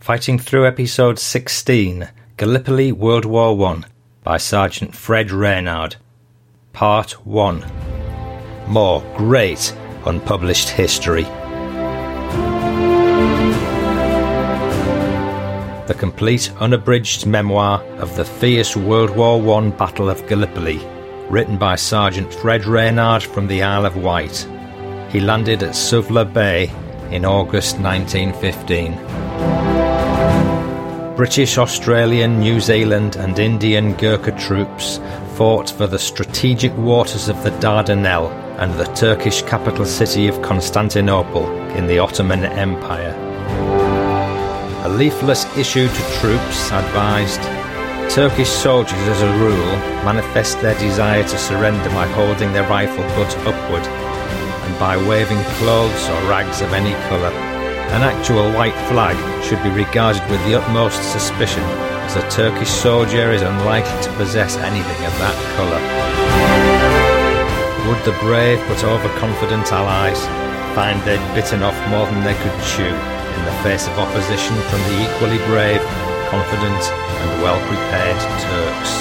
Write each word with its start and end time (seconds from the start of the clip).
Fighting 0.00 0.38
Through 0.38 0.66
Episode 0.66 1.18
16 1.18 2.08
Gallipoli 2.38 2.90
World 2.90 3.26
War 3.26 3.54
One 3.54 3.84
by 4.24 4.38
Sergeant 4.38 4.96
Fred 4.96 5.30
Reynard. 5.30 5.96
Part 6.72 7.12
1 7.26 7.64
More 8.66 9.02
great 9.14 9.76
unpublished 10.06 10.70
history. 10.70 11.24
The 15.84 15.94
complete 15.98 16.50
unabridged 16.60 17.26
memoir 17.26 17.82
of 17.98 18.16
the 18.16 18.24
fierce 18.24 18.74
World 18.74 19.10
War 19.10 19.38
One 19.38 19.70
Battle 19.70 20.08
of 20.08 20.26
Gallipoli, 20.26 20.80
written 21.28 21.58
by 21.58 21.76
Sergeant 21.76 22.32
Fred 22.32 22.64
Reynard 22.64 23.22
from 23.22 23.46
the 23.46 23.62
Isle 23.62 23.84
of 23.84 23.96
Wight. 23.96 24.48
He 25.10 25.20
landed 25.20 25.62
at 25.62 25.74
Suvla 25.74 26.24
Bay 26.32 26.72
in 27.10 27.26
August 27.26 27.78
1915. 27.78 29.29
British, 31.20 31.58
Australian, 31.58 32.40
New 32.40 32.60
Zealand, 32.60 33.16
and 33.16 33.38
Indian 33.38 33.92
Gurkha 33.92 34.32
troops 34.32 34.98
fought 35.34 35.68
for 35.68 35.86
the 35.86 35.98
strategic 35.98 36.74
waters 36.78 37.28
of 37.28 37.44
the 37.44 37.50
Dardanelles 37.60 38.32
and 38.58 38.72
the 38.80 38.86
Turkish 38.94 39.42
capital 39.42 39.84
city 39.84 40.28
of 40.28 40.40
Constantinople 40.40 41.46
in 41.76 41.86
the 41.86 41.98
Ottoman 41.98 42.46
Empire. 42.46 43.12
A 44.86 44.88
leaflet 44.88 45.46
issued 45.58 45.90
to 45.90 46.20
troops 46.20 46.72
advised 46.72 47.42
Turkish 48.10 48.48
soldiers, 48.48 48.98
as 49.08 49.20
a 49.20 49.38
rule, 49.40 49.76
manifest 50.06 50.58
their 50.62 50.78
desire 50.78 51.22
to 51.22 51.36
surrender 51.36 51.90
by 51.90 52.06
holding 52.06 52.50
their 52.54 52.66
rifle 52.66 53.04
butt 53.14 53.36
upward 53.40 53.86
and 53.86 54.78
by 54.78 54.96
waving 55.06 55.44
clothes 55.58 56.08
or 56.08 56.30
rags 56.30 56.62
of 56.62 56.72
any 56.72 56.94
colour. 57.10 57.49
An 57.90 58.02
actual 58.02 58.52
white 58.52 58.78
flag 58.86 59.18
should 59.42 59.60
be 59.64 59.70
regarded 59.70 60.22
with 60.30 60.38
the 60.46 60.54
utmost 60.54 61.02
suspicion, 61.10 61.62
as 62.06 62.14
a 62.14 62.30
Turkish 62.30 62.70
soldier 62.70 63.32
is 63.32 63.42
unlikely 63.42 64.02
to 64.02 64.12
possess 64.12 64.56
anything 64.58 65.00
of 65.04 65.14
that 65.18 65.34
colour. 65.58 65.82
Would 67.90 67.98
the 68.06 68.14
brave 68.22 68.62
but 68.68 68.84
overconfident 68.84 69.72
Allies 69.72 70.22
find 70.78 71.02
they'd 71.02 71.34
bitten 71.34 71.64
off 71.66 71.74
more 71.90 72.06
than 72.06 72.22
they 72.22 72.38
could 72.38 72.54
chew 72.62 72.94
in 72.94 73.42
the 73.44 73.58
face 73.66 73.88
of 73.88 73.98
opposition 73.98 74.54
from 74.70 74.78
the 74.86 75.10
equally 75.10 75.42
brave, 75.50 75.82
confident, 76.30 76.82
and 76.94 77.42
well 77.42 77.58
prepared 77.66 78.20
Turks? 78.38 78.92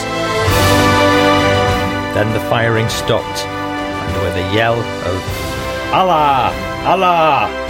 Then 2.17 2.33
the 2.33 2.41
firing 2.49 2.89
stopped, 2.89 3.45
and 3.45 4.13
with 4.25 4.33
a 4.33 4.49
yell 4.51 4.81
of 4.81 5.93
Allah! 5.93 6.49
Allah! 6.89 7.68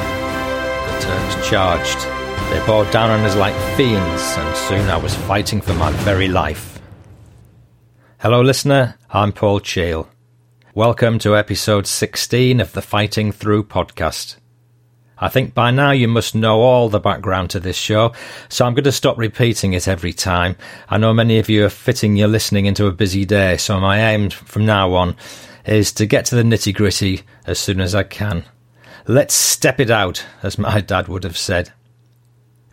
Charged. 1.43 1.99
They 2.51 2.63
bore 2.65 2.85
down 2.91 3.09
on 3.09 3.25
us 3.25 3.35
like 3.35 3.55
fiends, 3.75 4.35
and 4.37 4.55
soon 4.55 4.89
I 4.89 4.97
was 4.97 5.15
fighting 5.15 5.61
for 5.61 5.73
my 5.73 5.91
very 6.03 6.27
life. 6.27 6.79
Hello, 8.19 8.41
listener. 8.41 8.97
I'm 9.09 9.31
Paul 9.31 9.59
Cheall. 9.59 10.07
Welcome 10.75 11.17
to 11.19 11.35
episode 11.35 11.87
16 11.87 12.59
of 12.59 12.73
the 12.73 12.81
Fighting 12.81 13.31
Through 13.31 13.63
podcast. 13.63 14.37
I 15.17 15.29
think 15.29 15.53
by 15.53 15.71
now 15.71 15.91
you 15.91 16.07
must 16.07 16.35
know 16.35 16.61
all 16.61 16.89
the 16.89 16.99
background 16.99 17.49
to 17.49 17.59
this 17.59 17.75
show, 17.75 18.13
so 18.47 18.65
I'm 18.65 18.73
going 18.73 18.83
to 18.83 18.91
stop 18.91 19.17
repeating 19.17 19.73
it 19.73 19.87
every 19.87 20.13
time. 20.13 20.55
I 20.89 20.97
know 20.97 21.13
many 21.13 21.39
of 21.39 21.49
you 21.49 21.65
are 21.65 21.69
fitting 21.69 22.15
your 22.15 22.27
listening 22.27 22.67
into 22.67 22.85
a 22.85 22.91
busy 22.91 23.25
day, 23.25 23.57
so 23.57 23.79
my 23.79 24.11
aim 24.11 24.29
from 24.29 24.65
now 24.65 24.93
on 24.93 25.15
is 25.65 25.91
to 25.93 26.05
get 26.05 26.25
to 26.25 26.35
the 26.35 26.43
nitty 26.43 26.75
gritty 26.75 27.21
as 27.45 27.57
soon 27.57 27.81
as 27.81 27.95
I 27.95 28.03
can. 28.03 28.45
Let's 29.09 29.33
step 29.33 29.79
it 29.79 29.89
out, 29.89 30.23
as 30.43 30.59
my 30.59 30.81
dad 30.91 31.07
would 31.07 31.23
have 31.23 31.35
said. 31.35 31.73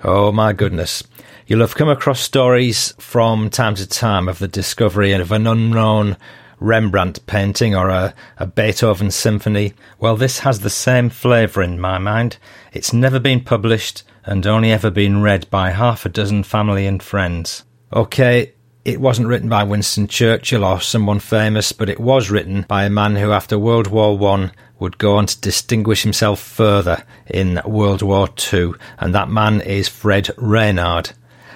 Oh 0.05 0.31
my 0.31 0.53
goodness. 0.53 1.03
You'll 1.47 1.62
have 1.62 1.77
come 1.77 1.89
across 1.89 2.20
stories 2.20 2.93
from 2.98 3.48
time 3.48 3.75
to 3.77 3.87
time 3.89 4.28
of 4.28 4.39
the 4.39 4.47
discovery 4.47 5.12
of 5.12 5.33
an 5.33 5.47
unknown 5.47 6.19
Rembrandt 6.61 7.25
painting 7.25 7.75
or 7.75 7.88
a, 7.88 8.15
a 8.37 8.47
Beethoven 8.47 9.11
symphony. 9.11 9.72
Well, 9.99 10.19
this 10.19 10.41
has 10.41 10.61
the 10.61 10.69
same 10.69 11.09
flavour 11.09 11.62
in 11.62 11.81
my 11.81 11.97
mind. 11.97 12.37
It's 12.75 12.93
never 12.93 13.19
been 13.19 13.41
published 13.41 14.03
and 14.27 14.47
only 14.47 14.72
ever 14.72 14.91
been 14.91 15.22
read 15.22 15.49
by 15.49 15.71
half 15.71 16.05
a 16.05 16.11
dozen 16.11 16.43
family 16.43 16.87
and 16.87 17.03
friends. 17.03 17.65
Okay, 17.94 18.53
it 18.87 19.01
wasn't 19.01 19.27
written 19.27 19.49
by 19.49 19.65
Winston 19.65 20.07
Churchill 20.07 20.65
or 20.65 20.81
someone 20.81 21.19
famous, 21.19 21.73
but 21.73 21.89
it 21.89 21.99
was 21.99 22.31
written 22.31 22.65
by 22.69 22.85
a 22.85 22.91
man 22.91 23.17
who, 23.17 23.33
after 23.33 23.59
World 23.59 23.89
War 23.89 24.17
One, 24.17 24.53
would 24.79 24.97
go 24.97 25.17
on 25.17 25.27
to 25.27 25.41
distinguish 25.41 26.05
himself 26.05 26.39
further 26.39 27.03
in 27.27 27.61
World 27.65 28.01
War 28.01 28.29
Two, 28.29 28.77
and 28.99 29.13
that 29.13 29.29
man 29.29 29.61
is 29.61 29.89
Fred 29.89 30.31
Reynard, 30.37 31.11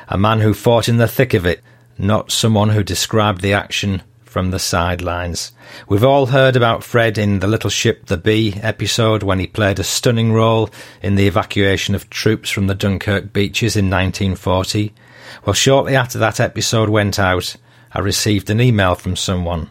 a 0.08 0.18
man 0.18 0.40
who 0.40 0.52
fought 0.52 0.88
in 0.88 0.96
the 0.96 1.06
thick 1.06 1.32
of 1.32 1.46
it, 1.46 1.62
not 1.96 2.32
someone 2.32 2.70
who 2.70 2.82
described 2.82 3.42
the 3.42 3.52
action 3.52 4.02
from 4.24 4.50
the 4.50 4.58
sidelines. 4.58 5.52
We've 5.88 6.02
all 6.02 6.26
heard 6.26 6.56
about 6.56 6.82
Fred 6.82 7.16
in 7.16 7.38
the 7.38 7.46
Little 7.46 7.70
Ship 7.70 8.06
the 8.06 8.16
Bee 8.16 8.54
episode 8.60 9.22
when 9.22 9.38
he 9.38 9.46
played 9.46 9.78
a 9.78 9.84
stunning 9.84 10.32
role 10.32 10.68
in 11.00 11.14
the 11.14 11.28
evacuation 11.28 11.94
of 11.94 12.10
troops 12.10 12.50
from 12.50 12.66
the 12.66 12.74
Dunkirk 12.74 13.32
beaches 13.32 13.76
in 13.76 13.84
1940. 13.84 14.92
Well, 15.44 15.54
shortly 15.54 15.96
after 15.96 16.18
that 16.18 16.38
episode 16.38 16.90
went 16.90 17.18
out, 17.18 17.56
I 17.92 18.00
received 18.00 18.50
an 18.50 18.60
email 18.60 18.94
from 18.94 19.16
someone. 19.16 19.70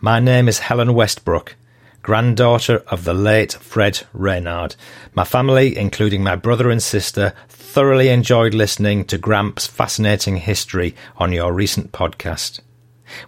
My 0.00 0.20
name 0.20 0.48
is 0.48 0.58
Helen 0.58 0.92
Westbrook, 0.92 1.56
granddaughter 2.02 2.84
of 2.88 3.04
the 3.04 3.14
late 3.14 3.54
Fred 3.54 4.02
Reynard. 4.12 4.76
My 5.14 5.24
family, 5.24 5.78
including 5.78 6.22
my 6.22 6.36
brother 6.36 6.70
and 6.70 6.82
sister, 6.82 7.32
thoroughly 7.48 8.10
enjoyed 8.10 8.52
listening 8.52 9.06
to 9.06 9.16
Gramp's 9.16 9.66
fascinating 9.66 10.36
history 10.36 10.94
on 11.16 11.32
your 11.32 11.54
recent 11.54 11.92
podcast. 11.92 12.60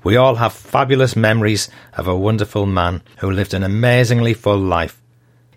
We 0.05 0.17
all 0.17 0.35
have 0.35 0.53
fabulous 0.53 1.17
memories 1.17 1.71
of 1.97 2.07
a 2.07 2.17
wonderful 2.17 2.67
man 2.67 3.03
who 3.21 3.31
lived 3.31 3.55
an 3.55 3.63
amazingly 3.63 4.35
full 4.35 4.59
life 4.59 5.01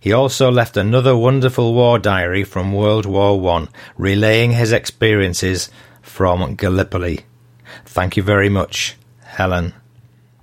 he 0.01 0.11
also 0.11 0.49
left 0.49 0.75
another 0.75 1.15
wonderful 1.15 1.75
war 1.75 1.99
diary 1.99 2.43
from 2.43 2.73
World 2.73 3.05
War 3.05 3.39
One, 3.39 3.69
relaying 3.95 4.53
his 4.53 4.71
experiences 4.71 5.69
from 6.01 6.55
Gallipoli. 6.55 7.19
Thank 7.85 8.17
you 8.17 8.23
very 8.23 8.49
much, 8.49 8.97
Helen. 9.23 9.75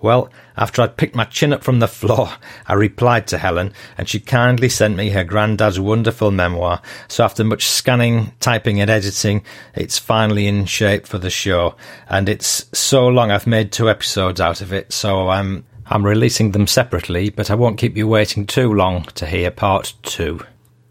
Well, 0.01 0.31
after 0.57 0.81
I'd 0.81 0.97
picked 0.97 1.17
my 1.17 1.25
chin 1.25 1.53
up 1.53 1.65
from 1.65 1.81
the 1.81 1.89
floor, 1.89 2.31
I 2.69 2.75
replied 2.75 3.27
to 3.29 3.39
Helen, 3.39 3.73
and 3.97 4.09
she 4.09 4.21
kindly 4.21 4.69
sent 4.69 4.97
me 4.97 5.11
her 5.11 5.25
granddad's 5.25 5.81
wonderful 5.81 6.31
memoir. 6.31 6.81
So 7.09 7.25
after 7.25 7.43
much 7.43 7.67
scanning, 7.67 8.35
typing, 8.39 8.81
and 8.81 8.89
editing, 8.89 9.43
it's 9.75 9.99
finally 9.99 10.47
in 10.47 10.67
shape 10.67 11.05
for 11.05 11.19
the 11.19 11.31
show. 11.31 11.75
And 12.09 12.29
it's 12.29 12.67
so 12.73 13.09
long 13.09 13.33
I've 13.33 13.49
made 13.49 13.73
two 13.73 13.91
episodes 13.91 14.41
out 14.41 14.61
of 14.61 14.73
it, 14.73 14.93
so 14.93 15.29
I'm 15.29 15.65
I'm 15.91 16.05
releasing 16.05 16.53
them 16.53 16.67
separately, 16.67 17.31
but 17.31 17.51
I 17.51 17.55
won't 17.55 17.79
keep 17.79 17.97
you 17.97 18.07
waiting 18.07 18.47
too 18.47 18.73
long 18.73 19.05
to 19.15 19.27
hear 19.27 19.51
part 19.51 19.95
two. 20.03 20.41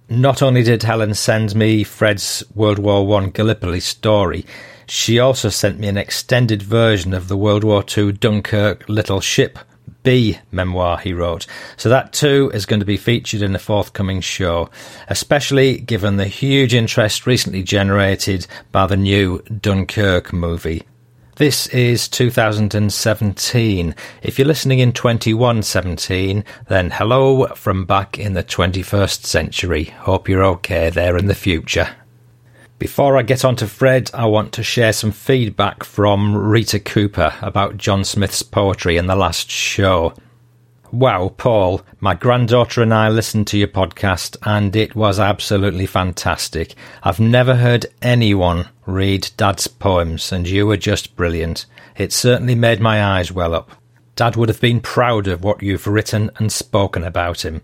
Not 0.09 0.41
only 0.41 0.63
did 0.63 0.83
Helen 0.83 1.13
send 1.13 1.53
me 1.53 1.83
Fred's 1.83 2.43
World 2.55 2.79
War 2.79 3.05
One 3.05 3.29
Gallipoli 3.29 3.79
story, 3.79 4.45
she 4.87 5.19
also 5.19 5.49
sent 5.49 5.79
me 5.79 5.87
an 5.87 5.97
extended 5.97 6.63
version 6.63 7.13
of 7.13 7.27
the 7.27 7.37
World 7.37 7.63
War 7.63 7.83
Two 7.83 8.11
Dunkirk 8.11 8.87
Little 8.87 9.21
Ship 9.21 9.59
B 10.01 10.39
memoir 10.51 10.97
he 10.97 11.13
wrote. 11.13 11.45
So 11.75 11.89
that 11.89 12.13
too 12.13 12.49
is 12.53 12.65
going 12.65 12.79
to 12.79 12.85
be 12.85 12.97
featured 12.97 13.41
in 13.41 13.51
the 13.51 13.59
forthcoming 13.59 14.21
show, 14.21 14.69
especially 15.09 15.79
given 15.79 16.15
the 16.15 16.27
huge 16.27 16.73
interest 16.73 17.27
recently 17.27 17.61
generated 17.61 18.47
by 18.71 18.87
the 18.87 18.97
new 18.97 19.41
Dunkirk 19.43 20.31
movie. 20.31 20.83
This 21.37 21.67
is 21.67 22.07
2017. 22.07 23.93
If 24.23 24.39
you're 24.39 24.47
listening 24.47 24.79
in 24.79 24.91
2117, 24.91 26.43
then 26.67 26.89
hello 26.89 27.45
from 27.49 27.85
back 27.85 28.17
in 28.17 28.33
the 28.33 28.43
21st 28.43 29.23
century. 29.23 29.83
Hope 29.83 30.27
you're 30.27 30.43
okay 30.43 30.89
there 30.89 31.15
in 31.15 31.27
the 31.27 31.35
future. 31.35 31.89
Before 32.79 33.17
I 33.17 33.21
get 33.21 33.45
on 33.45 33.55
to 33.57 33.67
Fred, 33.67 34.09
I 34.15 34.25
want 34.25 34.51
to 34.53 34.63
share 34.63 34.93
some 34.93 35.11
feedback 35.11 35.83
from 35.83 36.35
Rita 36.35 36.79
Cooper 36.79 37.31
about 37.43 37.77
John 37.77 38.03
Smith's 38.03 38.41
poetry 38.41 38.97
in 38.97 39.05
the 39.05 39.15
last 39.15 39.51
show. 39.51 40.15
Wow, 40.91 41.33
Paul, 41.35 41.81
my 41.99 42.13
granddaughter 42.13 42.81
and 42.81 42.93
I 42.93 43.09
listened 43.09 43.47
to 43.47 43.57
your 43.57 43.67
podcast 43.67 44.37
and 44.43 44.73
it 44.73 44.95
was 44.95 45.19
absolutely 45.19 45.85
fantastic. 45.85 46.75
I've 47.03 47.19
never 47.19 47.55
heard 47.55 47.87
anyone 48.01 48.69
read 48.85 49.29
Dad's 49.35 49.67
poems 49.67 50.31
and 50.31 50.47
you 50.47 50.65
were 50.65 50.77
just 50.77 51.17
brilliant. 51.17 51.65
It 51.97 52.13
certainly 52.13 52.55
made 52.55 52.79
my 52.79 53.03
eyes 53.03 53.33
well 53.33 53.53
up. 53.53 53.71
Dad 54.15 54.37
would 54.37 54.47
have 54.47 54.61
been 54.61 54.79
proud 54.79 55.27
of 55.27 55.43
what 55.43 55.61
you've 55.61 55.87
written 55.87 56.31
and 56.37 56.51
spoken 56.53 57.03
about 57.03 57.43
him. 57.43 57.63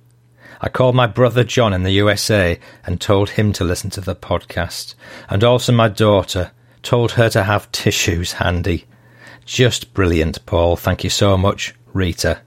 I 0.60 0.68
called 0.68 0.96
my 0.96 1.08
brother 1.08 1.46
John 1.46 1.72
in 1.72 1.84
the 1.84 1.92
USA 1.92 2.60
and 2.86 3.00
told 3.00 3.32
him 3.32 3.54
to 3.54 3.64
listen 3.64 3.90
to 3.92 4.02
the 4.02 4.16
podcast, 4.16 4.96
and 5.30 5.44
also 5.44 5.72
my 5.72 5.88
daughter, 5.88 6.52
told 6.84 7.14
her 7.14 7.30
to 7.30 7.44
have 7.44 7.72
tissues 7.72 8.34
handy. 8.34 8.86
Just 9.46 9.94
brilliant, 9.94 10.46
Paul. 10.46 10.76
Thank 10.76 11.04
you 11.04 11.10
so 11.10 11.38
much, 11.38 11.74
Rita. 11.94 12.42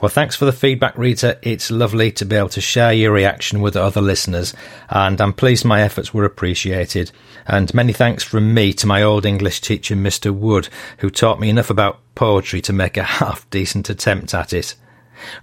Well, 0.00 0.08
thanks 0.08 0.36
for 0.36 0.44
the 0.44 0.52
feedback, 0.52 0.96
Rita. 0.96 1.38
It's 1.42 1.70
lovely 1.70 2.12
to 2.12 2.24
be 2.24 2.36
able 2.36 2.48
to 2.50 2.60
share 2.60 2.92
your 2.92 3.12
reaction 3.12 3.60
with 3.60 3.76
other 3.76 4.00
listeners, 4.00 4.54
and 4.90 5.20
I'm 5.20 5.32
pleased 5.32 5.64
my 5.64 5.82
efforts 5.82 6.12
were 6.12 6.24
appreciated. 6.24 7.12
And 7.46 7.72
many 7.74 7.92
thanks 7.92 8.22
from 8.22 8.54
me 8.54 8.72
to 8.74 8.86
my 8.86 9.02
old 9.02 9.26
English 9.26 9.60
teacher, 9.60 9.96
Mr. 9.96 10.32
Wood, 10.32 10.68
who 10.98 11.10
taught 11.10 11.40
me 11.40 11.48
enough 11.48 11.70
about 11.70 12.00
poetry 12.14 12.60
to 12.62 12.72
make 12.72 12.96
a 12.96 13.02
half 13.20 13.48
decent 13.50 13.90
attempt 13.90 14.34
at 14.34 14.52
it. 14.52 14.74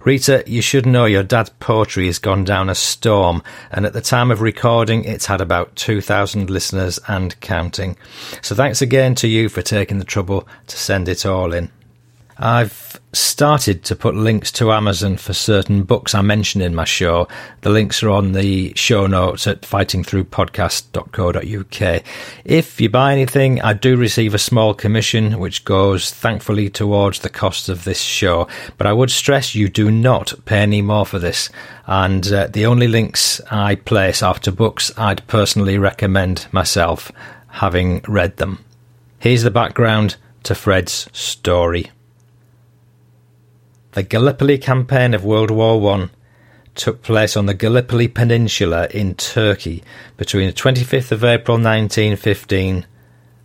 Rita, 0.04 0.44
you 0.46 0.60
should 0.60 0.86
know 0.86 1.06
your 1.06 1.22
dad's 1.22 1.50
poetry 1.60 2.06
has 2.06 2.18
gone 2.18 2.44
down 2.44 2.68
a 2.68 2.74
storm, 2.74 3.42
and 3.70 3.86
at 3.86 3.92
the 3.92 4.00
time 4.00 4.30
of 4.30 4.40
recording, 4.40 5.04
it's 5.04 5.26
had 5.26 5.40
about 5.40 5.74
2,000 5.76 6.50
listeners 6.50 6.98
and 7.08 7.38
counting. 7.40 7.96
So 8.42 8.54
thanks 8.54 8.82
again 8.82 9.14
to 9.16 9.28
you 9.28 9.48
for 9.48 9.62
taking 9.62 9.98
the 9.98 10.04
trouble 10.04 10.46
to 10.66 10.76
send 10.76 11.08
it 11.08 11.24
all 11.24 11.52
in. 11.52 11.70
I've 12.42 12.98
started 13.12 13.84
to 13.84 13.94
put 13.94 14.14
links 14.14 14.50
to 14.52 14.72
Amazon 14.72 15.18
for 15.18 15.34
certain 15.34 15.82
books 15.82 16.14
I 16.14 16.22
mention 16.22 16.62
in 16.62 16.74
my 16.74 16.86
show. 16.86 17.28
The 17.60 17.68
links 17.68 18.02
are 18.02 18.08
on 18.08 18.32
the 18.32 18.72
show 18.76 19.06
notes 19.06 19.46
at 19.46 19.60
fightingthroughpodcast.co.uk. 19.60 22.02
If 22.46 22.80
you 22.80 22.88
buy 22.88 23.12
anything, 23.12 23.60
I 23.60 23.74
do 23.74 23.94
receive 23.94 24.32
a 24.32 24.38
small 24.38 24.72
commission, 24.72 25.38
which 25.38 25.66
goes 25.66 26.10
thankfully 26.10 26.70
towards 26.70 27.18
the 27.18 27.28
cost 27.28 27.68
of 27.68 27.84
this 27.84 28.00
show. 28.00 28.48
But 28.78 28.86
I 28.86 28.94
would 28.94 29.10
stress 29.10 29.54
you 29.54 29.68
do 29.68 29.90
not 29.90 30.32
pay 30.46 30.60
any 30.60 30.80
more 30.80 31.04
for 31.04 31.18
this. 31.18 31.50
And 31.86 32.26
uh, 32.32 32.46
the 32.46 32.64
only 32.64 32.88
links 32.88 33.42
I 33.50 33.74
place 33.74 34.22
after 34.22 34.50
books 34.50 34.90
I'd 34.96 35.26
personally 35.26 35.76
recommend 35.76 36.46
myself, 36.52 37.12
having 37.48 38.00
read 38.08 38.38
them. 38.38 38.64
Here's 39.18 39.42
the 39.42 39.50
background 39.50 40.16
to 40.44 40.54
Fred's 40.54 41.06
story. 41.12 41.90
The 43.92 44.02
Gallipoli 44.04 44.56
campaign 44.58 45.14
of 45.14 45.24
World 45.24 45.50
War 45.50 45.80
One 45.80 46.10
took 46.76 47.02
place 47.02 47.36
on 47.36 47.46
the 47.46 47.54
Gallipoli 47.54 48.06
Peninsula 48.06 48.86
in 48.92 49.16
Turkey 49.16 49.82
between 50.16 50.46
the 50.46 50.52
25th 50.52 51.10
of 51.10 51.24
April 51.24 51.56
1915 51.56 52.86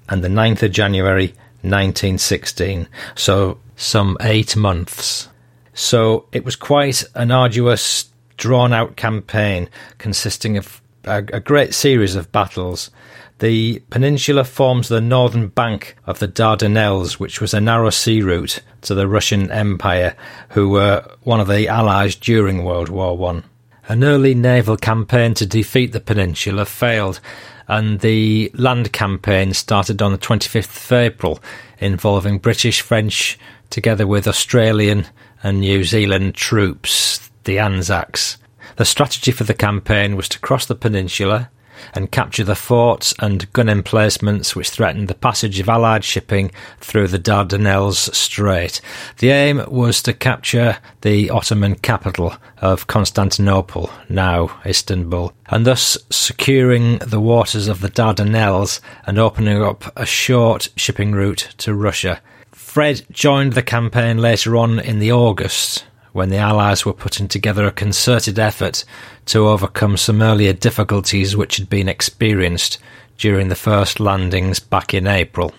and 0.08 0.24
the 0.24 0.28
9th 0.28 0.62
of 0.62 0.72
January 0.72 1.34
1916, 1.64 2.88
so 3.16 3.58
some 3.76 4.18
eight 4.22 4.56
months. 4.56 5.30
So 5.74 6.28
it 6.32 6.46
was 6.46 6.56
quite 6.56 7.04
an 7.16 7.32
arduous, 7.32 8.10
drawn 8.38 8.72
out 8.72 8.96
campaign 8.96 9.68
consisting 9.98 10.58
of 10.58 10.80
a, 11.06 11.18
a 11.18 11.40
great 11.40 11.74
series 11.74 12.16
of 12.16 12.32
battles 12.32 12.92
the 13.40 13.80
peninsula 13.90 14.44
forms 14.44 14.88
the 14.88 15.02
northern 15.02 15.50
bank 15.50 15.96
of 16.06 16.20
the 16.20 16.28
Dardanelles, 16.28 17.14
which 17.14 17.42
was 17.42 17.54
a 17.54 17.60
narrow 17.60 17.90
sea 17.90 18.22
route 18.22 18.62
to 18.82 18.96
the 18.96 19.08
Russian 19.08 19.52
Empire, 19.52 20.16
who 20.50 20.70
were 20.70 21.06
one 21.24 21.40
of 21.40 21.48
the 21.48 21.68
Allies 21.68 22.16
during 22.16 22.64
World 22.64 22.90
War 22.90 23.18
One. 23.18 23.44
An 23.88 24.04
early 24.04 24.34
naval 24.34 24.78
campaign 24.78 25.34
to 25.36 25.46
defeat 25.46 25.92
the 25.92 26.00
peninsula 26.00 26.66
failed, 26.66 27.20
and 27.68 28.00
the 28.00 28.52
land 28.56 28.94
campaign 28.94 29.54
started 29.54 30.02
on 30.02 30.12
the 30.12 30.18
25th 30.18 30.86
of 30.86 30.92
April, 30.92 31.40
involving 31.80 32.40
British, 32.40 32.82
French, 32.82 33.38
together 33.70 34.08
with 34.08 34.28
Australian 34.28 35.06
and 35.44 35.60
New 35.60 35.84
Zealand 35.84 36.36
troops, 36.36 37.30
the 37.44 37.60
Anzacs. 37.60 38.38
The 38.78 38.86
strategy 38.86 39.32
for 39.32 39.44
the 39.44 39.54
campaign 39.54 40.16
was 40.16 40.30
to 40.30 40.40
cross 40.40 40.66
the 40.66 40.76
peninsula, 40.76 41.50
and 41.94 42.12
capture 42.12 42.44
the 42.44 42.56
forts 42.56 43.14
and 43.20 43.52
gun 43.54 43.70
emplacements 43.70 44.56
which 44.56 44.70
threatened 44.70 45.08
the 45.08 45.16
passage 45.16 45.60
of 45.60 45.70
Allied 45.70 46.04
shipping 46.04 46.52
through 46.80 47.08
the 47.08 47.20
Dardanelles 47.20 48.14
Strait. 48.14 48.82
The 49.18 49.30
aim 49.30 49.64
was 49.68 50.02
to 50.04 50.14
capture 50.14 50.78
the 51.02 51.30
Ottoman 51.30 51.76
capital 51.76 52.36
of 52.58 52.88
Constantinople, 52.88 53.90
now 54.10 54.60
Istanbul, 54.66 55.34
and 55.48 55.66
thus 55.66 55.98
securing 56.10 57.00
the 57.00 57.20
waters 57.20 57.68
of 57.68 57.82
the 57.82 57.90
Dardanelles 57.90 58.80
and 59.06 59.20
opening 59.20 59.62
up 59.62 59.92
a 59.96 60.06
short 60.06 60.70
shipping 60.76 61.12
route 61.12 61.50
to 61.58 61.74
Russia. 61.74 62.22
Fred 62.52 63.06
joined 63.12 63.54
the 63.54 63.62
campaign 63.62 64.18
later 64.18 64.58
on 64.58 64.80
in 64.80 65.00
the 65.00 65.12
August 65.12 65.86
when 66.16 66.30
the 66.30 66.38
Allies 66.38 66.86
were 66.86 66.94
putting 66.94 67.28
together 67.28 67.68
a 67.68 67.74
concerted 67.74 68.40
effort 68.40 68.86
to 69.26 69.50
overcome 69.50 69.98
some 69.98 70.22
earlier 70.22 70.54
difficulties 70.54 71.36
which 71.36 71.58
had 71.58 71.70
been 71.70 71.90
experienced 71.90 72.78
during 73.18 73.50
the 73.50 73.56
first 73.56 74.00
landings 74.00 74.62
back 74.62 74.94
in 74.94 75.08
April. 75.08 75.54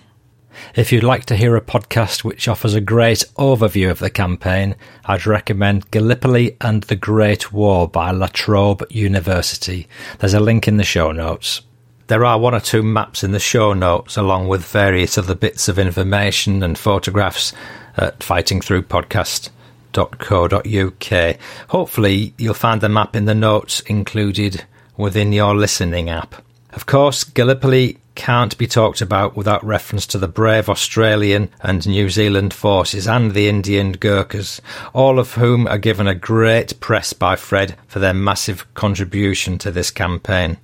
If 0.75 0.91
you'd 0.91 1.03
like 1.03 1.25
to 1.25 1.35
hear 1.35 1.55
a 1.55 1.61
podcast 1.61 2.23
which 2.23 2.47
offers 2.47 2.73
a 2.73 2.81
great 2.81 3.23
overview 3.37 3.91
of 3.91 3.99
the 3.99 4.09
campaign, 4.09 4.75
I'd 5.05 5.27
recommend 5.27 5.91
Gallipoli 5.91 6.57
and 6.59 6.81
the 6.85 6.95
Great 6.95 7.53
War 7.53 7.87
by 7.87 8.09
La 8.09 8.25
Trobe 8.25 8.83
University. 8.89 9.87
There's 10.17 10.33
a 10.33 10.39
link 10.39 10.67
in 10.67 10.77
the 10.77 10.83
show 10.83 11.11
notes. 11.11 11.61
There 12.07 12.25
are 12.25 12.39
one 12.39 12.55
or 12.55 12.61
two 12.61 12.81
maps 12.81 13.23
in 13.23 13.29
the 13.29 13.39
show 13.39 13.73
notes, 13.73 14.17
along 14.17 14.47
with 14.47 14.65
various 14.65 15.19
other 15.19 15.35
bits 15.35 15.69
of 15.69 15.77
information 15.77 16.63
and 16.63 16.79
photographs 16.79 17.53
at 17.95 18.23
Fighting 18.23 18.59
Through 18.59 18.83
Podcast 18.83 19.49
www.uk. 19.97 21.37
Hopefully, 21.69 22.33
you'll 22.37 22.53
find 22.53 22.81
the 22.81 22.89
map 22.89 23.15
in 23.15 23.25
the 23.25 23.33
notes 23.35 23.79
included 23.81 24.63
within 24.95 25.31
your 25.31 25.55
listening 25.55 26.09
app. 26.09 26.43
Of 26.73 26.85
course, 26.85 27.23
Gallipoli 27.23 27.97
can't 28.13 28.57
be 28.57 28.67
talked 28.67 29.01
about 29.01 29.35
without 29.35 29.63
reference 29.63 30.05
to 30.07 30.17
the 30.17 30.27
brave 30.27 30.69
Australian 30.69 31.49
and 31.61 31.87
New 31.87 32.09
Zealand 32.09 32.53
forces 32.53 33.07
and 33.07 33.31
the 33.31 33.47
Indian 33.47 33.93
Gurkhas, 33.93 34.59
all 34.93 35.19
of 35.19 35.33
whom 35.33 35.67
are 35.67 35.77
given 35.77 36.07
a 36.07 36.15
great 36.15 36.79
press 36.79 37.13
by 37.13 37.35
Fred 37.35 37.75
for 37.87 37.99
their 37.99 38.13
massive 38.13 38.71
contribution 38.73 39.57
to 39.59 39.71
this 39.71 39.91
campaign. 39.91 40.57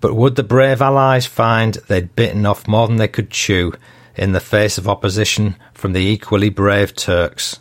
But 0.00 0.14
would 0.14 0.36
the 0.36 0.42
brave 0.42 0.80
Allies 0.80 1.26
find 1.26 1.74
they'd 1.74 2.14
bitten 2.16 2.46
off 2.46 2.68
more 2.68 2.86
than 2.86 2.96
they 2.96 3.08
could 3.08 3.30
chew 3.30 3.74
in 4.16 4.32
the 4.32 4.40
face 4.40 4.78
of 4.78 4.88
opposition 4.88 5.56
from 5.72 5.92
the 5.92 6.06
equally 6.06 6.48
brave 6.48 6.94
Turks? 6.94 7.60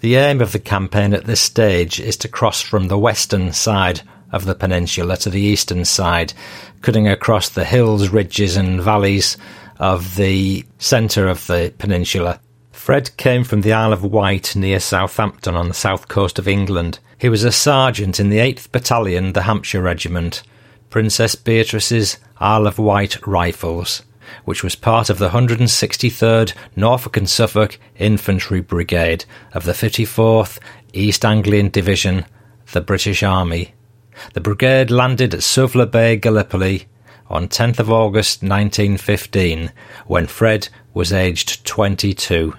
The 0.00 0.14
aim 0.14 0.40
of 0.40 0.52
the 0.52 0.60
campaign 0.60 1.12
at 1.12 1.24
this 1.24 1.40
stage 1.40 1.98
is 1.98 2.16
to 2.18 2.28
cross 2.28 2.62
from 2.62 2.86
the 2.86 2.98
western 2.98 3.52
side 3.52 4.02
of 4.30 4.44
the 4.44 4.54
peninsula 4.54 5.16
to 5.16 5.30
the 5.30 5.40
eastern 5.40 5.84
side, 5.84 6.34
cutting 6.82 7.08
across 7.08 7.48
the 7.48 7.64
hills, 7.64 8.08
ridges, 8.10 8.56
and 8.56 8.80
valleys 8.80 9.36
of 9.80 10.14
the 10.14 10.64
centre 10.78 11.26
of 11.26 11.44
the 11.48 11.74
peninsula. 11.78 12.38
Fred 12.70 13.16
came 13.16 13.42
from 13.42 13.62
the 13.62 13.72
Isle 13.72 13.92
of 13.92 14.04
Wight 14.04 14.54
near 14.54 14.78
Southampton 14.78 15.56
on 15.56 15.66
the 15.66 15.74
south 15.74 16.06
coast 16.06 16.38
of 16.38 16.46
England. 16.46 17.00
He 17.18 17.28
was 17.28 17.42
a 17.42 17.50
sergeant 17.50 18.20
in 18.20 18.30
the 18.30 18.38
8th 18.38 18.70
Battalion, 18.70 19.32
the 19.32 19.42
Hampshire 19.42 19.82
Regiment, 19.82 20.44
Princess 20.90 21.34
Beatrice's 21.34 22.18
Isle 22.38 22.68
of 22.68 22.78
Wight 22.78 23.26
Rifles 23.26 24.02
which 24.44 24.62
was 24.62 24.74
part 24.74 25.10
of 25.10 25.18
the 25.18 25.30
163rd 25.30 26.52
Norfolk 26.76 27.16
and 27.16 27.28
Suffolk 27.28 27.78
Infantry 27.98 28.60
Brigade 28.60 29.24
of 29.52 29.64
the 29.64 29.72
54th 29.72 30.58
East 30.92 31.24
Anglian 31.24 31.68
Division, 31.68 32.24
the 32.72 32.80
British 32.80 33.22
Army. 33.22 33.74
The 34.32 34.40
brigade 34.40 34.90
landed 34.90 35.34
at 35.34 35.40
Suvla 35.40 35.90
Bay, 35.90 36.16
Gallipoli, 36.16 36.86
on 37.28 37.48
10th 37.48 37.78
of 37.78 37.90
August 37.90 38.42
1915, 38.42 39.70
when 40.06 40.26
Fred 40.26 40.68
was 40.94 41.12
aged 41.12 41.64
22. 41.64 42.54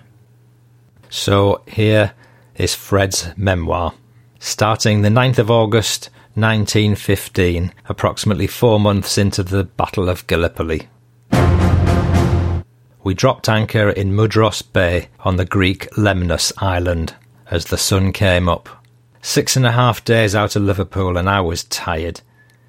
So 1.10 1.64
here 1.68 2.14
is 2.56 2.76
Fred's 2.76 3.30
memoir. 3.36 3.94
Starting 4.40 5.02
the 5.02 5.10
9th 5.10 5.40
of 5.40 5.52
August 5.52 6.10
1915, 6.36 7.74
approximately 7.90 8.48
four 8.48 8.80
months 8.80 9.18
into 9.18 9.44
the 9.44 9.64
Battle 9.64 10.08
of 10.08 10.26
Gallipoli 10.28 10.88
we 13.10 13.16
dropped 13.16 13.50
anchor 13.50 13.90
in 13.90 14.12
Mudros 14.12 14.62
Bay 14.62 15.08
on 15.22 15.38
the 15.38 15.44
Greek 15.44 15.90
Lemnos 15.98 16.54
island 16.60 17.16
as 17.50 17.66
the 17.66 17.76
sun 17.76 18.14
came 18.14 18.48
up. 18.48 18.70
Six 19.24 19.56
and 19.56 19.66
a 19.66 19.72
half 19.72 20.06
days 20.06 20.36
out 20.36 20.56
of 20.56 20.62
Liverpool, 20.62 21.18
and 21.18 21.28
I 21.28 21.42
was 21.42 21.64
tired. 21.64 22.22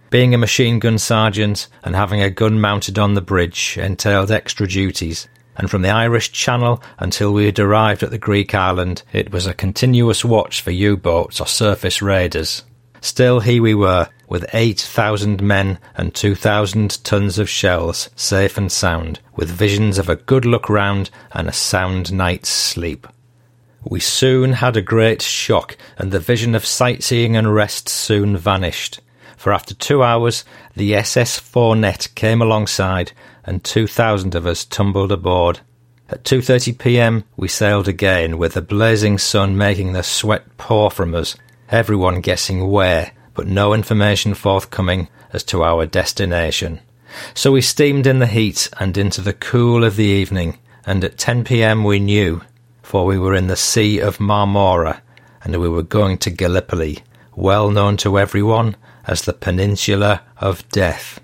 Being 0.09 0.33
a 0.33 0.39
machine 0.39 0.79
gun 0.79 0.97
sergeant 0.97 1.69
and 1.85 1.95
having 1.95 2.23
a 2.23 2.31
gun 2.31 2.59
mounted 2.59 2.99
on 2.99 3.13
the 3.13 3.21
bridge 3.21 3.77
entailed 3.79 4.31
extra 4.31 4.67
duties, 4.67 5.29
and 5.57 5.71
from 5.71 5.83
the 5.83 5.91
Irish 5.91 6.33
Channel 6.33 6.83
until 6.99 7.35
we 7.35 7.45
had 7.45 7.59
arrived 7.59 8.03
at 8.03 8.11
the 8.11 8.17
Greek 8.17 8.55
island, 8.55 9.03
it 9.13 9.31
was 9.31 9.47
a 9.47 9.53
continuous 9.53 10.25
watch 10.25 10.63
for 10.63 10.71
U 10.71 10.97
boats 10.97 11.39
or 11.43 11.47
surface 11.47 12.01
raiders. 12.01 12.65
Still, 13.03 13.41
here 13.41 13.63
we 13.63 13.75
were, 13.75 14.09
with 14.31 14.47
8,000 14.55 15.43
men 15.43 15.79
and 15.97 16.15
2,000 16.15 17.05
tons 17.05 17.39
of 17.39 17.51
shells, 17.51 18.09
safe 18.15 18.57
and 18.57 18.71
sound, 18.71 19.19
with 19.35 19.51
visions 19.51 19.99
of 19.99 20.09
a 20.09 20.17
good 20.17 20.47
look 20.47 20.71
round 20.71 21.11
and 21.33 21.49
a 21.49 21.53
sound 21.53 22.13
night's 22.13 22.49
sleep. 22.49 23.09
We 23.85 23.99
soon 23.99 24.53
had 24.53 24.77
a 24.77 24.83
great 24.83 25.21
shock, 25.21 25.77
and 25.99 26.13
the 26.13 26.21
vision 26.21 26.55
of 26.55 26.65
sightseeing 26.65 27.37
and 27.37 27.53
rest 27.53 27.89
soon 27.89 28.37
vanished. 28.37 29.01
For 29.37 29.53
after 29.53 29.75
two 29.75 30.03
hours, 30.03 30.45
the 30.77 30.95
SS 30.95 31.41
Fauvette 31.41 32.15
came 32.15 32.41
alongside, 32.41 33.11
and 33.45 33.65
2,000 33.65 34.37
of 34.37 34.47
us 34.47 34.65
tumbled 34.65 35.11
aboard. 35.11 35.59
At 36.09 36.23
2:30 36.23 36.79
p.m. 36.79 37.25
we 37.37 37.49
sailed 37.49 37.89
again 37.89 38.39
with 38.39 38.55
the 38.55 38.63
blazing 38.63 39.19
sun 39.19 39.57
making 39.57 39.93
the 39.93 40.03
sweat 40.03 40.57
pour 40.57 40.91
from 40.91 41.17
us, 41.17 41.37
everyone 41.71 42.21
guessing 42.21 42.69
where, 42.69 43.13
but 43.35 43.47
no 43.47 43.75
information 43.75 44.35
forthcoming 44.35 45.09
as 45.33 45.43
to 45.45 45.63
our 45.63 45.87
destination. 45.87 46.81
So 47.35 47.53
we 47.53 47.61
steamed 47.61 48.07
in 48.07 48.19
the 48.19 48.27
heat 48.27 48.69
and 48.79 48.97
into 48.97 49.21
the 49.21 49.33
cool 49.33 49.85
of 49.85 49.97
the 49.97 50.05
evening, 50.05 50.59
and 50.87 51.05
at 51.05 51.19
10 51.19 51.45
p.m. 51.45 51.85
we 51.85 51.99
knew, 51.99 52.43
for 52.83 53.05
we 53.05 53.19
were 53.19 53.35
in 53.35 53.49
the 53.49 53.57
Sea 53.57 53.99
of 53.99 54.19
Marmora, 54.19 55.01
and 55.43 55.61
we 55.61 55.69
were 55.69 55.83
going 55.83 56.19
to 56.19 56.31
Gallipoli, 56.31 56.99
well 57.35 57.71
known 57.71 57.97
to 57.99 58.19
everyone 58.19 58.77
as 59.07 59.23
the 59.23 59.33
Peninsula 59.33 60.23
of 60.39 60.69
Death. 60.69 61.21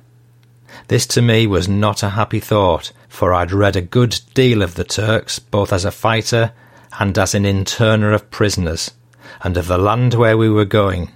This 0.88 1.06
to 1.08 1.22
me 1.22 1.46
was 1.46 1.68
not 1.68 2.02
a 2.02 2.10
happy 2.10 2.40
thought, 2.40 2.92
for 3.08 3.32
I'd 3.32 3.52
read 3.52 3.76
a 3.76 3.80
good 3.80 4.20
deal 4.34 4.62
of 4.62 4.74
the 4.74 4.84
Turks, 4.84 5.38
both 5.38 5.72
as 5.72 5.84
a 5.84 5.90
fighter 5.90 6.52
and 6.98 7.16
as 7.18 7.34
an 7.34 7.44
interner 7.44 8.12
of 8.12 8.30
prisoners, 8.30 8.92
and 9.42 9.56
of 9.56 9.66
the 9.66 9.78
land 9.78 10.14
where 10.14 10.36
we 10.36 10.48
were 10.48 10.64
going. 10.64 11.10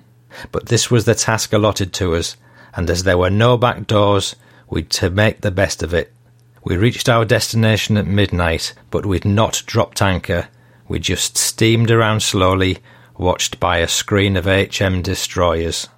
But 0.53 0.67
this 0.67 0.91
was 0.91 1.05
the 1.05 1.15
task 1.15 1.53
allotted 1.53 1.93
to 1.95 2.15
us, 2.15 2.37
and 2.75 2.89
as 2.89 3.03
there 3.03 3.19
were 3.19 3.31
no 3.31 3.57
back 3.57 3.87
doors, 3.87 4.37
we'd 4.69 4.91
to 4.91 5.11
make 5.11 5.41
the 5.41 5.51
best 5.51 5.83
of 5.83 5.93
it. 5.93 6.13
We 6.63 6.77
reached 6.77 7.09
our 7.09 7.25
destination 7.25 7.97
at 7.97 8.07
midnight, 8.07 8.75
but 8.91 9.07
we'd 9.07 9.25
not 9.25 9.63
dropped 9.67 10.03
anchor. 10.03 10.49
We 10.89 10.99
just 10.99 11.39
steamed 11.39 11.91
around 11.91 12.21
slowly, 12.23 12.79
watched 13.17 13.59
by 13.61 13.79
a 13.79 13.89
screen 13.89 14.37
of 14.37 14.47
HM 14.47 15.03
destroyers. 15.03 15.89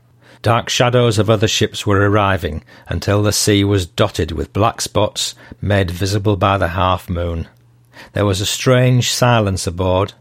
Dark 0.42 0.68
shadows 0.68 1.18
of 1.18 1.30
other 1.30 1.46
ships 1.46 1.86
were 1.86 2.08
arriving 2.08 2.64
until 2.88 3.22
the 3.22 3.32
sea 3.32 3.62
was 3.62 3.86
dotted 3.86 4.32
with 4.32 4.52
black 4.52 4.80
spots 4.80 5.34
made 5.60 5.90
visible 5.90 6.36
by 6.36 6.58
the 6.58 6.68
half 6.68 7.08
moon. 7.08 7.48
There 8.12 8.26
was 8.26 8.40
a 8.40 8.46
strange 8.46 9.12
silence 9.12 9.66
aboard. 9.66 10.14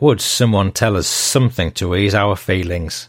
Would 0.00 0.20
someone 0.20 0.72
tell 0.72 0.96
us 0.96 1.06
something 1.06 1.70
to 1.72 1.94
ease 1.94 2.14
our 2.14 2.34
feelings? 2.34 3.08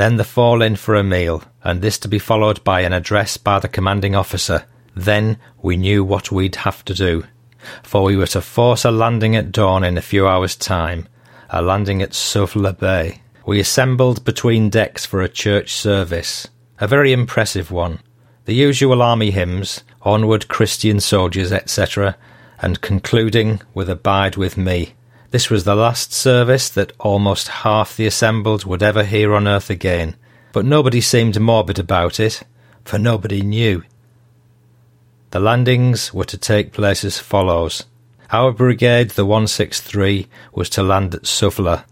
Then 0.00 0.16
the 0.16 0.24
fall 0.24 0.62
in 0.62 0.76
for 0.76 0.94
a 0.94 1.04
meal, 1.04 1.44
and 1.62 1.82
this 1.82 1.98
to 1.98 2.08
be 2.08 2.18
followed 2.18 2.64
by 2.64 2.80
an 2.80 2.94
address 2.94 3.36
by 3.36 3.58
the 3.58 3.68
commanding 3.68 4.14
officer. 4.14 4.64
Then 4.96 5.36
we 5.60 5.76
knew 5.76 6.02
what 6.02 6.32
we'd 6.32 6.56
have 6.56 6.82
to 6.86 6.94
do, 6.94 7.24
for 7.82 8.02
we 8.02 8.16
were 8.16 8.28
to 8.28 8.40
force 8.40 8.86
a 8.86 8.90
landing 8.90 9.36
at 9.36 9.52
dawn 9.52 9.84
in 9.84 9.98
a 9.98 10.00
few 10.00 10.26
hours' 10.26 10.56
time, 10.56 11.06
a 11.50 11.60
landing 11.60 12.00
at 12.00 12.12
Suvla 12.12 12.78
Bay. 12.78 13.20
We 13.44 13.60
assembled 13.60 14.24
between 14.24 14.70
decks 14.70 15.04
for 15.04 15.20
a 15.20 15.28
church 15.28 15.74
service, 15.74 16.48
a 16.78 16.88
very 16.88 17.12
impressive 17.12 17.70
one. 17.70 17.98
The 18.46 18.54
usual 18.54 19.02
army 19.02 19.32
hymns, 19.32 19.84
Onward 20.00 20.48
Christian 20.48 21.00
Soldiers, 21.00 21.52
etc., 21.52 22.16
and 22.62 22.80
concluding 22.80 23.60
with 23.74 23.90
Abide 23.90 24.38
with 24.38 24.56
Me. 24.56 24.94
This 25.30 25.48
was 25.48 25.62
the 25.62 25.76
last 25.76 26.12
service 26.12 26.68
that 26.70 26.92
almost 26.98 27.46
half 27.62 27.96
the 27.96 28.06
assembled 28.06 28.64
would 28.64 28.82
ever 28.82 29.04
hear 29.04 29.32
on 29.32 29.46
earth 29.46 29.70
again, 29.70 30.16
but 30.52 30.64
nobody 30.64 31.00
seemed 31.00 31.40
morbid 31.40 31.78
about 31.78 32.18
it, 32.18 32.42
for 32.84 32.98
nobody 32.98 33.40
knew. 33.40 33.84
The 35.30 35.38
landings 35.38 36.12
were 36.12 36.24
to 36.24 36.36
take 36.36 36.72
place 36.72 37.04
as 37.04 37.20
follows. 37.20 37.84
Our 38.32 38.50
brigade, 38.50 39.10
the 39.10 39.24
163, 39.24 40.26
was 40.52 40.68
to 40.70 40.82
land 40.82 41.14
at 41.14 41.22
Suvla, 41.22 41.84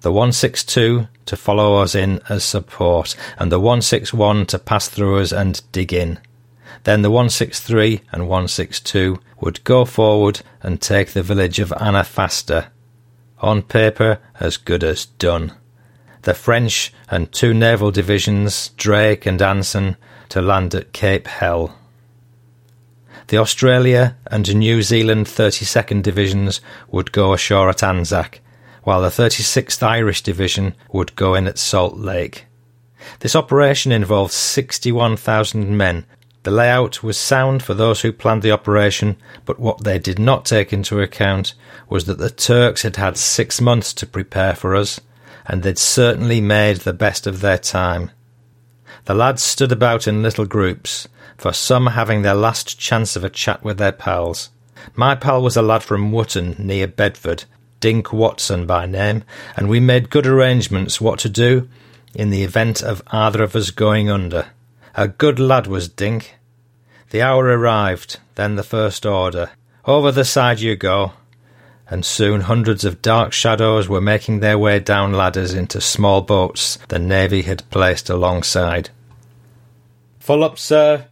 the 0.00 0.10
162 0.10 1.08
to 1.26 1.36
follow 1.36 1.76
us 1.82 1.94
in 1.94 2.22
as 2.30 2.42
support, 2.42 3.14
and 3.38 3.52
the 3.52 3.60
161 3.60 4.46
to 4.46 4.58
pass 4.58 4.88
through 4.88 5.18
us 5.18 5.30
and 5.30 5.60
dig 5.72 5.92
in. 5.92 6.20
Then 6.84 7.02
the 7.02 7.10
163 7.10 8.00
and 8.12 8.22
162 8.22 9.20
would 9.40 9.62
go 9.64 9.84
forward 9.84 10.40
and 10.62 10.80
take 10.80 11.12
the 11.12 11.22
village 11.22 11.58
of 11.58 11.68
Anafarta, 11.70 12.68
on 13.40 13.62
paper 13.62 14.18
as 14.40 14.56
good 14.56 14.84
as 14.84 15.06
done. 15.06 15.52
The 16.22 16.34
French 16.34 16.92
and 17.10 17.32
two 17.32 17.54
naval 17.54 17.90
divisions, 17.90 18.70
Drake 18.70 19.26
and 19.26 19.40
Anson, 19.40 19.96
to 20.30 20.42
land 20.42 20.74
at 20.74 20.92
Cape 20.92 21.26
Hell. 21.26 21.74
The 23.28 23.38
Australia 23.38 24.16
and 24.30 24.54
New 24.56 24.82
Zealand 24.82 25.26
32nd 25.26 26.02
Divisions 26.02 26.60
would 26.90 27.12
go 27.12 27.32
ashore 27.32 27.68
at 27.68 27.82
Anzac, 27.82 28.40
while 28.84 29.02
the 29.02 29.08
36th 29.08 29.82
Irish 29.82 30.22
Division 30.22 30.74
would 30.92 31.14
go 31.14 31.34
in 31.34 31.46
at 31.46 31.58
Salt 31.58 31.98
Lake. 31.98 32.46
This 33.20 33.36
operation 33.36 33.92
involved 33.92 34.32
61,000 34.32 35.76
men. 35.76 36.06
The 36.44 36.50
layout 36.50 37.02
was 37.02 37.18
sound 37.18 37.62
for 37.62 37.74
those 37.74 38.02
who 38.02 38.12
planned 38.12 38.42
the 38.42 38.52
operation, 38.52 39.16
but 39.44 39.58
what 39.58 39.84
they 39.84 39.98
did 39.98 40.18
not 40.18 40.44
take 40.44 40.72
into 40.72 41.00
account 41.00 41.54
was 41.88 42.04
that 42.04 42.18
the 42.18 42.30
Turks 42.30 42.82
had 42.82 42.96
had 42.96 43.16
six 43.16 43.60
months 43.60 43.92
to 43.94 44.06
prepare 44.06 44.54
for 44.54 44.76
us, 44.76 45.00
and 45.46 45.62
they'd 45.62 45.78
certainly 45.78 46.40
made 46.40 46.78
the 46.78 46.92
best 46.92 47.26
of 47.26 47.40
their 47.40 47.58
time. 47.58 48.10
The 49.06 49.14
lads 49.14 49.42
stood 49.42 49.72
about 49.72 50.06
in 50.06 50.22
little 50.22 50.46
groups, 50.46 51.08
for 51.36 51.52
some 51.52 51.88
having 51.88 52.22
their 52.22 52.34
last 52.34 52.78
chance 52.78 53.16
of 53.16 53.24
a 53.24 53.30
chat 53.30 53.62
with 53.62 53.78
their 53.78 53.92
pals. 53.92 54.50
My 54.94 55.14
pal 55.14 55.42
was 55.42 55.56
a 55.56 55.62
lad 55.62 55.82
from 55.82 56.12
Wootton, 56.12 56.56
near 56.58 56.86
Bedford, 56.86 57.44
Dink 57.80 58.12
Watson 58.12 58.66
by 58.66 58.86
name, 58.86 59.24
and 59.56 59.68
we 59.68 59.80
made 59.80 60.10
good 60.10 60.26
arrangements 60.26 61.00
what 61.00 61.18
to 61.20 61.28
do 61.28 61.68
in 62.14 62.30
the 62.30 62.42
event 62.42 62.82
of 62.82 63.02
either 63.08 63.42
of 63.42 63.54
us 63.56 63.70
going 63.70 64.10
under. 64.10 64.46
A 64.98 65.06
good 65.06 65.38
lad 65.38 65.68
was 65.68 65.88
Dink. 65.88 66.34
The 67.10 67.22
hour 67.22 67.44
arrived, 67.44 68.18
then 68.34 68.56
the 68.56 68.64
first 68.64 69.06
order. 69.06 69.50
Over 69.84 70.10
the 70.10 70.24
side 70.24 70.58
you 70.58 70.74
go 70.74 71.12
and 71.90 72.04
soon 72.04 72.42
hundreds 72.42 72.84
of 72.84 73.00
dark 73.00 73.32
shadows 73.32 73.88
were 73.88 74.00
making 74.00 74.40
their 74.40 74.58
way 74.58 74.80
down 74.80 75.12
ladders 75.12 75.54
into 75.54 75.80
small 75.80 76.20
boats 76.20 76.78
the 76.88 76.98
Navy 76.98 77.42
had 77.42 77.68
placed 77.70 78.10
alongside. 78.10 78.90
Full 80.18 80.42
up, 80.44 80.58
sir, 80.58 81.06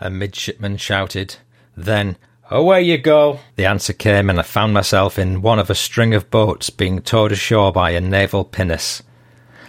a 0.00 0.08
midshipman 0.08 0.76
shouted. 0.76 1.36
Then, 1.76 2.16
Away 2.48 2.82
you 2.82 2.98
go! 2.98 3.40
The 3.56 3.66
answer 3.66 3.92
came, 3.92 4.30
and 4.30 4.38
I 4.38 4.42
found 4.42 4.72
myself 4.72 5.18
in 5.18 5.42
one 5.42 5.58
of 5.58 5.68
a 5.68 5.74
string 5.74 6.14
of 6.14 6.30
boats 6.30 6.70
being 6.70 7.00
towed 7.00 7.32
ashore 7.32 7.72
by 7.72 7.90
a 7.90 8.00
naval 8.00 8.44
pinnace. 8.44 9.02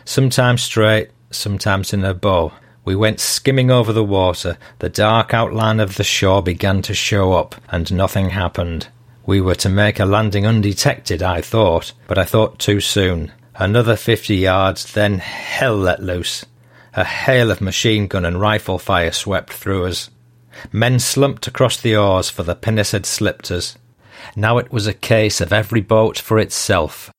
Sometimes 0.05 0.61
straight, 0.61 1.09
sometimes 1.31 1.93
in 1.93 2.03
a 2.03 2.13
bow. 2.13 2.51
We 2.85 2.95
went 2.95 3.19
skimming 3.19 3.71
over 3.71 3.93
the 3.93 4.03
water. 4.03 4.57
The 4.79 4.89
dark 4.89 5.33
outline 5.33 5.79
of 5.79 5.95
the 5.95 6.03
shore 6.03 6.43
began 6.43 6.81
to 6.83 6.93
show 6.93 7.33
up, 7.33 7.55
and 7.69 7.91
nothing 7.93 8.31
happened. 8.31 8.87
We 9.25 9.39
were 9.39 9.55
to 9.55 9.69
make 9.69 9.99
a 9.99 10.05
landing 10.05 10.45
undetected, 10.45 11.23
I 11.23 11.39
thought, 11.39 11.93
but 12.07 12.17
I 12.17 12.25
thought 12.25 12.59
too 12.59 12.81
soon. 12.81 13.31
Another 13.55 13.95
fifty 13.95 14.35
yards, 14.35 14.91
then 14.91 15.19
hell 15.19 15.77
let 15.77 16.03
loose. 16.03 16.45
A 16.93 17.05
hail 17.05 17.49
of 17.49 17.61
machine 17.61 18.07
gun 18.07 18.25
and 18.25 18.41
rifle 18.41 18.77
fire 18.77 19.11
swept 19.11 19.53
through 19.53 19.85
us. 19.85 20.09
Men 20.71 20.99
slumped 20.99 21.47
across 21.47 21.77
the 21.77 21.95
oars, 21.95 22.29
for 22.29 22.43
the 22.43 22.53
pinnace 22.53 22.91
had 22.91 23.05
slipped 23.05 23.49
us. 23.49 23.77
Now 24.35 24.57
it 24.57 24.71
was 24.71 24.87
a 24.87 24.93
case 24.93 25.39
of 25.39 25.53
every 25.53 25.81
boat 25.81 26.17
for 26.17 26.37
itself. 26.37 27.11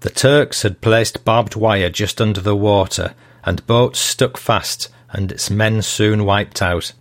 The 0.00 0.10
Turks 0.10 0.62
had 0.62 0.80
placed 0.80 1.24
barbed 1.24 1.56
wire 1.56 1.90
just 1.90 2.20
under 2.20 2.40
the 2.40 2.56
water, 2.56 3.14
and 3.44 3.66
boats 3.66 3.98
stuck 3.98 4.36
fast, 4.36 4.88
and 5.10 5.32
its 5.32 5.50
men 5.50 5.82
soon 5.82 6.24
wiped 6.24 6.60
out. 6.60 6.92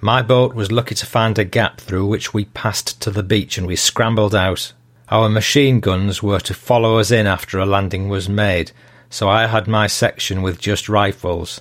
My 0.00 0.22
boat 0.22 0.54
was 0.54 0.70
lucky 0.70 0.94
to 0.94 1.06
find 1.06 1.38
a 1.38 1.44
gap 1.44 1.80
through 1.80 2.06
which 2.06 2.34
we 2.34 2.44
passed 2.46 3.00
to 3.02 3.10
the 3.10 3.22
beach 3.22 3.56
and 3.56 3.66
we 3.66 3.76
scrambled 3.76 4.34
out. 4.34 4.72
Our 5.08 5.28
machine 5.28 5.80
guns 5.80 6.22
were 6.22 6.40
to 6.40 6.54
follow 6.54 6.98
us 6.98 7.10
in 7.10 7.26
after 7.26 7.58
a 7.58 7.66
landing 7.66 8.08
was 8.08 8.28
made, 8.28 8.72
so 9.08 9.28
I 9.28 9.46
had 9.46 9.66
my 9.66 9.86
section 9.86 10.42
with 10.42 10.60
just 10.60 10.88
rifles. 10.88 11.60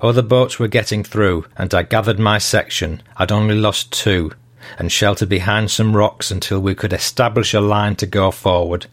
Other 0.00 0.22
boats 0.22 0.58
were 0.58 0.68
getting 0.68 1.02
through, 1.02 1.46
and 1.56 1.72
I 1.72 1.82
gathered 1.82 2.18
my 2.18 2.38
section. 2.38 3.02
I'd 3.16 3.32
only 3.32 3.54
lost 3.54 3.92
two, 3.92 4.32
and 4.78 4.92
sheltered 4.92 5.28
behind 5.28 5.70
some 5.70 5.96
rocks 5.96 6.30
until 6.30 6.60
we 6.60 6.74
could 6.74 6.92
establish 6.92 7.54
a 7.54 7.60
line 7.60 7.96
to 7.96 8.06
go 8.06 8.30
forward. 8.30 8.86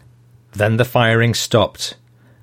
Then 0.54 0.78
the 0.78 0.86
firing 0.86 1.34
stopped, 1.34 1.96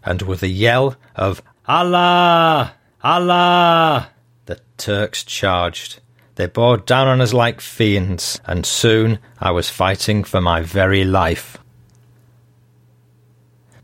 and 0.05 0.23
with 0.23 0.43
a 0.43 0.49
yell 0.49 0.97
of 1.15 1.43
Allah! 1.69 2.73
Allah! 3.05 4.09
the 4.47 4.59
Turks 4.79 5.23
charged. 5.23 6.01
They 6.37 6.47
bore 6.47 6.79
down 6.79 7.09
on 7.09 7.21
us 7.21 7.35
like 7.35 7.61
fiends, 7.61 8.41
and 8.47 8.65
soon 8.65 9.19
I 9.39 9.51
was 9.51 9.69
fighting 9.69 10.25
for 10.25 10.41
my 10.41 10.63
very 10.63 11.05
life. 11.05 11.59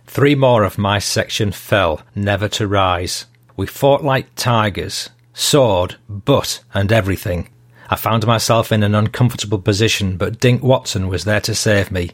Three 0.06 0.34
more 0.34 0.64
of 0.64 0.78
my 0.78 0.98
section 0.98 1.52
fell, 1.52 2.00
never 2.14 2.48
to 2.50 2.66
rise. 2.66 3.26
We 3.54 3.66
fought 3.66 4.02
like 4.02 4.34
tigers, 4.34 5.10
sword, 5.34 5.96
butt, 6.08 6.64
and 6.72 6.90
everything. 6.90 7.50
I 7.90 7.96
found 7.96 8.26
myself 8.26 8.72
in 8.72 8.82
an 8.82 8.94
uncomfortable 8.94 9.58
position, 9.58 10.16
but 10.16 10.40
Dink 10.40 10.62
Watson 10.62 11.08
was 11.08 11.24
there 11.24 11.42
to 11.42 11.54
save 11.54 11.90
me. 11.90 12.12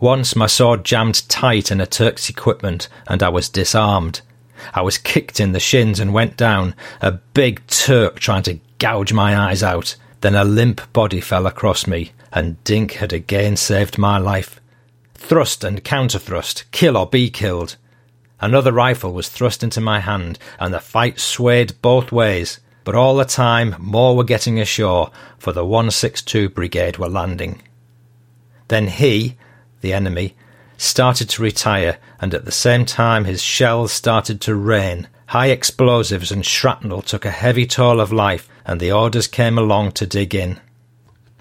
Once 0.00 0.34
my 0.34 0.46
sword 0.46 0.82
jammed 0.82 1.28
tight 1.28 1.70
in 1.70 1.82
a 1.82 1.86
Turk's 1.86 2.30
equipment, 2.30 2.88
and 3.06 3.22
I 3.22 3.28
was 3.28 3.50
disarmed. 3.50 4.22
I 4.72 4.82
was 4.82 4.98
kicked 4.98 5.40
in 5.40 5.52
the 5.52 5.60
shins 5.60 6.00
and 6.00 6.14
went 6.14 6.36
down, 6.36 6.74
a 7.00 7.12
big 7.12 7.66
Turk 7.66 8.20
trying 8.20 8.44
to 8.44 8.60
gouge 8.78 9.12
my 9.12 9.36
eyes 9.36 9.62
out. 9.62 9.96
Then 10.20 10.34
a 10.34 10.44
limp 10.44 10.92
body 10.92 11.20
fell 11.20 11.46
across 11.46 11.86
me, 11.86 12.12
and 12.32 12.62
Dink 12.64 12.92
had 12.94 13.12
again 13.12 13.56
saved 13.56 13.98
my 13.98 14.18
life. 14.18 14.60
Thrust 15.14 15.64
and 15.64 15.84
counter 15.84 16.18
thrust, 16.18 16.64
kill 16.70 16.96
or 16.96 17.06
be 17.06 17.30
killed. 17.30 17.76
Another 18.40 18.72
rifle 18.72 19.12
was 19.12 19.28
thrust 19.28 19.62
into 19.62 19.80
my 19.80 20.00
hand, 20.00 20.38
and 20.58 20.72
the 20.72 20.80
fight 20.80 21.20
swayed 21.20 21.80
both 21.82 22.12
ways, 22.12 22.60
but 22.84 22.94
all 22.94 23.16
the 23.16 23.24
time 23.24 23.74
more 23.78 24.16
were 24.16 24.24
getting 24.24 24.60
ashore, 24.60 25.10
for 25.38 25.52
the 25.52 25.64
162 25.64 26.50
Brigade 26.50 26.98
were 26.98 27.08
landing. 27.08 27.62
Then 28.68 28.88
he, 28.88 29.36
the 29.80 29.92
enemy, 29.92 30.36
started 30.76 31.28
to 31.30 31.42
retire, 31.42 31.98
and 32.20 32.34
at 32.34 32.44
the 32.44 32.52
same 32.52 32.84
time 32.84 33.24
his 33.24 33.42
shells 33.42 33.92
started 33.92 34.40
to 34.42 34.54
rain. 34.54 35.08
High 35.26 35.48
explosives 35.48 36.30
and 36.30 36.44
shrapnel 36.44 37.02
took 37.02 37.24
a 37.24 37.30
heavy 37.30 37.66
toll 37.66 38.00
of 38.00 38.12
life, 38.12 38.48
and 38.66 38.80
the 38.80 38.92
orders 38.92 39.26
came 39.26 39.58
along 39.58 39.92
to 39.92 40.06
dig 40.06 40.34
in. 40.34 40.60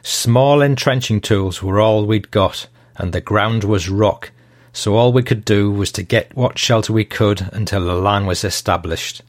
Small 0.01 0.61
entrenching 0.61 1.21
tools 1.21 1.63
were 1.63 1.79
all 1.79 2.05
we'd 2.05 2.31
got, 2.31 2.67
and 2.97 3.13
the 3.13 3.21
ground 3.21 3.63
was 3.63 3.89
rock, 3.89 4.31
so 4.73 4.95
all 4.95 5.13
we 5.13 5.23
could 5.23 5.45
do 5.45 5.71
was 5.71 5.91
to 5.93 6.03
get 6.03 6.35
what 6.35 6.57
shelter 6.57 6.91
we 6.91 7.05
could 7.05 7.49
until 7.53 7.85
the 7.85 7.93
line 7.93 8.25
was 8.25 8.43
established. 8.43 9.21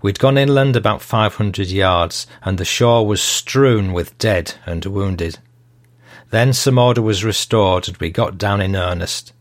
We'd 0.00 0.18
gone 0.18 0.38
inland 0.38 0.74
about 0.74 1.02
500 1.02 1.68
yards, 1.68 2.26
and 2.42 2.58
the 2.58 2.64
shore 2.64 3.06
was 3.06 3.22
strewn 3.22 3.92
with 3.92 4.16
dead 4.18 4.54
and 4.66 4.84
wounded. 4.84 5.38
Then 6.30 6.52
some 6.52 6.78
order 6.78 7.02
was 7.02 7.24
restored, 7.24 7.86
and 7.88 7.96
we 7.98 8.10
got 8.10 8.38
down 8.38 8.60
in 8.60 8.74
earnest. 8.74 9.32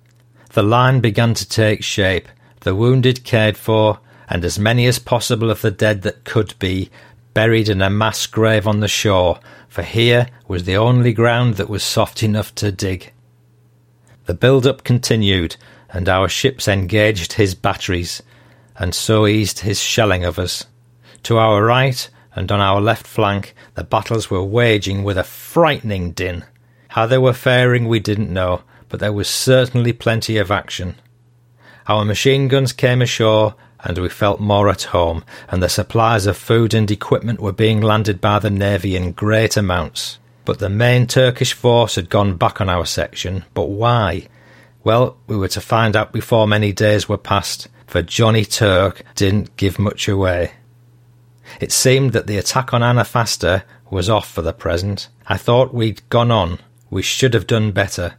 The 0.54 0.64
line 0.64 1.00
began 1.00 1.34
to 1.36 1.48
take 1.48 1.82
shape, 1.82 2.28
the 2.62 2.76
wounded 2.76 3.24
cared 3.24 3.56
for, 3.56 4.00
and 4.28 4.44
as 4.44 4.60
many 4.60 4.86
as 4.86 5.00
possible 5.00 5.50
of 5.50 5.62
the 5.62 5.72
dead 5.72 6.02
that 6.02 6.26
could 6.26 6.60
be 6.60 6.90
buried 7.34 7.70
in 7.70 7.82
a 7.82 7.90
mass 7.90 8.28
grave 8.28 8.68
on 8.68 8.82
the 8.82 8.88
shore, 8.90 9.40
for 9.70 9.84
here 9.84 10.28
was 10.50 10.66
the 10.66 10.76
only 10.76 11.14
ground 11.14 11.56
that 11.56 11.70
was 11.70 11.84
soft 11.84 12.22
enough 12.22 12.54
to 12.56 12.72
dig. 12.72 13.14
The 14.26 14.34
build 14.34 14.68
up 14.68 14.84
continued, 14.84 15.56
and 15.90 16.10
our 16.10 16.28
ships 16.28 16.68
engaged 16.68 17.34
his 17.34 17.56
batteries, 17.56 18.22
and 18.78 18.94
so 18.94 19.28
eased 19.28 19.60
his 19.60 19.80
shelling 19.80 20.26
of 20.26 20.38
us. 20.38 20.66
To 21.24 21.38
our 21.38 21.64
right 21.64 22.10
and 22.36 22.52
on 22.52 22.60
our 22.60 22.82
left 22.82 23.08
flank, 23.08 23.56
the 23.76 23.86
battles 23.86 24.30
were 24.30 24.44
waging 24.44 25.04
with 25.04 25.18
a 25.18 25.24
frightening 25.24 26.12
din. 26.12 26.44
How 26.90 27.06
they 27.06 27.18
were 27.18 27.34
faring 27.34 27.88
we 27.88 28.02
didn't 28.02 28.34
know, 28.34 28.64
but 28.92 29.00
there 29.00 29.14
was 29.14 29.30
certainly 29.30 29.94
plenty 29.94 30.38
of 30.38 30.52
action. 30.52 30.96
Our 31.88 32.06
machine 32.06 32.48
guns 32.50 32.74
came 32.74 33.02
ashore, 33.02 33.56
and 33.80 33.98
we 33.98 34.10
felt 34.10 34.40
more 34.40 34.70
at 34.70 34.84
home, 34.84 35.24
and 35.50 35.64
the 35.64 35.70
supplies 35.70 36.28
of 36.28 36.38
food 36.38 36.74
and 36.74 36.92
equipment 36.92 37.40
were 37.40 37.54
being 37.54 37.82
landed 37.82 38.22
by 38.22 38.38
the 38.38 38.52
Navy 38.52 38.96
in 38.96 39.14
great 39.14 39.58
amounts. 39.58 40.20
But 40.46 40.60
the 40.60 40.70
main 40.70 41.08
Turkish 41.08 41.54
force 41.54 41.96
had 41.96 42.10
gone 42.10 42.36
back 42.36 42.62
on 42.62 42.70
our 42.70 42.86
section. 42.86 43.46
But 43.54 43.70
why? 43.70 44.28
Well, 44.84 45.18
we 45.26 45.38
were 45.38 45.48
to 45.50 45.62
find 45.62 45.96
out 45.96 46.12
before 46.12 46.48
many 46.48 46.74
days 46.74 47.08
were 47.08 47.18
past, 47.18 47.70
for 47.88 48.02
Johnny 48.02 48.46
Turk 48.46 49.04
didn't 49.16 49.56
give 49.56 49.80
much 49.80 50.08
away. 50.08 50.52
It 51.60 51.72
seemed 51.72 52.14
that 52.14 52.28
the 52.28 52.38
attack 52.38 52.74
on 52.74 52.82
Anafarta 52.82 53.64
was 53.90 54.10
off 54.10 54.30
for 54.30 54.42
the 54.42 54.54
present. 54.54 55.10
I 55.28 55.38
thought 55.38 55.74
we'd 55.74 56.08
gone 56.10 56.32
on. 56.32 56.60
We 56.90 57.02
should 57.02 57.34
have 57.34 57.48
done 57.48 57.72
better. 57.72 58.16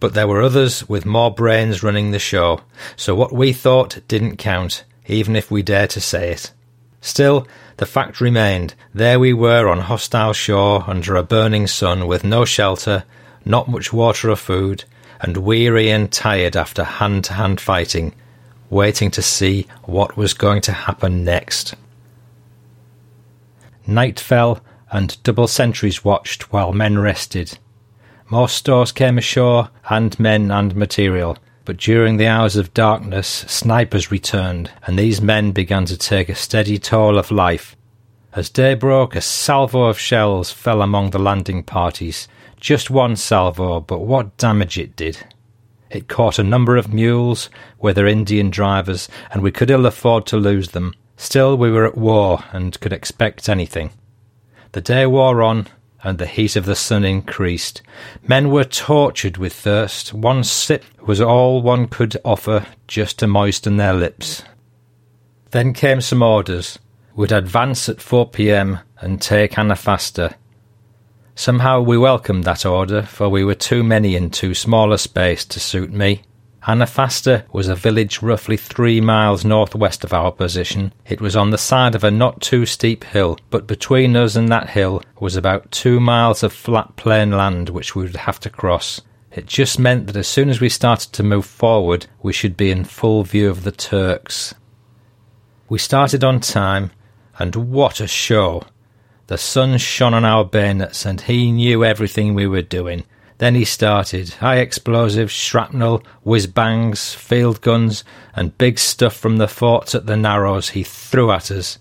But 0.00 0.14
there 0.14 0.28
were 0.28 0.42
others 0.42 0.88
with 0.88 1.04
more 1.06 1.32
brains 1.32 1.82
running 1.82 2.10
the 2.10 2.18
show, 2.18 2.60
so 2.96 3.14
what 3.14 3.32
we 3.32 3.52
thought 3.52 4.00
didn't 4.08 4.36
count, 4.36 4.84
even 5.06 5.36
if 5.36 5.50
we 5.50 5.62
dare 5.62 5.86
to 5.88 6.00
say 6.00 6.30
it. 6.30 6.52
Still, 7.00 7.46
the 7.76 7.86
fact 7.86 8.20
remained 8.20 8.74
there 8.94 9.20
we 9.20 9.32
were 9.32 9.68
on 9.68 9.80
hostile 9.80 10.32
shore 10.32 10.84
under 10.86 11.14
a 11.14 11.22
burning 11.22 11.66
sun 11.66 12.06
with 12.06 12.24
no 12.24 12.44
shelter, 12.44 13.04
not 13.44 13.68
much 13.68 13.92
water 13.92 14.30
or 14.30 14.36
food, 14.36 14.84
and 15.20 15.36
weary 15.36 15.90
and 15.90 16.10
tired 16.10 16.56
after 16.56 16.84
hand 16.84 17.24
to 17.24 17.34
hand 17.34 17.60
fighting, 17.60 18.14
waiting 18.70 19.10
to 19.12 19.22
see 19.22 19.66
what 19.84 20.16
was 20.16 20.34
going 20.34 20.60
to 20.62 20.72
happen 20.72 21.24
next. 21.24 21.74
Night 23.86 24.18
fell, 24.18 24.60
and 24.90 25.22
double 25.22 25.46
sentries 25.46 26.04
watched 26.04 26.52
while 26.52 26.72
men 26.72 26.98
rested. 26.98 27.58
More 28.28 28.48
stores 28.48 28.90
came 28.90 29.18
ashore, 29.18 29.70
and 29.88 30.18
men 30.18 30.50
and 30.50 30.74
material. 30.74 31.38
But 31.64 31.76
during 31.76 32.16
the 32.16 32.26
hours 32.26 32.56
of 32.56 32.74
darkness, 32.74 33.26
snipers 33.26 34.10
returned, 34.10 34.70
and 34.84 34.98
these 34.98 35.20
men 35.20 35.52
began 35.52 35.84
to 35.86 35.96
take 35.96 36.28
a 36.28 36.34
steady 36.34 36.78
toll 36.78 37.18
of 37.18 37.30
life. 37.30 37.76
As 38.32 38.50
day 38.50 38.74
broke, 38.74 39.16
a 39.16 39.20
salvo 39.20 39.84
of 39.84 39.98
shells 39.98 40.50
fell 40.50 40.82
among 40.82 41.10
the 41.10 41.18
landing 41.18 41.62
parties. 41.62 42.28
Just 42.60 42.90
one 42.90 43.16
salvo, 43.16 43.80
but 43.80 44.00
what 44.00 44.36
damage 44.36 44.76
it 44.76 44.96
did. 44.96 45.18
It 45.90 46.08
caught 46.08 46.38
a 46.38 46.44
number 46.44 46.76
of 46.76 46.92
mules, 46.92 47.48
whether 47.78 48.06
Indian 48.06 48.50
drivers, 48.50 49.08
and 49.30 49.42
we 49.42 49.52
could 49.52 49.70
ill 49.70 49.86
afford 49.86 50.26
to 50.26 50.36
lose 50.36 50.70
them. 50.70 50.94
Still, 51.16 51.56
we 51.56 51.70
were 51.70 51.86
at 51.86 51.96
war 51.96 52.44
and 52.52 52.78
could 52.80 52.92
expect 52.92 53.48
anything. 53.48 53.90
The 54.72 54.80
day 54.80 55.06
wore 55.06 55.42
on, 55.42 55.68
and 56.02 56.18
the 56.18 56.26
heat 56.26 56.56
of 56.56 56.66
the 56.66 56.76
sun 56.76 57.04
increased. 57.04 57.82
Men 58.26 58.50
were 58.50 58.64
tortured 58.64 59.36
with 59.36 59.52
thirst. 59.52 60.12
One 60.12 60.44
sip 60.44 60.84
was 61.06 61.20
all 61.20 61.62
one 61.62 61.88
could 61.88 62.16
offer 62.24 62.66
just 62.86 63.18
to 63.18 63.26
moisten 63.26 63.76
their 63.76 63.94
lips. 63.94 64.42
Then 65.50 65.72
came 65.72 66.00
some 66.00 66.22
orders. 66.22 66.78
We'd 67.14 67.32
advance 67.32 67.88
at 67.88 68.00
4 68.00 68.28
p.m. 68.28 68.80
and 69.00 69.20
take 69.20 69.52
Anafarta. 69.52 70.34
Somehow 71.34 71.80
we 71.80 71.98
welcomed 71.98 72.44
that 72.44 72.64
order, 72.64 73.02
for 73.02 73.28
we 73.28 73.44
were 73.44 73.54
too 73.54 73.82
many 73.82 74.16
in 74.16 74.30
too 74.30 74.54
small 74.54 74.92
a 74.92 74.98
space 74.98 75.44
to 75.46 75.60
suit 75.60 75.92
me. 75.92 76.22
Anafarta 76.66 77.44
was 77.52 77.68
a 77.68 77.76
village 77.76 78.22
roughly 78.22 78.56
three 78.56 79.00
miles 79.00 79.44
northwest 79.44 80.02
of 80.02 80.12
our 80.12 80.32
position. 80.32 80.92
It 81.08 81.20
was 81.20 81.36
on 81.36 81.50
the 81.50 81.58
side 81.58 81.94
of 81.94 82.02
a 82.02 82.10
not 82.10 82.40
too 82.40 82.66
steep 82.66 83.04
hill, 83.04 83.38
but 83.50 83.68
between 83.68 84.16
us 84.16 84.34
and 84.34 84.48
that 84.48 84.70
hill 84.70 85.00
was 85.20 85.36
about 85.36 85.70
two 85.70 86.00
miles 86.00 86.42
of 86.42 86.52
flat 86.52 86.96
plain 86.96 87.30
land 87.30 87.68
which 87.68 87.94
we 87.94 88.02
would 88.02 88.16
have 88.16 88.40
to 88.40 88.50
cross. 88.50 89.00
It 89.30 89.46
just 89.46 89.78
meant 89.78 90.08
that 90.08 90.16
as 90.16 90.26
soon 90.26 90.48
as 90.48 90.60
we 90.60 90.68
started 90.68 91.12
to 91.12 91.22
move 91.22 91.46
forward, 91.46 92.08
we 92.20 92.32
should 92.32 92.56
be 92.56 92.72
in 92.72 92.82
full 92.82 93.22
view 93.22 93.48
of 93.48 93.62
the 93.62 93.70
Turks. 93.70 94.52
We 95.68 95.78
started 95.78 96.24
on 96.24 96.40
time, 96.40 96.90
and 97.38 97.54
what 97.54 98.00
a 98.00 98.08
show! 98.08 98.64
The 99.28 99.38
sun 99.38 99.78
shone 99.78 100.14
on 100.14 100.24
our 100.24 100.44
bayonets, 100.44 101.06
and 101.06 101.20
he 101.20 101.52
knew 101.52 101.84
everything 101.84 102.34
we 102.34 102.48
were 102.48 102.62
doing. 102.62 103.04
Then 103.38 103.54
he 103.54 103.64
started 103.64 104.30
high 104.34 104.56
explosives, 104.56 105.32
shrapnel, 105.32 106.02
whiz 106.22 106.46
bangs, 106.46 107.12
field 107.12 107.60
guns, 107.60 108.02
and 108.34 108.56
big 108.56 108.78
stuff 108.78 109.14
from 109.14 109.36
the 109.36 109.48
forts 109.48 109.94
at 109.94 110.06
the 110.06 110.16
Narrows 110.16 110.70
he 110.70 110.82
threw 110.82 111.30
at 111.30 111.50
us. 111.50 111.78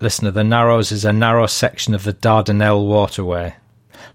Listen, 0.00 0.32
the 0.32 0.44
Narrows 0.44 0.92
is 0.92 1.04
a 1.04 1.12
narrow 1.12 1.46
section 1.46 1.94
of 1.94 2.04
the 2.04 2.12
Dardanelles 2.12 2.86
waterway. 2.86 3.56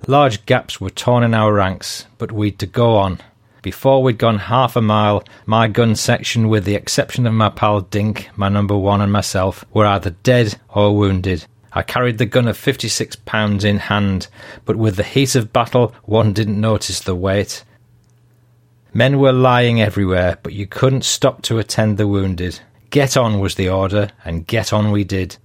Large 0.08 0.46
gaps 0.46 0.80
were 0.80 0.90
torn 0.90 1.24
in 1.24 1.34
our 1.34 1.54
ranks, 1.54 2.06
but 2.18 2.32
we'd 2.32 2.60
to 2.60 2.68
go 2.68 2.96
on. 2.98 3.20
Before 3.62 4.02
we'd 4.02 4.18
gone 4.18 4.40
half 4.40 4.76
a 4.76 4.82
mile, 4.82 5.24
my 5.46 5.68
gun 5.68 5.96
section, 5.96 6.50
with 6.50 6.66
the 6.66 6.76
exception 6.76 7.28
of 7.28 7.34
my 7.34 7.50
pal 7.50 7.82
Dink, 7.82 8.30
my 8.36 8.50
number 8.50 8.78
one, 8.78 9.02
and 9.02 9.12
myself, 9.12 9.66
were 9.74 9.86
either 9.86 10.12
dead 10.24 10.58
or 10.70 10.96
wounded. 10.96 11.46
I 11.74 11.84
carried 11.84 12.18
the 12.18 12.26
gun 12.26 12.48
of 12.48 12.58
56 12.58 13.16
pounds 13.26 13.64
in 13.64 13.78
hand, 13.78 14.28
but 14.66 14.76
with 14.76 14.98
the 14.98 15.04
heat 15.04 15.36
of 15.36 15.54
battle, 15.54 15.94
one 16.04 16.34
didn't 16.34 16.60
notice 16.60 17.00
the 17.00 17.16
weight. 17.16 17.64
Men 18.94 19.20
were 19.20 19.32
lying 19.32 19.82
everywhere, 19.82 20.38
but 20.44 20.54
you 20.54 20.68
couldn't 20.68 21.06
stop 21.06 21.42
to 21.44 21.60
attend 21.60 21.98
the 21.98 22.08
wounded. 22.08 22.60
Get 22.90 23.16
on 23.16 23.40
was 23.40 23.56
the 23.56 23.70
order, 23.70 24.10
and 24.26 24.46
get 24.46 24.74
on 24.74 24.92
we 24.92 25.06
did. 25.06 25.38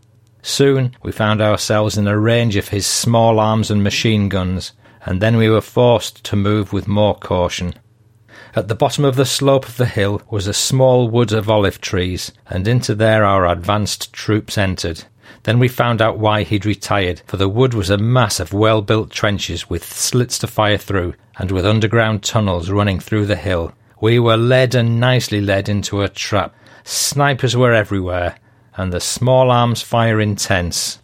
Soon 0.42 0.96
we 1.02 1.12
found 1.12 1.40
ourselves 1.40 1.96
in 1.96 2.08
a 2.08 2.18
range 2.18 2.56
of 2.56 2.68
his 2.68 2.86
small 2.86 3.38
arms 3.38 3.70
and 3.70 3.84
machine 3.84 4.28
guns, 4.28 4.72
and 5.04 5.22
then 5.22 5.36
we 5.36 5.48
were 5.48 5.60
forced 5.60 6.24
to 6.24 6.34
move 6.34 6.72
with 6.72 6.88
more 6.88 7.14
caution. 7.14 7.74
At 8.56 8.68
the 8.68 8.74
bottom 8.74 9.04
of 9.04 9.16
the 9.16 9.26
slope 9.26 9.68
of 9.68 9.76
the 9.76 9.86
hill 9.86 10.22
was 10.30 10.46
a 10.46 10.54
small 10.54 11.08
wood 11.08 11.32
of 11.32 11.48
olive 11.48 11.80
trees, 11.80 12.32
and 12.48 12.66
into 12.66 12.94
there 12.94 13.24
our 13.24 13.46
advanced 13.46 14.12
troops 14.12 14.58
entered. 14.58 15.04
Then 15.46 15.60
we 15.60 15.68
found 15.68 16.02
out 16.02 16.18
why 16.18 16.42
he'd 16.42 16.66
retired, 16.66 17.22
for 17.24 17.36
the 17.36 17.48
wood 17.48 17.72
was 17.72 17.88
a 17.88 17.96
mass 17.96 18.40
of 18.40 18.52
well 18.52 18.82
built 18.82 19.12
trenches 19.12 19.70
with 19.70 19.84
slits 19.84 20.40
to 20.40 20.48
fire 20.48 20.76
through 20.76 21.14
and 21.38 21.52
with 21.52 21.64
underground 21.64 22.24
tunnels 22.24 22.68
running 22.68 22.98
through 22.98 23.26
the 23.26 23.36
hill. 23.36 23.72
We 24.00 24.18
were 24.18 24.36
led 24.36 24.74
and 24.74 24.98
nicely 24.98 25.40
led 25.40 25.68
into 25.68 26.02
a 26.02 26.08
trap. 26.08 26.52
Snipers 26.82 27.56
were 27.56 27.72
everywhere, 27.72 28.38
and 28.76 28.92
the 28.92 28.98
small 28.98 29.52
arms 29.52 29.82
fire 29.82 30.20
intense. 30.20 30.98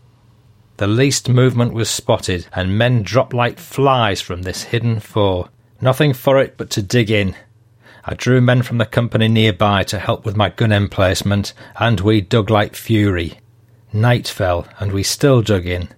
The 0.78 0.88
least 0.88 1.28
movement 1.28 1.72
was 1.72 1.88
spotted, 1.88 2.48
and 2.52 2.76
men 2.76 3.04
dropped 3.04 3.32
like 3.32 3.60
flies 3.60 4.20
from 4.20 4.42
this 4.42 4.64
hidden 4.64 4.98
foe. 4.98 5.50
Nothing 5.80 6.12
for 6.12 6.40
it 6.40 6.56
but 6.56 6.68
to 6.70 6.82
dig 6.82 7.12
in. 7.12 7.36
I 8.04 8.14
drew 8.14 8.40
men 8.40 8.62
from 8.62 8.78
the 8.78 8.86
company 8.86 9.28
nearby 9.28 9.84
to 9.84 10.00
help 10.00 10.24
with 10.24 10.34
my 10.34 10.48
gun 10.48 10.72
emplacement, 10.72 11.52
and 11.76 12.00
we 12.00 12.20
dug 12.20 12.50
like 12.50 12.74
fury. 12.74 13.38
Night 13.92 14.26
fell, 14.26 14.66
and 14.80 14.92
we 14.92 15.02
still 15.02 15.42
dug 15.42 15.66
in. 15.66 15.88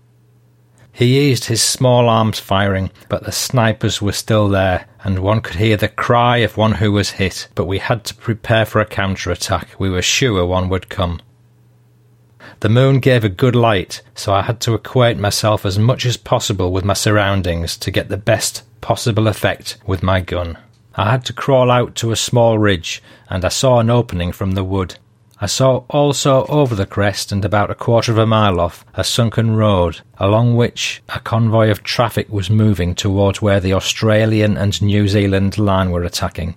He 0.90 1.18
eased 1.18 1.46
his 1.46 1.62
small 1.62 2.09
arms 2.09 2.38
firing, 2.38 2.90
but 3.09 3.24
the 3.24 3.33
snipers 3.33 4.00
were 4.00 4.12
still 4.12 4.48
there, 4.48 4.87
and 5.02 5.18
one 5.18 5.40
could 5.40 5.57
hear 5.57 5.76
the 5.76 5.88
cry 5.88 6.38
of 6.38 6.57
one 6.57 6.72
who 6.72 6.92
was 6.92 7.11
hit, 7.11 7.48
but 7.54 7.66
we 7.66 7.78
had 7.78 8.04
to 8.04 8.14
prepare 8.14 8.64
for 8.64 8.80
a 8.80 8.87
counter-attack. 8.87 9.70
We 9.78 9.90
were 9.90 10.02
sure 10.02 10.46
one 10.46 10.68
would 10.68 10.88
come. 10.88 11.20
The 12.61 12.68
moon 12.68 13.00
gave 13.00 13.24
a 13.24 13.28
good 13.28 13.57
light, 13.57 14.02
so 14.14 14.33
I 14.33 14.42
had 14.42 14.61
to 14.61 14.74
acquaint 14.74 15.18
myself 15.18 15.66
as 15.66 15.78
much 15.78 16.07
as 16.07 16.16
possible 16.16 16.72
with 16.72 16.85
my 16.85 16.94
surroundings 16.94 17.76
to 17.78 17.90
get 17.90 18.09
the 18.09 18.16
best 18.16 18.62
possible 18.80 19.26
effect 19.26 19.78
with 19.87 20.02
my 20.02 20.20
gun. 20.20 20.59
I 20.94 21.11
had 21.11 21.24
to 21.24 21.33
crawl 21.33 21.70
out 21.70 21.96
to 21.96 22.12
a 22.12 22.16
small 22.16 22.59
ridge, 22.59 23.02
and 23.28 23.44
I 23.44 23.48
saw 23.48 23.80
an 23.80 23.90
opening 23.90 24.30
from 24.30 24.52
the 24.52 24.62
wood. 24.62 24.96
I 25.40 25.47
saw 25.47 25.85
also 25.90 26.47
over 26.47 26.75
the 26.75 26.87
crest 26.87 27.33
and 27.33 27.44
about 27.44 27.70
a 27.70 27.75
quarter 27.75 28.12
of 28.12 28.18
a 28.18 28.27
mile 28.27 28.61
off 28.61 28.85
a 28.94 29.03
sunken 29.03 29.57
road, 29.57 30.01
along 30.18 30.55
which 30.55 31.03
a 31.09 31.18
convoy 31.18 31.70
of 31.70 31.83
traffic 31.83 32.29
was 32.31 32.49
moving 32.49 32.94
towards 32.94 33.42
where 33.42 33.59
the 33.59 33.73
Australian 33.73 34.57
and 34.57 34.81
New 34.81 35.09
Zealand 35.09 35.59
line 35.59 35.90
were 35.90 36.05
attacking. 36.05 36.55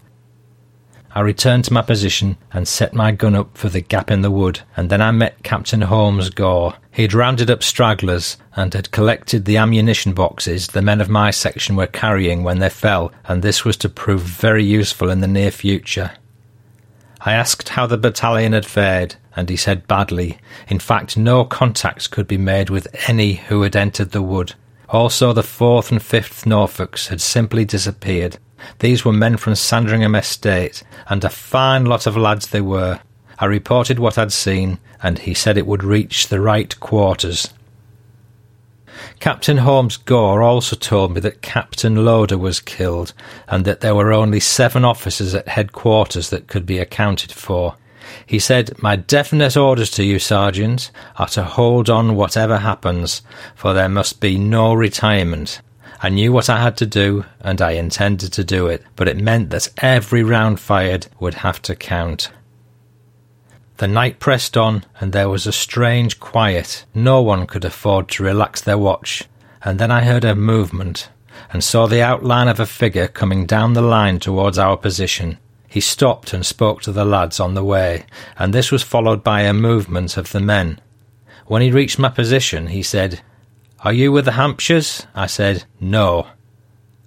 I 1.17 1.21
returned 1.21 1.65
to 1.65 1.73
my 1.73 1.81
position 1.81 2.37
and 2.53 2.67
set 2.67 2.93
my 2.93 3.11
gun 3.11 3.33
up 3.33 3.57
for 3.57 3.69
the 3.69 3.81
gap 3.81 4.11
in 4.11 4.21
the 4.21 4.29
wood, 4.29 4.59
and 4.75 4.91
then 4.91 5.01
I 5.01 5.09
met 5.09 5.41
Captain 5.41 5.81
Holmes 5.81 6.29
Gore. 6.29 6.75
He'd 6.91 7.15
rounded 7.15 7.49
up 7.49 7.63
stragglers 7.63 8.37
and 8.55 8.71
had 8.71 8.91
collected 8.91 9.45
the 9.45 9.57
ammunition 9.57 10.13
boxes 10.13 10.67
the 10.67 10.83
men 10.83 11.01
of 11.01 11.09
my 11.09 11.31
section 11.31 11.75
were 11.75 11.87
carrying 11.87 12.43
when 12.43 12.59
they 12.59 12.69
fell, 12.69 13.11
and 13.25 13.41
this 13.41 13.65
was 13.65 13.77
to 13.77 13.89
prove 13.89 14.21
very 14.21 14.63
useful 14.63 15.09
in 15.09 15.21
the 15.21 15.27
near 15.27 15.49
future. 15.49 16.11
I 17.27 17.33
asked 17.33 17.67
how 17.67 17.85
the 17.85 17.97
battalion 17.97 18.53
had 18.53 18.65
fared, 18.65 19.15
and 19.35 19.49
he 19.49 19.57
said 19.57 19.85
badly. 19.85 20.37
In 20.69 20.79
fact, 20.79 21.17
no 21.17 21.43
contacts 21.43 22.07
could 22.07 22.25
be 22.25 22.37
made 22.37 22.69
with 22.69 22.87
any 23.09 23.33
who 23.33 23.63
had 23.63 23.75
entered 23.75 24.11
the 24.11 24.21
wood. 24.21 24.53
Also, 24.87 25.33
the 25.33 25.41
4th 25.41 25.91
and 25.91 25.99
5th 25.99 26.45
Norfolks 26.45 27.09
had 27.09 27.19
simply 27.19 27.65
disappeared. 27.65 28.37
These 28.79 29.03
were 29.03 29.11
men 29.11 29.35
from 29.35 29.55
Sandringham 29.55 30.15
Estate, 30.15 30.83
and 31.09 31.21
a 31.25 31.29
fine 31.29 31.85
lot 31.85 32.07
of 32.07 32.15
lads 32.15 32.47
they 32.47 32.61
were. 32.61 33.01
I 33.39 33.45
reported 33.47 33.99
what 33.99 34.17
I'd 34.17 34.31
seen, 34.31 34.79
and 35.03 35.19
he 35.19 35.33
said 35.33 35.57
it 35.57 35.67
would 35.67 35.83
reach 35.83 36.29
the 36.29 36.39
right 36.39 36.79
quarters. 36.79 37.49
Captain 39.19 39.57
Holmes 39.57 39.97
Gore 39.97 40.41
also 40.41 40.75
told 40.75 41.13
me 41.13 41.21
that 41.21 41.41
Captain 41.41 42.05
Loader 42.05 42.37
was 42.37 42.59
killed 42.59 43.13
and 43.47 43.65
that 43.65 43.81
there 43.81 43.95
were 43.95 44.13
only 44.13 44.39
seven 44.39 44.85
officers 44.85 45.33
at 45.33 45.47
headquarters 45.47 46.29
that 46.29 46.47
could 46.47 46.65
be 46.65 46.79
accounted 46.79 47.31
for. 47.31 47.75
He 48.25 48.39
said, 48.39 48.71
My 48.81 48.95
definite 48.95 49.57
orders 49.57 49.91
to 49.91 50.03
you, 50.03 50.19
Sergeant, 50.19 50.91
are 51.17 51.27
to 51.29 51.43
hold 51.43 51.89
on 51.89 52.15
whatever 52.15 52.57
happens, 52.57 53.21
for 53.55 53.73
there 53.73 53.89
must 53.89 54.19
be 54.21 54.37
no 54.37 54.73
retirement. 54.73 55.61
I 56.01 56.09
knew 56.09 56.31
what 56.31 56.49
I 56.49 56.61
had 56.61 56.77
to 56.77 56.85
do, 56.85 57.25
and 57.41 57.61
I 57.61 57.71
intended 57.71 58.31
to 58.33 58.43
do 58.43 58.67
it, 58.67 58.83
but 58.95 59.07
it 59.07 59.17
meant 59.17 59.49
that 59.49 59.69
every 59.77 60.23
round 60.23 60.59
fired 60.59 61.07
would 61.19 61.35
have 61.35 61.61
to 61.63 61.75
count. 61.75 62.29
The 63.77 63.87
night 63.87 64.19
pressed 64.19 64.57
on, 64.57 64.85
and 64.99 65.13
there 65.13 65.29
was 65.29 65.45
a 65.45 65.51
strange 65.51 66.19
quiet. 66.19 66.85
No 66.95 67.21
one 67.21 67.45
could 67.45 67.63
afford 67.63 68.09
to 68.09 68.23
relax 68.23 68.59
their 68.59 68.77
watch. 68.77 69.25
And 69.63 69.77
then 69.77 69.91
I 69.91 70.01
heard 70.01 70.25
a 70.25 70.33
movement, 70.33 71.09
and 71.53 71.63
saw 71.63 71.85
the 71.85 72.01
outline 72.01 72.47
of 72.47 72.59
a 72.59 72.65
figure 72.65 73.07
coming 73.07 73.45
down 73.45 73.73
the 73.73 73.81
line 73.83 74.19
towards 74.19 74.57
our 74.57 74.77
position. 74.77 75.37
He 75.67 75.79
stopped 75.79 76.33
and 76.33 76.43
spoke 76.43 76.81
to 76.81 76.91
the 76.91 77.05
lads 77.05 77.39
on 77.39 77.53
the 77.53 77.63
way, 77.63 78.05
and 78.39 78.51
this 78.51 78.71
was 78.71 78.81
followed 78.81 79.23
by 79.23 79.41
a 79.41 79.53
movement 79.53 80.17
of 80.17 80.31
the 80.31 80.39
men. 80.39 80.79
When 81.45 81.61
he 81.61 81.71
reached 81.71 81.99
my 81.99 82.09
position, 82.09 82.67
he 82.67 82.81
said, 82.81 83.21
Are 83.81 83.93
you 83.93 84.11
with 84.11 84.25
the 84.25 84.31
Hampshires? 84.31 85.05
I 85.13 85.27
said, 85.27 85.65
No. 85.79 86.27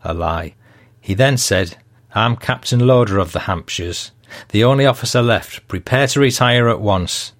A 0.04 0.14
lie. 0.14 0.54
He 1.00 1.14
then 1.14 1.36
said, 1.36 1.78
I'm 2.14 2.36
Captain 2.36 2.86
Loader 2.86 3.18
of 3.18 3.32
the 3.32 3.40
Hampshires. 3.40 4.12
The 4.50 4.64
only 4.64 4.86
officer 4.86 5.22
left. 5.22 5.66
Prepare 5.68 6.06
to 6.08 6.20
retire 6.20 6.68
at 6.68 6.80
once. 6.80 7.32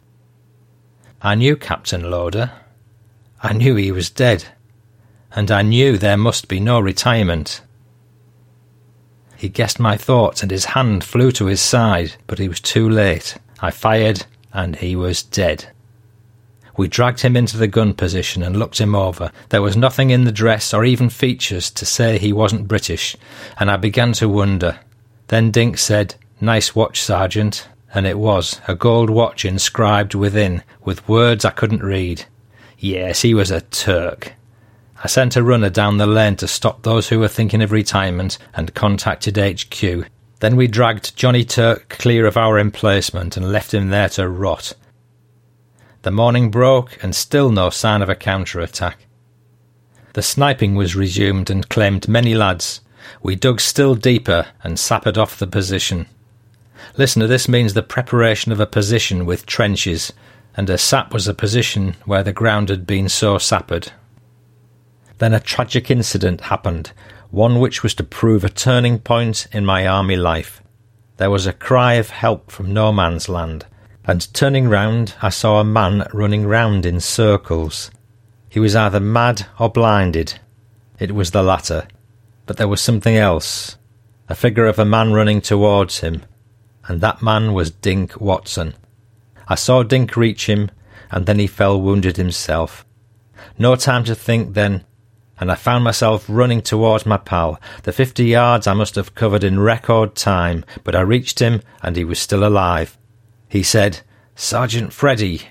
I 1.23 1.35
knew 1.35 1.57
Captain 1.57 2.11
Loader. 2.11 2.53
I 3.43 3.53
knew 3.53 3.77
he 3.77 3.93
was 3.93 4.11
dead. 4.11 4.47
And 5.33 5.51
I 5.51 5.63
knew 5.63 5.97
there 5.97 6.17
must 6.17 6.49
be 6.49 6.61
no 6.61 6.81
retirement. 6.81 7.63
He 9.37 9.49
guessed 9.49 9.81
my 9.81 9.97
thoughts 9.97 10.43
and 10.43 10.51
his 10.51 10.67
hand 10.67 11.03
flew 11.03 11.33
to 11.33 11.47
his 11.47 11.61
side, 11.61 12.17
but 12.27 12.39
he 12.39 12.49
was 12.49 12.61
too 12.61 12.89
late. 12.89 13.39
I 13.61 13.71
fired 13.71 14.27
and 14.53 14.77
he 14.77 14.97
was 14.97 15.23
dead. 15.23 15.71
We 16.77 16.89
dragged 16.89 17.21
him 17.21 17.37
into 17.37 17.57
the 17.57 17.67
gun 17.67 17.95
position 17.95 18.43
and 18.43 18.59
looked 18.59 18.81
him 18.81 18.95
over. 18.95 19.33
There 19.51 19.63
was 19.63 19.77
nothing 19.77 20.11
in 20.11 20.25
the 20.25 20.33
dress 20.33 20.73
or 20.73 20.85
even 20.85 21.11
features 21.11 21.71
to 21.73 21.85
say 21.85 22.17
he 22.19 22.33
wasn't 22.33 22.69
British, 22.69 23.17
and 23.59 23.71
I 23.71 23.77
began 23.77 24.13
to 24.15 24.29
wonder. 24.29 24.81
Then 25.29 25.51
Dink 25.51 25.79
said, 25.79 26.15
Nice 26.41 26.75
watch, 26.75 27.03
Sergeant. 27.03 27.69
And 27.93 28.07
it 28.07 28.19
was, 28.19 28.61
a 28.69 28.75
gold 28.75 29.11
watch 29.11 29.45
inscribed 29.45 30.15
within, 30.15 30.63
with 30.85 31.09
words 31.09 31.45
I 31.45 31.51
couldn't 31.51 31.83
read. 31.83 32.25
Yes, 32.79 33.23
he 33.23 33.35
was 33.35 33.51
a 33.51 33.61
Turk. 33.61 34.35
I 35.03 35.09
sent 35.09 35.37
a 35.37 35.43
runner 35.43 35.71
down 35.71 35.97
the 35.97 36.07
lane 36.07 36.37
to 36.37 36.47
stop 36.47 36.83
those 36.83 37.09
who 37.09 37.19
were 37.19 37.29
thinking 37.29 37.63
of 37.63 37.73
retirement 37.73 38.39
and 38.55 38.75
contacted 38.75 39.37
HQ. 39.37 40.07
Then 40.41 40.57
we 40.57 40.67
dragged 40.69 41.17
Johnny 41.17 41.45
Turk 41.45 41.89
clear 41.89 42.27
of 42.27 42.37
our 42.37 42.59
emplacement 42.59 43.37
and 43.37 43.51
left 43.51 43.75
him 43.75 43.89
there 43.89 44.09
to 44.11 44.29
rot. 44.29 44.73
The 46.03 46.11
morning 46.11 46.51
broke 46.51 47.03
and 47.03 47.15
still 47.15 47.51
no 47.51 47.71
sign 47.71 48.03
of 48.03 48.09
a 48.09 48.15
counter 48.15 48.61
attack. 48.61 48.99
The 50.15 50.23
sniping 50.23 50.75
was 50.75 50.97
resumed 50.97 51.51
and 51.51 51.69
claimed 51.69 52.09
many 52.09 52.35
lads. 52.35 52.81
We 53.23 53.37
dug 53.37 53.61
still 53.61 53.95
deeper 53.95 54.47
and 54.63 54.79
sappered 54.79 55.19
off 55.19 55.39
the 55.39 55.47
position. 55.47 56.07
Listener, 56.97 57.27
this 57.27 57.49
means 57.49 57.75
the 57.75 57.83
preparation 57.83 58.53
of 58.53 58.61
a 58.61 58.67
position 58.67 59.27
with 59.27 59.47
trenches, 59.47 60.13
and 60.57 60.69
a 60.69 60.79
sap 60.79 61.13
was 61.13 61.29
a 61.29 61.35
position 61.35 61.97
where 62.05 62.23
the 62.23 62.33
ground 62.33 62.69
had 62.69 62.87
been 62.87 63.09
so 63.09 63.39
sappered. 63.39 63.93
Then 65.19 65.35
a 65.35 65.41
tragic 65.41 65.91
incident 65.91 66.43
happened, 66.43 66.93
one 67.31 67.61
which 67.61 67.83
was 67.83 67.95
to 67.95 68.05
prove 68.05 68.45
a 68.45 68.49
turning 68.49 68.99
point 68.99 69.47
in 69.53 69.65
my 69.65 69.87
army 69.87 70.17
life. 70.17 70.63
There 71.19 71.31
was 71.31 71.47
a 71.47 71.53
cry 71.53 71.95
of 71.95 72.11
help 72.11 72.51
from 72.51 72.73
no 72.73 72.93
man's 72.93 73.29
land, 73.29 73.67
and 74.07 74.33
turning 74.33 74.69
round, 74.69 75.15
I 75.21 75.29
saw 75.29 75.61
a 75.61 75.65
man 75.65 76.07
running 76.13 76.47
round 76.47 76.87
in 76.87 77.01
circles. 77.01 77.91
He 78.49 78.59
was 78.59 78.75
either 78.75 79.01
mad 79.01 79.47
or 79.59 79.69
blinded. 79.69 80.41
It 80.99 81.15
was 81.15 81.31
the 81.31 81.43
latter. 81.43 81.87
But 82.47 82.57
there 82.57 82.67
was 82.67 82.81
something 82.81 83.17
else. 83.17 83.77
A 84.29 84.35
figure 84.35 84.67
of 84.67 84.79
a 84.79 84.85
man 84.85 85.13
running 85.13 85.41
towards 85.41 86.01
him, 86.01 86.23
and 86.91 87.01
that 87.01 87.23
man 87.23 87.55
was 87.55 87.71
Dink 87.71 88.21
Watson. 88.21 88.75
I 89.47 89.55
saw 89.55 89.85
Dink 89.85 90.17
reach 90.17 90.47
him, 90.47 90.73
and 91.13 91.25
then 91.25 91.39
he 91.39 91.47
fell 91.47 91.81
wounded 91.81 92.17
himself. 92.17 92.85
No 93.57 93.77
time 93.77 94.03
to 94.07 94.17
think 94.17 94.55
then, 94.55 94.85
and 95.39 95.53
I 95.53 95.55
found 95.55 95.85
myself 95.85 96.27
running 96.29 96.63
towards 96.63 97.07
my 97.07 97.17
pal. 97.17 97.61
The 97.85 97.93
fifty 97.93 98.25
yards 98.25 98.67
I 98.67 98.73
must 98.73 98.97
have 98.97 99.15
covered 99.15 99.45
in 99.45 99.61
record 99.61 100.17
time, 100.17 100.65
but 100.83 100.97
I 100.97 101.03
reached 101.03 101.39
him, 101.39 101.63
and 101.81 101.95
he 101.95 102.03
was 102.03 102.19
still 102.19 102.45
alive. 102.45 102.99
He 103.49 103.63
said, 103.63 104.01
Sergeant 104.35 104.93
Freddy. 104.93 105.43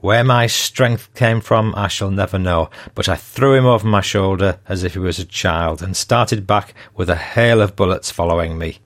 Where 0.00 0.24
my 0.24 0.46
strength 0.46 1.12
came 1.12 1.42
from, 1.42 1.74
I 1.76 1.88
shall 1.88 2.10
never 2.10 2.38
know, 2.38 2.70
but 2.94 3.06
I 3.06 3.16
threw 3.16 3.52
him 3.52 3.66
over 3.66 3.86
my 3.86 4.00
shoulder 4.00 4.60
as 4.66 4.82
if 4.82 4.94
he 4.94 4.98
was 4.98 5.18
a 5.18 5.26
child, 5.26 5.82
and 5.82 5.94
started 5.94 6.46
back 6.46 6.72
with 6.94 7.10
a 7.10 7.16
hail 7.16 7.60
of 7.60 7.76
bullets 7.76 8.10
following 8.10 8.56
me. 8.56 8.78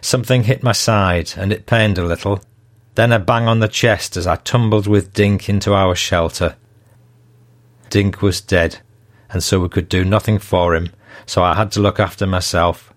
Something 0.00 0.44
hit 0.44 0.62
my 0.62 0.72
side, 0.72 1.32
and 1.36 1.52
it 1.52 1.66
pained 1.66 1.98
a 1.98 2.04
little. 2.04 2.40
Then 2.94 3.12
a 3.12 3.18
bang 3.18 3.46
on 3.46 3.60
the 3.60 3.68
chest 3.68 4.16
as 4.16 4.26
I 4.26 4.36
tumbled 4.36 4.86
with 4.86 5.12
Dink 5.12 5.48
into 5.48 5.74
our 5.74 5.94
shelter. 5.94 6.56
Dink 7.90 8.22
was 8.22 8.40
dead, 8.40 8.78
and 9.30 9.42
so 9.42 9.60
we 9.60 9.68
could 9.68 9.88
do 9.88 10.04
nothing 10.04 10.38
for 10.38 10.74
him, 10.74 10.90
so 11.26 11.42
I 11.42 11.54
had 11.54 11.70
to 11.72 11.80
look 11.80 12.00
after 12.00 12.26
myself. 12.26 12.92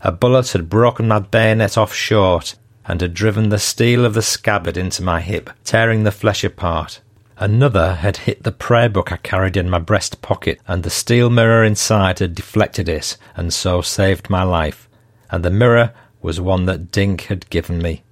A 0.00 0.12
bullet 0.12 0.52
had 0.52 0.68
broken 0.68 1.08
my 1.08 1.18
bayonet 1.18 1.78
off 1.78 1.94
short, 1.94 2.56
and 2.86 3.00
had 3.00 3.14
driven 3.14 3.48
the 3.48 3.58
steel 3.58 4.04
of 4.04 4.14
the 4.14 4.22
scabbard 4.22 4.76
into 4.76 5.02
my 5.02 5.20
hip, 5.20 5.50
tearing 5.64 6.04
the 6.04 6.12
flesh 6.12 6.44
apart. 6.44 7.00
Another 7.36 7.96
had 7.96 8.18
hit 8.18 8.42
the 8.42 8.52
prayer 8.52 8.88
book 8.88 9.10
I 9.10 9.16
carried 9.16 9.56
in 9.56 9.68
my 9.68 9.78
breast 9.78 10.22
pocket, 10.22 10.60
and 10.68 10.82
the 10.82 10.90
steel 10.90 11.30
mirror 11.30 11.64
inside 11.64 12.18
had 12.20 12.34
deflected 12.34 12.88
it, 12.88 13.16
and 13.34 13.52
so 13.52 13.80
saved 13.80 14.30
my 14.30 14.42
life. 14.42 14.88
And 15.30 15.44
the 15.44 15.50
mirror 15.50 15.92
was 16.24 16.40
one 16.40 16.64
that 16.64 16.90
Dink 16.90 17.24
had 17.24 17.50
given 17.50 17.82
me. 17.82 18.02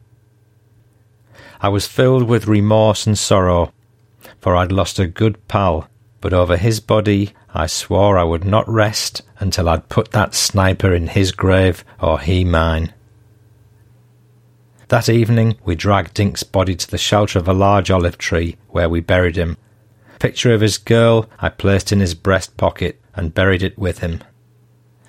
I 1.63 1.71
was 1.71 1.87
filled 1.87 2.25
with 2.25 2.47
remorse 2.47 3.07
and 3.07 3.17
sorrow, 3.17 3.73
for 4.39 4.55
I'd 4.55 4.71
lost 4.71 4.99
a 4.99 5.07
good 5.07 5.49
pal, 5.49 5.89
but 6.21 6.35
over 6.35 6.59
his 6.59 6.79
body 6.79 7.33
I 7.55 7.67
swore 7.67 8.19
I 8.19 8.25
would 8.25 8.45
not 8.45 8.69
rest 8.69 9.23
until 9.39 9.67
I'd 9.67 9.89
put 9.89 10.11
that 10.11 10.35
sniper 10.35 10.93
in 10.93 11.07
his 11.07 11.33
grave 11.33 11.87
or 12.03 12.21
he 12.21 12.45
mine. 12.45 12.93
That 14.89 15.09
evening 15.09 15.57
we 15.65 15.75
dragged 15.75 16.13
Dink's 16.13 16.43
body 16.43 16.75
to 16.75 16.91
the 16.91 16.99
shelter 16.99 17.39
of 17.39 17.49
a 17.49 17.55
large 17.55 17.91
olive 17.91 18.19
tree, 18.19 18.57
where 18.69 18.91
we 18.91 19.01
buried 19.01 19.37
him. 19.37 19.57
picture 20.19 20.53
of 20.53 20.61
his 20.61 20.77
girl 20.77 21.31
I 21.41 21.49
placed 21.49 21.93
in 21.93 22.01
his 22.01 22.15
breast 22.15 22.59
pocket 22.59 23.01
and 23.15 23.33
buried 23.33 23.63
it 23.63 23.79
with 23.79 24.01
him. 24.01 24.21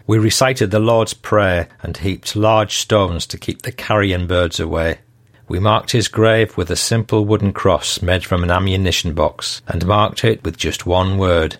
We 0.06 0.18
recited 0.18 0.72
the 0.72 0.80
Lord's 0.80 1.14
Prayer 1.14 1.70
and 1.82 1.96
heaped 1.96 2.36
large 2.36 2.76
stones 2.76 3.26
to 3.28 3.38
keep 3.38 3.62
the 3.62 3.72
carrion 3.72 4.28
birds 4.28 4.60
away. 4.60 5.00
We 5.48 5.60
marked 5.60 5.92
his 5.92 6.08
grave 6.08 6.58
with 6.58 6.70
a 6.70 6.76
simple 6.76 7.26
wooden 7.26 7.54
cross 7.54 8.02
made 8.02 8.26
from 8.26 8.44
an 8.44 8.52
ammunition 8.52 9.14
box, 9.14 9.62
and 9.68 9.86
marked 9.86 10.26
it 10.26 10.44
with 10.44 10.58
just 10.58 10.86
one 10.86 11.18
word 11.18 11.58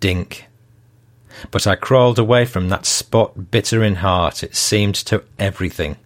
Dink. 0.00 0.46
But 1.50 1.66
I 1.66 1.76
crawled 1.76 2.18
away 2.18 2.44
from 2.44 2.68
that 2.68 2.86
spot 2.86 3.50
bitter 3.50 3.84
in 3.84 3.96
heart, 3.96 4.42
it 4.42 4.56
seemed 4.56 4.94
to 4.96 5.22
everything. 5.38 5.96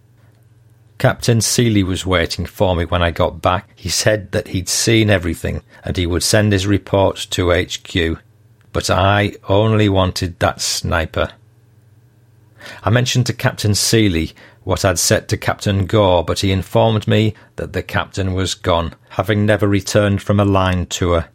Captain 0.99 1.41
Seeley 1.41 1.83
was 1.83 2.05
waiting 2.05 2.45
for 2.45 2.75
me 2.75 2.85
when 2.85 3.01
I 3.01 3.11
got 3.11 3.41
back. 3.41 3.69
He 3.75 3.89
said 3.89 4.31
that 4.31 4.49
he'd 4.49 4.69
seen 4.69 5.09
everything 5.09 5.61
and 5.83 5.97
he 5.97 6.05
would 6.05 6.23
send 6.23 6.53
his 6.53 6.67
report 6.67 7.27
to 7.31 7.51
HQ. 7.51 8.19
But 8.73 8.89
I 8.89 9.35
only 9.47 9.87
wanted 9.87 10.39
that 10.39 10.59
sniper. 10.59 11.31
I 12.83 12.89
mentioned 12.89 13.25
to 13.27 13.33
Captain 13.33 13.75
Seeley 13.75 14.33
what 14.63 14.83
I'd 14.85 14.99
said 14.99 15.27
to 15.29 15.37
Captain 15.37 15.85
Gore, 15.85 16.23
but 16.23 16.39
he 16.39 16.51
informed 16.51 17.07
me 17.07 17.33
that 17.57 17.73
the 17.73 17.83
captain 17.83 18.33
was 18.33 18.55
gone, 18.55 18.95
having 19.09 19.45
never 19.45 19.67
returned 19.67 20.21
from 20.21 20.39
a 20.39 20.45
line 20.45 20.85
tour. 20.85 21.27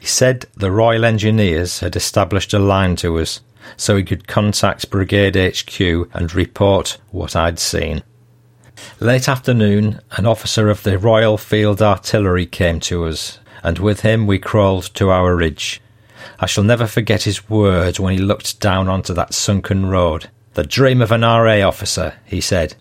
He 0.00 0.06
said 0.06 0.46
the 0.54 0.70
Royal 0.70 1.04
Engineers 1.04 1.80
had 1.80 1.96
established 1.96 2.52
a 2.52 2.58
line 2.58 2.96
to 2.96 3.18
us, 3.18 3.40
so 3.76 3.96
he 3.96 4.04
could 4.04 4.28
contact 4.28 4.90
Brigade 4.90 5.36
HQ 5.36 5.80
and 6.14 6.34
report 6.34 6.98
what 7.10 7.34
I'd 7.34 7.58
seen. 7.58 8.02
Late 9.00 9.28
afternoon, 9.28 10.00
an 10.12 10.26
officer 10.26 10.68
of 10.68 10.82
the 10.82 10.98
Royal 10.98 11.38
Field 11.38 11.80
Artillery 11.80 12.46
came 12.46 12.78
to 12.80 13.06
us, 13.06 13.38
and 13.62 13.78
with 13.78 14.00
him 14.00 14.26
we 14.26 14.38
crawled 14.38 14.94
to 14.94 15.10
our 15.10 15.34
ridge. 15.34 15.80
I 16.38 16.46
shall 16.46 16.64
never 16.64 16.86
forget 16.86 17.22
his 17.22 17.48
words 17.48 18.00
when 18.00 18.12
he 18.12 18.18
looked 18.18 18.60
down 18.60 18.88
onto 18.88 19.12
that 19.14 19.34
sunken 19.34 19.86
road. 19.86 20.28
The 20.54 20.64
dream 20.64 21.02
of 21.02 21.12
an 21.12 21.22
RA 21.22 21.66
officer, 21.66 22.14
he 22.24 22.40
said. 22.40 22.74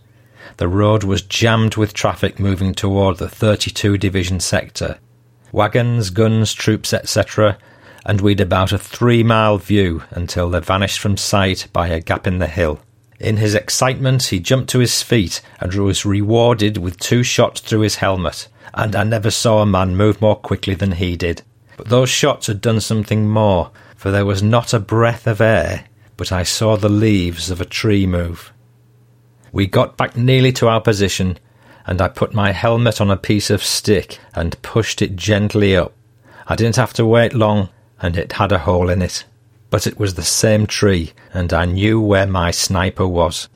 The 0.58 0.68
road 0.68 1.04
was 1.04 1.22
jammed 1.22 1.76
with 1.76 1.94
traffic 1.94 2.40
moving 2.40 2.74
toward 2.74 3.18
the 3.18 3.28
32 3.28 3.98
Division 3.98 4.40
sector. 4.40 4.98
Wagons, 5.52 6.10
guns, 6.10 6.54
troops, 6.54 6.94
etc., 6.94 7.58
and 8.06 8.22
we'd 8.22 8.40
about 8.40 8.72
a 8.72 8.78
three 8.78 9.24
mile 9.24 9.58
view 9.58 10.04
until 10.12 10.50
they 10.50 10.60
vanished 10.60 11.00
from 11.00 11.18
sight 11.18 11.68
by 11.74 11.88
a 11.88 12.00
gap 12.00 12.28
in 12.28 12.40
the 12.40 12.48
hill. 12.48 12.80
In 13.20 13.38
his 13.38 13.56
excitement, 13.56 14.24
he 14.24 14.40
jumped 14.40 14.70
to 14.72 14.80
his 14.80 15.02
feet 15.02 15.42
and 15.60 15.74
was 15.74 16.06
rewarded 16.06 16.78
with 16.78 17.00
two 17.00 17.24
shots 17.24 17.62
through 17.62 17.82
his 17.82 17.96
helmet, 17.96 18.48
and 18.74 18.96
I 18.96 19.04
never 19.04 19.32
saw 19.32 19.62
a 19.62 19.66
man 19.66 19.96
move 19.96 20.22
more 20.22 20.36
quickly 20.36 20.76
than 20.76 20.94
he 20.94 21.16
did. 21.16 21.42
But 21.78 21.90
those 21.90 22.10
shots 22.10 22.48
had 22.48 22.62
done 22.62 22.80
something 22.80 23.28
more, 23.28 23.72
for 23.96 24.12
there 24.12 24.26
was 24.26 24.42
not 24.42 24.74
a 24.74 24.80
breath 24.80 25.28
of 25.28 25.42
air 25.42 25.86
but 26.18 26.32
I 26.32 26.44
saw 26.44 26.78
the 26.78 26.90
leaves 26.90 27.50
of 27.50 27.60
a 27.60 27.66
tree 27.66 28.06
move. 28.06 28.54
We 29.52 29.68
got 29.68 29.98
back 29.98 30.16
nearly 30.16 30.52
to 30.54 30.68
our 30.68 30.82
position, 30.82 31.38
and 31.86 32.02
I 32.02 32.08
put 32.08 32.34
my 32.34 32.52
helmet 32.52 33.00
on 33.00 33.12
a 33.12 33.18
piece 33.18 33.50
of 33.50 33.64
stick 33.64 34.20
and 34.34 34.62
pushed 34.62 35.02
it 35.02 35.16
gently 35.16 35.76
up. 35.76 35.94
I 36.48 36.56
didn't 36.56 36.76
have 36.78 36.94
to 36.94 37.06
wait 37.06 37.34
long, 37.34 37.70
and 38.02 38.18
it 38.18 38.34
had 38.34 38.52
a 38.52 38.60
hole 38.60 38.90
in 38.90 39.02
it. 39.02 39.26
But 39.70 39.88
it 39.88 40.00
was 40.00 40.14
the 40.14 40.24
same 40.24 40.68
tree, 40.68 41.14
and 41.34 41.54
I 41.54 41.66
knew 41.66 42.00
where 42.00 42.28
my 42.28 42.52
sniper 42.52 43.08
was. 43.08 43.50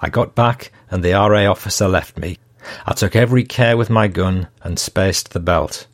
I 0.00 0.10
got 0.10 0.34
back, 0.34 0.70
and 0.90 1.02
the 1.02 1.12
RA 1.12 1.50
officer 1.50 1.88
left 1.88 2.18
me. 2.18 2.38
I 2.86 2.94
took 2.94 3.14
every 3.14 3.44
care 3.44 3.76
with 3.76 3.90
my 3.90 4.08
gun 4.08 4.48
and 4.62 4.78
spaced 4.78 5.32
the 5.32 5.40
belt. 5.40 5.86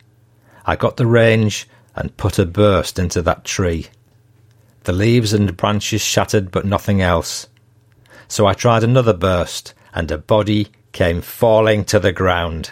I 0.65 0.75
got 0.75 0.97
the 0.97 1.07
range 1.07 1.67
and 1.95 2.15
put 2.17 2.39
a 2.39 2.45
burst 2.45 2.99
into 2.99 3.21
that 3.23 3.45
tree. 3.45 3.87
The 4.83 4.93
leaves 4.93 5.33
and 5.33 5.55
branches 5.55 6.01
shattered, 6.01 6.51
but 6.51 6.65
nothing 6.65 7.01
else. 7.01 7.47
So 8.27 8.47
I 8.47 8.53
tried 8.53 8.83
another 8.83 9.13
burst, 9.13 9.73
and 9.93 10.09
a 10.09 10.17
body 10.17 10.69
came 10.91 11.21
falling 11.21 11.85
to 11.85 11.99
the 11.99 12.11
ground. 12.11 12.71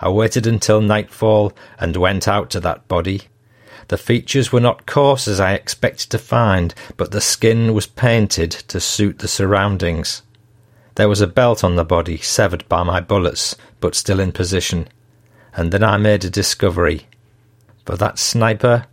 I 0.00 0.10
waited 0.10 0.46
until 0.46 0.80
nightfall 0.80 1.52
and 1.80 1.96
went 1.96 2.28
out 2.28 2.50
to 2.50 2.60
that 2.60 2.86
body. 2.86 3.22
The 3.88 3.98
features 3.98 4.52
were 4.52 4.60
not 4.60 4.86
coarse 4.86 5.26
as 5.26 5.40
I 5.40 5.54
expected 5.54 6.10
to 6.10 6.18
find, 6.18 6.74
but 6.96 7.10
the 7.10 7.20
skin 7.20 7.74
was 7.74 7.86
painted 7.86 8.50
to 8.50 8.80
suit 8.80 9.18
the 9.18 9.28
surroundings. 9.28 10.22
There 10.98 11.08
was 11.08 11.20
a 11.20 11.28
belt 11.28 11.62
on 11.62 11.76
the 11.76 11.84
body, 11.84 12.16
severed 12.16 12.68
by 12.68 12.82
my 12.82 12.98
bullets, 12.98 13.54
but 13.78 13.94
still 13.94 14.18
in 14.18 14.32
position. 14.32 14.88
And 15.54 15.70
then 15.70 15.84
I 15.84 15.96
made 15.96 16.24
a 16.24 16.28
discovery. 16.28 17.06
For 17.86 17.96
that 17.96 18.18
sniper 18.18 18.84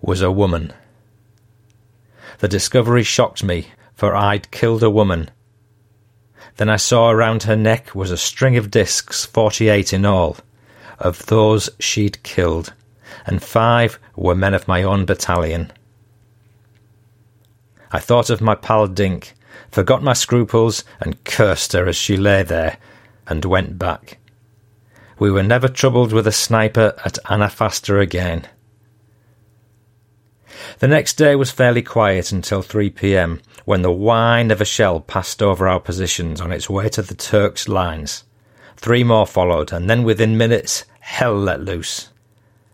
was 0.00 0.20
a 0.20 0.32
woman. 0.32 0.72
The 2.40 2.48
discovery 2.48 3.04
shocked 3.04 3.44
me, 3.44 3.68
for 3.94 4.16
I'd 4.16 4.50
killed 4.50 4.82
a 4.82 4.90
woman. 4.90 5.30
Then 6.56 6.68
I 6.68 6.74
saw 6.74 7.10
around 7.10 7.44
her 7.44 7.54
neck 7.54 7.94
was 7.94 8.10
a 8.10 8.16
string 8.16 8.56
of 8.56 8.72
discs, 8.72 9.24
forty 9.24 9.68
eight 9.68 9.92
in 9.92 10.04
all. 10.04 10.38
Of 10.98 11.26
those 11.26 11.70
she'd 11.78 12.20
killed, 12.24 12.72
and 13.26 13.40
five 13.40 14.00
were 14.16 14.34
men 14.34 14.54
of 14.54 14.66
my 14.66 14.82
own 14.82 15.04
battalion. 15.04 15.70
I 17.92 18.00
thought 18.00 18.28
of 18.28 18.40
my 18.40 18.56
pal 18.56 18.88
Dink, 18.88 19.34
forgot 19.72 20.02
my 20.02 20.12
scruples, 20.12 20.84
and 21.00 21.24
cursed 21.24 21.72
her 21.72 21.88
as 21.88 21.96
she 21.96 22.16
lay 22.16 22.42
there, 22.44 22.76
and 23.26 23.44
went 23.44 23.78
back. 23.78 24.18
We 25.18 25.30
were 25.30 25.42
never 25.42 25.68
troubled 25.68 26.12
with 26.12 26.26
a 26.26 26.32
sniper 26.32 26.94
at 27.04 27.18
Anafarta 27.24 28.00
again. 28.00 28.46
The 30.78 30.88
next 30.88 31.14
day 31.14 31.34
was 31.34 31.50
fairly 31.50 31.82
quiet 31.82 32.30
until 32.32 32.62
3 32.62 32.90
pm, 32.90 33.40
when 33.64 33.82
the 33.82 33.90
whine 33.90 34.50
of 34.50 34.60
a 34.60 34.66
shell 34.66 35.00
passed 35.00 35.42
over 35.42 35.66
our 35.66 35.80
positions 35.80 36.40
on 36.40 36.52
its 36.52 36.68
way 36.68 36.88
to 36.90 37.02
the 37.02 37.14
Turks' 37.14 37.68
lines. 37.68 38.24
Three 38.76 39.04
more 39.04 39.26
followed, 39.26 39.72
and 39.72 39.88
then 39.88 40.02
within 40.02 40.36
minutes, 40.36 40.84
hell 41.00 41.34
let 41.34 41.60
loose. 41.60 42.10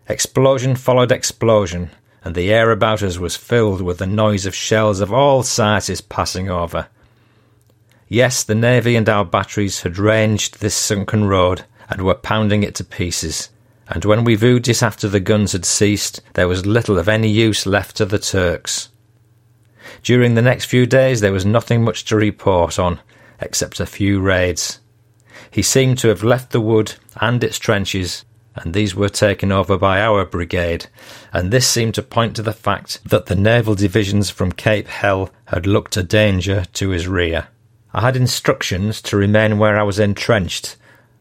Explosion 0.07 0.75
followed 0.75 1.11
explosion, 1.11 1.91
and 2.23 2.35
the 2.35 2.51
air 2.51 2.71
about 2.71 3.01
us 3.01 3.17
was 3.17 3.35
filled 3.35 3.81
with 3.81 3.97
the 3.99 4.07
noise 4.07 4.45
of 4.45 4.55
shells 4.55 4.99
of 4.99 5.13
all 5.13 5.43
sizes 5.43 6.01
passing 6.01 6.49
over. 6.49 6.87
Yes, 8.07 8.43
the 8.43 8.55
Navy 8.55 8.95
and 8.95 9.07
our 9.07 9.23
batteries 9.23 9.81
had 9.81 9.97
ranged 9.97 10.59
this 10.59 10.75
sunken 10.75 11.25
road 11.25 11.63
and 11.89 12.01
were 12.01 12.15
pounding 12.15 12.63
it 12.63 12.75
to 12.75 12.83
pieces, 12.83 13.49
and 13.87 14.05
when 14.05 14.23
we 14.23 14.35
viewed 14.35 14.67
it 14.67 14.83
after 14.83 15.07
the 15.07 15.19
guns 15.19 15.53
had 15.53 15.65
ceased, 15.65 16.21
there 16.33 16.47
was 16.47 16.65
little 16.65 16.99
of 16.99 17.07
any 17.07 17.29
use 17.29 17.65
left 17.65 17.97
to 17.97 18.05
the 18.05 18.19
Turks. 18.19 18.89
During 20.03 20.35
the 20.35 20.41
next 20.41 20.65
few 20.65 20.85
days, 20.85 21.21
there 21.21 21.33
was 21.33 21.45
nothing 21.45 21.83
much 21.83 22.05
to 22.05 22.15
report 22.15 22.77
on, 22.77 22.99
except 23.41 23.79
a 23.79 23.85
few 23.85 24.19
raids. 24.19 24.79
He 25.49 25.61
seemed 25.61 25.97
to 25.99 26.09
have 26.09 26.23
left 26.23 26.51
the 26.51 26.61
wood 26.61 26.93
and 27.19 27.43
its 27.43 27.57
trenches, 27.57 28.25
and 28.59 28.73
these 28.73 28.95
were 28.95 29.09
taken 29.09 29.51
over 29.51 29.77
by 29.77 30.01
our 30.01 30.25
brigade, 30.25 30.87
and 31.33 31.51
this 31.51 31.67
seemed 31.67 31.95
to 31.95 32.01
point 32.01 32.35
to 32.35 32.41
the 32.41 32.53
fact 32.53 32.99
that 33.05 33.25
the 33.25 33.35
naval 33.35 33.75
divisions 33.75 34.29
from 34.29 34.51
Cape 34.51 34.87
Hell 34.87 35.29
had 35.45 35.65
looked 35.65 35.97
a 35.97 36.03
danger 36.03 36.65
to 36.73 36.89
his 36.89 37.07
rear. 37.07 37.47
I 37.93 38.01
had 38.01 38.15
instructions 38.15 39.01
to 39.03 39.17
remain 39.17 39.57
where 39.57 39.79
I 39.79 39.83
was 39.83 39.99
entrenched 39.99 40.75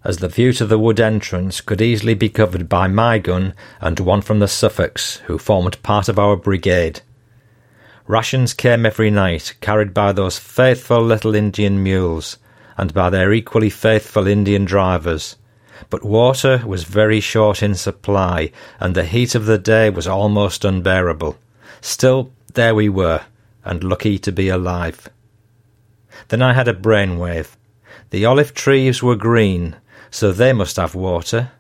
as 0.05 0.19
the 0.19 0.29
view 0.29 0.53
to 0.55 0.65
the 0.65 0.79
wood 0.79 1.01
entrance 1.01 1.61
could 1.61 1.81
easily 1.81 2.15
be 2.15 2.29
covered 2.29 2.69
by 2.69 2.87
my 2.89 3.19
gun 3.19 3.55
and 3.81 3.99
one 4.01 4.23
from 4.23 4.39
the 4.39 4.49
Suffolks, 4.49 5.17
who 5.27 5.39
formed 5.39 5.83
part 5.83 6.09
of 6.09 6.19
our 6.19 6.37
brigade. 6.37 7.01
Rations 8.07 8.55
came 8.55 8.87
every 8.87 9.11
night, 9.11 9.55
carried 9.61 9.93
by 9.93 10.13
those 10.13 10.39
faithful 10.39 11.03
little 11.03 11.35
Indian 11.35 11.83
mules, 11.83 12.39
and 12.77 12.95
by 12.95 13.11
their 13.11 13.33
equally 13.33 13.69
faithful 13.69 14.27
Indian 14.27 14.65
drivers. 14.65 15.37
But 15.91 16.05
water 16.05 16.63
was 16.67 16.85
very 16.85 17.21
short 17.21 17.63
in 17.63 17.75
supply, 17.75 18.51
and 18.81 18.95
the 18.95 19.05
heat 19.05 19.35
of 19.35 19.47
the 19.47 19.59
day 19.59 19.91
was 19.91 20.07
almost 20.07 20.65
unbearable. 20.65 21.37
Still, 21.81 22.33
there 22.55 22.75
we 22.75 22.89
were, 22.89 23.23
and 23.65 23.85
lucky 23.85 24.19
to 24.19 24.33
be 24.33 24.49
alive. 24.49 25.09
Then 26.29 26.43
I 26.43 26.53
had 26.53 26.69
a 26.69 26.75
brainwave. 26.75 27.57
The 28.11 28.25
olive 28.25 28.55
trees 28.55 29.03
were 29.03 29.17
green, 29.17 29.77
so 30.11 30.33
they 30.33 30.53
must 30.53 30.77
have 30.77 30.95
water. 30.95 31.53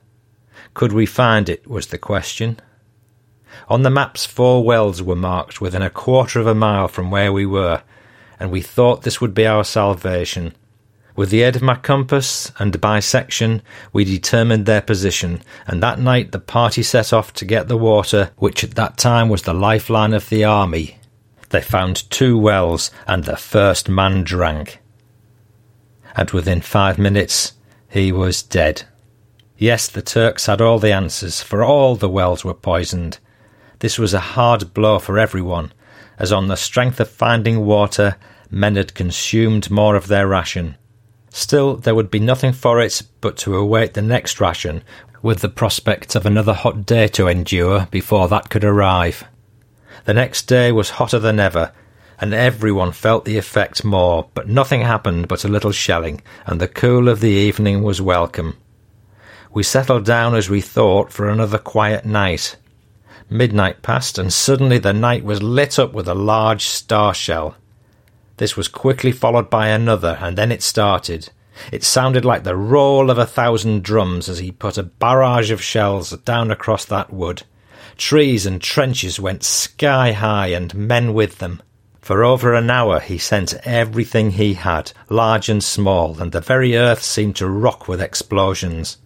Could 0.74 0.92
we 0.92 1.06
find 1.06 1.48
it, 1.48 1.66
was 1.68 1.88
the 1.88 1.98
question. 1.98 2.60
On 3.68 3.82
the 3.82 3.90
maps, 3.90 4.24
four 4.24 4.64
wells 4.64 5.02
were 5.02 5.16
marked 5.16 5.60
within 5.60 5.82
a 5.82 5.90
quarter 5.90 6.40
of 6.40 6.46
a 6.46 6.54
mile 6.54 6.88
from 6.88 7.10
where 7.10 7.32
we 7.32 7.46
were, 7.46 7.82
and 8.40 8.50
we 8.50 8.62
thought 8.62 9.02
this 9.02 9.20
would 9.20 9.34
be 9.34 9.46
our 9.46 9.64
salvation. 9.64 10.54
With 11.18 11.30
the 11.30 11.42
aid 11.42 11.56
of 11.56 11.62
my 11.62 11.74
compass 11.74 12.52
and 12.60 12.80
bisection, 12.80 13.60
we 13.92 14.04
determined 14.04 14.66
their 14.66 14.80
position, 14.80 15.42
and 15.66 15.82
that 15.82 15.98
night 15.98 16.30
the 16.30 16.38
party 16.38 16.84
set 16.84 17.12
off 17.12 17.32
to 17.32 17.44
get 17.44 17.66
the 17.66 17.76
water, 17.76 18.30
which 18.36 18.62
at 18.62 18.76
that 18.76 18.98
time 18.98 19.28
was 19.28 19.42
the 19.42 19.52
lifeline 19.52 20.14
of 20.14 20.28
the 20.28 20.44
army. 20.44 20.98
They 21.48 21.60
found 21.60 22.08
two 22.08 22.38
wells, 22.38 22.92
and 23.04 23.24
the 23.24 23.36
first 23.36 23.88
man 23.88 24.22
drank. 24.22 24.78
And 26.14 26.30
within 26.30 26.60
five 26.60 27.00
minutes, 27.00 27.54
he 27.88 28.12
was 28.12 28.40
dead. 28.40 28.84
Yes, 29.56 29.88
the 29.88 30.02
Turks 30.02 30.46
had 30.46 30.60
all 30.60 30.78
the 30.78 30.92
answers, 30.92 31.42
for 31.42 31.64
all 31.64 31.96
the 31.96 32.08
wells 32.08 32.44
were 32.44 32.54
poisoned. 32.54 33.18
This 33.80 33.98
was 33.98 34.14
a 34.14 34.20
hard 34.20 34.72
blow 34.72 35.00
for 35.00 35.18
everyone, 35.18 35.72
as 36.16 36.30
on 36.30 36.46
the 36.46 36.56
strength 36.56 37.00
of 37.00 37.10
finding 37.10 37.66
water, 37.66 38.14
men 38.52 38.76
had 38.76 38.94
consumed 38.94 39.68
more 39.68 39.96
of 39.96 40.06
their 40.06 40.28
ration. 40.28 40.76
Still, 41.30 41.76
there 41.76 41.94
would 41.94 42.10
be 42.10 42.20
nothing 42.20 42.52
for 42.52 42.80
it 42.80 43.02
but 43.20 43.36
to 43.38 43.56
await 43.56 43.94
the 43.94 44.02
next 44.02 44.40
ration, 44.40 44.82
with 45.22 45.40
the 45.40 45.48
prospect 45.48 46.14
of 46.14 46.24
another 46.24 46.54
hot 46.54 46.86
day 46.86 47.08
to 47.08 47.28
endure 47.28 47.86
before 47.90 48.28
that 48.28 48.50
could 48.50 48.64
arrive. 48.64 49.24
The 50.04 50.14
next 50.14 50.42
day 50.42 50.72
was 50.72 50.90
hotter 50.90 51.18
than 51.18 51.40
ever, 51.40 51.72
and 52.20 52.32
everyone 52.32 52.92
felt 52.92 53.24
the 53.24 53.38
effect 53.38 53.84
more, 53.84 54.28
but 54.34 54.48
nothing 54.48 54.82
happened 54.82 55.28
but 55.28 55.44
a 55.44 55.48
little 55.48 55.72
shelling, 55.72 56.22
and 56.46 56.60
the 56.60 56.68
cool 56.68 57.08
of 57.08 57.20
the 57.20 57.30
evening 57.30 57.82
was 57.82 58.00
welcome. 58.00 58.56
We 59.52 59.62
settled 59.62 60.04
down 60.04 60.34
as 60.34 60.48
we 60.48 60.60
thought 60.60 61.12
for 61.12 61.28
another 61.28 61.58
quiet 61.58 62.04
night. 62.04 62.56
Midnight 63.30 63.82
passed, 63.82 64.18
and 64.18 64.32
suddenly 64.32 64.78
the 64.78 64.92
night 64.92 65.24
was 65.24 65.42
lit 65.42 65.78
up 65.78 65.92
with 65.92 66.08
a 66.08 66.14
large 66.14 66.64
star 66.64 67.12
shell. 67.14 67.56
This 68.38 68.56
was 68.56 68.68
quickly 68.68 69.12
followed 69.12 69.50
by 69.50 69.68
another, 69.68 70.16
and 70.20 70.38
then 70.38 70.50
it 70.50 70.62
started. 70.62 71.30
It 71.72 71.82
sounded 71.82 72.24
like 72.24 72.44
the 72.44 72.56
roll 72.56 73.10
of 73.10 73.18
a 73.18 73.26
thousand 73.26 73.82
drums 73.82 74.28
as 74.28 74.38
he 74.38 74.52
put 74.52 74.78
a 74.78 74.84
barrage 74.84 75.50
of 75.50 75.60
shells 75.60 76.10
down 76.18 76.52
across 76.52 76.84
that 76.84 77.12
wood. 77.12 77.42
Trees 77.96 78.46
and 78.46 78.62
trenches 78.62 79.18
went 79.18 79.42
sky 79.42 80.12
high, 80.12 80.48
and 80.48 80.72
men 80.72 81.14
with 81.14 81.38
them. 81.38 81.60
For 82.00 82.24
over 82.24 82.54
an 82.54 82.70
hour 82.70 83.00
he 83.00 83.18
sent 83.18 83.54
everything 83.64 84.30
he 84.30 84.54
had, 84.54 84.92
large 85.08 85.48
and 85.48 85.62
small, 85.62 86.20
and 86.20 86.30
the 86.30 86.40
very 86.40 86.76
earth 86.76 87.02
seemed 87.02 87.34
to 87.36 87.48
rock 87.48 87.88
with 87.88 88.00
explosions. 88.00 88.98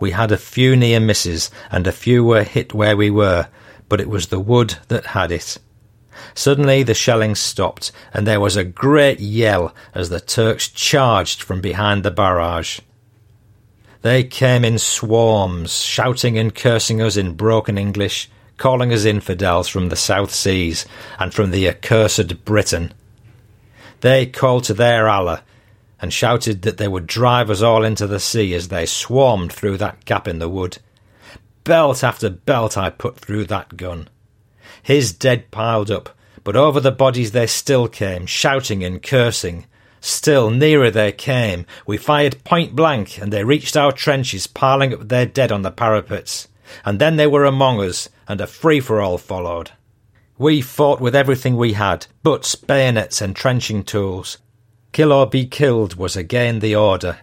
We 0.00 0.12
had 0.12 0.32
a 0.32 0.38
few 0.38 0.74
near 0.74 1.00
misses, 1.00 1.50
and 1.70 1.86
a 1.86 1.92
few 1.92 2.24
were 2.24 2.44
hit 2.44 2.72
where 2.72 2.96
we 2.96 3.10
were, 3.10 3.48
but 3.90 4.00
it 4.00 4.08
was 4.08 4.28
the 4.28 4.40
wood 4.40 4.76
that 4.88 5.06
had 5.08 5.30
it. 5.30 5.58
Suddenly 6.34 6.82
the 6.82 6.94
shelling 6.94 7.34
stopped, 7.34 7.92
and 8.12 8.26
there 8.26 8.40
was 8.40 8.56
a 8.56 8.64
great 8.64 9.20
yell 9.20 9.74
as 9.94 10.08
the 10.08 10.20
Turks 10.20 10.68
charged 10.68 11.42
from 11.42 11.60
behind 11.60 12.02
the 12.02 12.10
barrage. 12.10 12.80
They 14.02 14.22
came 14.24 14.64
in 14.64 14.78
swarms, 14.78 15.80
shouting 15.82 16.36
and 16.36 16.54
cursing 16.54 17.00
us 17.00 17.16
in 17.16 17.34
broken 17.34 17.78
English, 17.78 18.28
calling 18.56 18.92
us 18.92 19.04
infidels 19.04 19.68
from 19.68 19.88
the 19.88 19.96
South 19.96 20.30
Seas 20.30 20.86
and 21.18 21.32
from 21.32 21.50
the 21.50 21.66
accursed 21.68 22.44
Britain. 22.44 22.92
They 24.00 24.26
called 24.26 24.64
to 24.64 24.74
their 24.74 25.08
Allah, 25.08 25.42
and 26.00 26.12
shouted 26.12 26.62
that 26.62 26.76
they 26.76 26.86
would 26.86 27.06
drive 27.06 27.48
us 27.48 27.62
all 27.62 27.82
into 27.82 28.06
the 28.06 28.20
sea 28.20 28.52
as 28.52 28.68
they 28.68 28.84
swarmed 28.84 29.52
through 29.52 29.78
that 29.78 30.04
gap 30.04 30.28
in 30.28 30.38
the 30.38 30.50
wood. 30.50 30.76
Belt 31.64 32.04
after 32.04 32.28
belt 32.28 32.76
I 32.76 32.90
put 32.90 33.16
through 33.16 33.46
that 33.46 33.78
gun. 33.78 34.08
His 34.84 35.14
dead 35.14 35.50
piled 35.50 35.90
up, 35.90 36.10
but 36.44 36.56
over 36.56 36.78
the 36.78 36.92
bodies 36.92 37.32
they 37.32 37.46
still 37.46 37.88
came, 37.88 38.26
shouting 38.26 38.84
and 38.84 39.02
cursing. 39.02 39.64
Still 40.02 40.50
nearer 40.50 40.90
they 40.90 41.10
came. 41.10 41.64
We 41.86 41.96
fired 41.96 42.44
point 42.44 42.76
blank, 42.76 43.18
and 43.18 43.32
they 43.32 43.44
reached 43.44 43.78
our 43.78 43.92
trenches, 43.92 44.46
piling 44.46 44.92
up 44.92 45.08
their 45.08 45.24
dead 45.24 45.50
on 45.50 45.62
the 45.62 45.70
parapets. 45.70 46.48
And 46.84 46.98
then 46.98 47.16
they 47.16 47.26
were 47.26 47.46
among 47.46 47.80
us, 47.80 48.10
and 48.28 48.42
a 48.42 48.46
free 48.46 48.78
for 48.80 49.00
all 49.00 49.16
followed. 49.16 49.70
We 50.36 50.60
fought 50.60 51.00
with 51.00 51.14
everything 51.14 51.56
we 51.56 51.72
had 51.72 52.06
butts, 52.22 52.54
bayonets, 52.54 53.22
and 53.22 53.34
trenching 53.34 53.84
tools. 53.84 54.36
Kill 54.92 55.12
or 55.12 55.26
be 55.26 55.46
killed 55.46 55.94
was 55.94 56.14
again 56.14 56.58
the 56.58 56.76
order. 56.76 57.20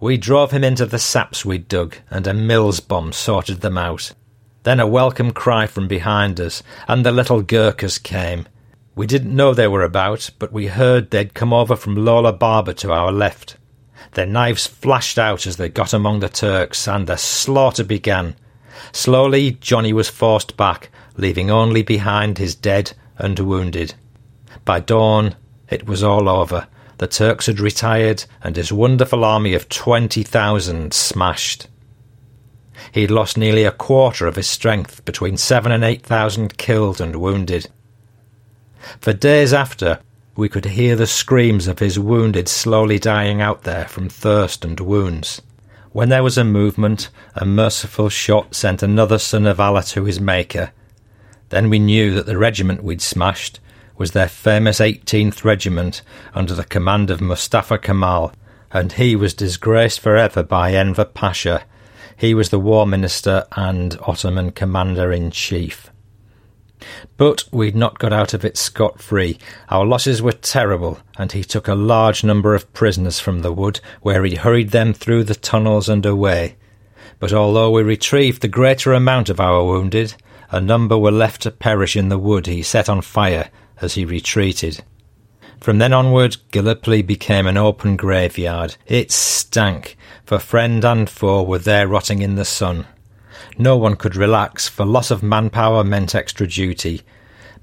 We 0.00 0.16
drove 0.16 0.50
him 0.50 0.64
into 0.64 0.84
the 0.84 0.98
saps 0.98 1.44
we'd 1.44 1.68
dug, 1.68 1.94
and 2.10 2.26
a 2.26 2.34
Mills 2.34 2.80
bomb 2.80 3.12
sorted 3.12 3.60
them 3.60 3.78
out. 3.78 4.14
Then 4.64 4.80
a 4.80 4.86
welcome 4.86 5.30
cry 5.30 5.66
from 5.66 5.88
behind 5.88 6.40
us, 6.40 6.62
and 6.86 7.06
the 7.06 7.12
little 7.12 7.42
Gurkhas 7.42 7.98
came. 7.98 8.46
We 8.94 9.06
didn't 9.06 9.34
know 9.34 9.54
they 9.54 9.68
were 9.68 9.84
about, 9.84 10.30
but 10.38 10.52
we 10.52 10.66
heard 10.66 11.10
they'd 11.10 11.32
come 11.32 11.52
over 11.52 11.76
from 11.76 12.04
Lola 12.04 12.32
Baba 12.32 12.74
to 12.74 12.92
our 12.92 13.12
left. 13.12 13.56
Their 14.14 14.26
knives 14.26 14.66
flashed 14.66 15.18
out 15.18 15.46
as 15.46 15.56
they 15.56 15.68
got 15.68 15.92
among 15.92 16.20
the 16.20 16.28
Turks, 16.28 16.88
and 16.88 17.06
the 17.06 17.16
slaughter 17.16 17.84
began. 17.84 18.34
Slowly, 18.90 19.52
Johnny 19.52 19.92
was 19.92 20.08
forced 20.08 20.56
back, 20.56 20.90
leaving 21.16 21.50
only 21.50 21.82
behind 21.82 22.38
his 22.38 22.54
dead 22.54 22.92
and 23.16 23.38
wounded. 23.38 23.94
By 24.64 24.80
dawn, 24.80 25.36
it 25.70 25.86
was 25.86 26.02
all 26.02 26.28
over, 26.28 26.66
the 26.98 27.06
Turks 27.06 27.46
had 27.46 27.60
retired, 27.60 28.24
and 28.42 28.56
his 28.56 28.72
wonderful 28.72 29.24
army 29.24 29.54
of 29.54 29.68
20,000 29.68 30.92
smashed. 30.92 31.68
He'd 32.92 33.10
lost 33.10 33.36
nearly 33.36 33.64
a 33.64 33.72
quarter 33.72 34.26
of 34.26 34.36
his 34.36 34.48
strength, 34.48 35.04
between 35.04 35.36
seven 35.36 35.72
and 35.72 35.84
eight 35.84 36.02
thousand 36.02 36.56
killed 36.58 37.00
and 37.00 37.16
wounded. 37.16 37.68
For 39.00 39.12
days 39.12 39.52
after, 39.52 40.00
we 40.36 40.48
could 40.48 40.66
hear 40.66 40.94
the 40.94 41.06
screams 41.06 41.66
of 41.66 41.80
his 41.80 41.98
wounded 41.98 42.48
slowly 42.48 42.98
dying 42.98 43.42
out 43.42 43.64
there 43.64 43.86
from 43.86 44.08
thirst 44.08 44.64
and 44.64 44.78
wounds. 44.78 45.42
When 45.90 46.10
there 46.10 46.22
was 46.22 46.38
a 46.38 46.44
movement, 46.44 47.10
a 47.34 47.44
merciful 47.44 48.08
shot 48.08 48.54
sent 48.54 48.82
another 48.82 49.18
son 49.18 49.46
of 49.46 49.58
Allah 49.58 49.82
to 49.84 50.04
his 50.04 50.20
Maker. 50.20 50.70
Then 51.48 51.70
we 51.70 51.78
knew 51.78 52.14
that 52.14 52.26
the 52.26 52.38
regiment 52.38 52.84
we'd 52.84 53.02
smashed 53.02 53.58
was 53.96 54.12
their 54.12 54.28
famous 54.28 54.78
18th 54.78 55.44
Regiment 55.44 56.02
under 56.34 56.54
the 56.54 56.64
command 56.64 57.10
of 57.10 57.20
Mustafa 57.20 57.78
Kemal, 57.78 58.32
and 58.70 58.92
he 58.92 59.16
was 59.16 59.34
disgraced 59.34 59.98
forever 59.98 60.42
by 60.42 60.72
Enver 60.72 61.04
Pasha. 61.04 61.64
He 62.18 62.34
was 62.34 62.50
the 62.50 62.58
War 62.58 62.84
Minister 62.84 63.46
and 63.52 63.96
Ottoman 64.02 64.50
Commander 64.50 65.12
in 65.12 65.30
Chief. 65.30 65.88
But 67.16 67.44
we'd 67.52 67.76
not 67.76 68.00
got 68.00 68.12
out 68.12 68.34
of 68.34 68.44
it 68.44 68.56
scot 68.56 69.00
free. 69.00 69.38
Our 69.68 69.86
losses 69.86 70.20
were 70.20 70.32
terrible, 70.32 70.98
and 71.16 71.30
he 71.30 71.44
took 71.44 71.68
a 71.68 71.76
large 71.76 72.24
number 72.24 72.56
of 72.56 72.72
prisoners 72.72 73.20
from 73.20 73.42
the 73.42 73.52
wood, 73.52 73.80
where 74.02 74.24
he 74.24 74.34
hurried 74.34 74.70
them 74.70 74.94
through 74.94 75.24
the 75.24 75.36
tunnels 75.36 75.88
and 75.88 76.04
away. 76.04 76.56
But 77.20 77.32
although 77.32 77.70
we 77.70 77.82
retrieved 77.82 78.42
the 78.42 78.48
greater 78.48 78.92
amount 78.92 79.28
of 79.28 79.38
our 79.38 79.64
wounded, 79.64 80.16
a 80.50 80.60
number 80.60 80.98
were 80.98 81.12
left 81.12 81.42
to 81.42 81.52
perish 81.52 81.94
in 81.94 82.08
the 82.08 82.18
wood 82.18 82.46
he 82.46 82.64
set 82.64 82.88
on 82.88 83.00
fire 83.00 83.48
as 83.80 83.94
he 83.94 84.04
retreated. 84.04 84.82
From 85.60 85.78
then 85.78 85.92
onward, 85.92 86.36
Gallipoli 86.52 87.02
became 87.02 87.46
an 87.46 87.56
open 87.56 87.96
graveyard. 87.96 88.76
It 88.86 89.10
stank, 89.10 89.96
for 90.24 90.38
friend 90.38 90.84
and 90.84 91.10
foe 91.10 91.42
were 91.42 91.58
there 91.58 91.88
rotting 91.88 92.22
in 92.22 92.36
the 92.36 92.44
sun. 92.44 92.86
No 93.58 93.76
one 93.76 93.96
could 93.96 94.14
relax, 94.14 94.68
for 94.68 94.86
loss 94.86 95.10
of 95.10 95.22
manpower 95.22 95.82
meant 95.82 96.14
extra 96.14 96.46
duty. 96.46 97.02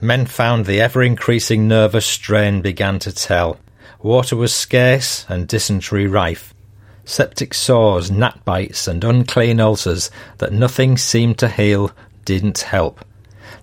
Men 0.01 0.25
found 0.25 0.65
the 0.65 0.81
ever 0.81 1.01
increasing 1.01 1.67
nervous 1.67 2.05
strain 2.05 2.61
began 2.61 2.99
to 2.99 3.13
tell. 3.13 3.59
Water 4.01 4.35
was 4.35 4.53
scarce 4.53 5.25
and 5.29 5.47
dysentery 5.47 6.05
rife. 6.05 6.53
Septic 7.05 7.53
sores, 7.53 8.11
gnat 8.11 8.43
bites, 8.43 8.87
and 8.87 9.03
unclean 9.03 9.59
ulcers 9.59 10.11
that 10.39 10.51
nothing 10.51 10.97
seemed 10.97 11.37
to 11.37 11.47
heal 11.47 11.91
didn't 12.25 12.59
help. 12.59 13.05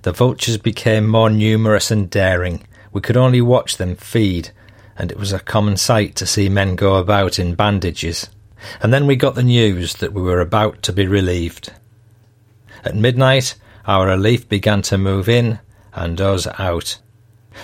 The 0.03 0.13
vultures 0.13 0.57
became 0.59 1.07
more 1.07 1.29
numerous 1.29 1.91
and 1.91 2.09
daring. 2.09 2.65
We 2.93 3.01
could 3.01 3.17
only 3.17 3.41
watch 3.41 3.77
them 3.77 3.97
feed, 3.97 4.51
and 4.97 5.11
it 5.11 5.19
was 5.19 5.33
a 5.33 5.41
common 5.41 5.77
sight 5.77 6.15
to 6.17 6.27
see 6.27 6.49
men 6.49 6.77
go 6.77 6.97
about 6.97 7.39
in 7.39 7.55
bandages. 7.55 8.29
And 8.81 8.93
then 8.93 9.07
we 9.07 9.17
got 9.17 9.35
the 9.35 9.43
news 9.43 9.95
that 9.95 10.13
we 10.13 10.23
were 10.23 10.41
about 10.41 10.83
to 10.83 10.93
be 10.93 11.07
relieved. 11.07 11.73
At 12.85 12.95
midnight, 12.95 13.55
our 13.87 14.07
relief 14.07 14.49
began 14.49 14.83
to 14.83 14.99
move 14.99 15.29
in 15.29 15.59
and 15.95 16.21
us 16.21 16.47
out. 16.59 16.99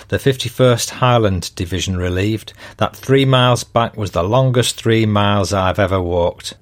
The 0.09 0.17
51st 0.17 0.89
Highland 0.91 1.55
Division 1.55 1.97
relieved. 1.97 2.53
That 2.77 2.95
three 2.95 3.25
miles 3.25 3.63
back 3.63 3.97
was 3.97 4.11
the 4.11 4.23
longest 4.23 4.79
three 4.79 5.05
miles 5.05 5.53
I've 5.53 5.79
ever 5.79 6.01
walked. 6.01 6.55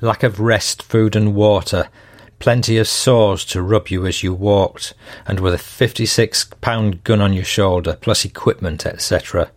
Lack 0.00 0.22
of 0.22 0.40
rest, 0.40 0.82
food, 0.82 1.14
and 1.14 1.34
water 1.34 1.88
plenty 2.42 2.76
of 2.76 2.88
sores 2.88 3.44
to 3.44 3.62
rub 3.62 3.86
you 3.86 4.04
as 4.04 4.24
you 4.24 4.34
walked, 4.34 4.94
and 5.28 5.38
with 5.38 5.54
a 5.54 5.58
56 5.58 6.42
pound 6.60 7.04
gun 7.04 7.20
on 7.20 7.32
your 7.32 7.44
shoulder, 7.44 7.96
plus 8.00 8.24
equipment, 8.24 8.84
etc. 8.84 9.48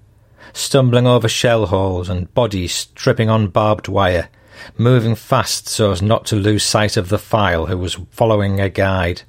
Stumbling 0.54 1.08
over 1.08 1.28
shell 1.28 1.66
holes 1.66 2.10
and 2.10 2.32
bodies 2.36 2.86
tripping 2.94 3.28
on 3.28 3.48
barbed 3.48 3.88
wire, 3.88 4.30
moving 4.78 5.16
fast 5.16 5.68
so 5.68 5.92
as 5.92 6.04
not 6.04 6.28
to 6.28 6.36
lose 6.36 6.64
sight 6.64 6.96
of 6.96 7.10
the 7.10 7.18
file 7.18 7.66
who 7.66 7.78
was 7.80 7.98
following 8.12 8.62
a 8.62 8.70
guide. 8.70 9.24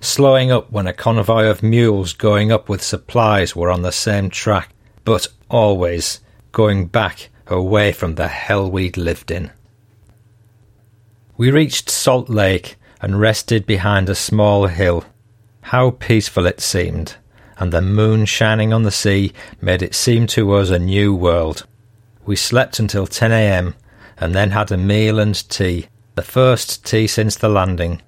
Slowing 0.00 0.50
up 0.50 0.72
when 0.72 0.88
a 0.88 0.92
convoy 0.92 1.44
of 1.44 1.62
mules 1.62 2.14
going 2.14 2.50
up 2.50 2.68
with 2.68 2.82
supplies 2.82 3.54
were 3.54 3.70
on 3.70 3.82
the 3.82 3.92
same 3.92 4.28
track, 4.28 4.74
but 5.04 5.28
always 5.48 6.18
going 6.50 6.86
back 6.86 7.28
away 7.46 7.92
from 7.92 8.16
the 8.16 8.26
hell 8.26 8.68
we'd 8.68 8.96
lived 8.96 9.30
in. 9.30 9.52
We 11.38 11.50
reached 11.50 11.90
Salt 11.90 12.30
Lake 12.30 12.76
and 13.02 13.20
rested 13.20 13.66
behind 13.66 14.08
a 14.08 14.14
small 14.14 14.68
hill. 14.68 15.04
How 15.60 15.90
peaceful 15.90 16.46
it 16.46 16.60
seemed, 16.62 17.16
and 17.58 17.72
the 17.72 17.82
moon 17.82 18.24
shining 18.24 18.72
on 18.72 18.84
the 18.84 18.90
sea 18.90 19.32
made 19.60 19.82
it 19.82 19.94
seem 19.94 20.26
to 20.28 20.54
us 20.54 20.70
a 20.70 20.78
new 20.78 21.14
world. 21.14 21.66
We 22.24 22.36
slept 22.36 22.78
until 22.78 23.06
10 23.06 23.32
a.m., 23.32 23.74
and 24.18 24.34
then 24.34 24.52
had 24.52 24.72
a 24.72 24.78
meal 24.78 25.18
and 25.18 25.34
tea, 25.50 25.88
the 26.14 26.22
first 26.22 26.86
tea 26.86 27.06
since 27.06 27.36
the 27.36 27.50
landing. 27.50 28.00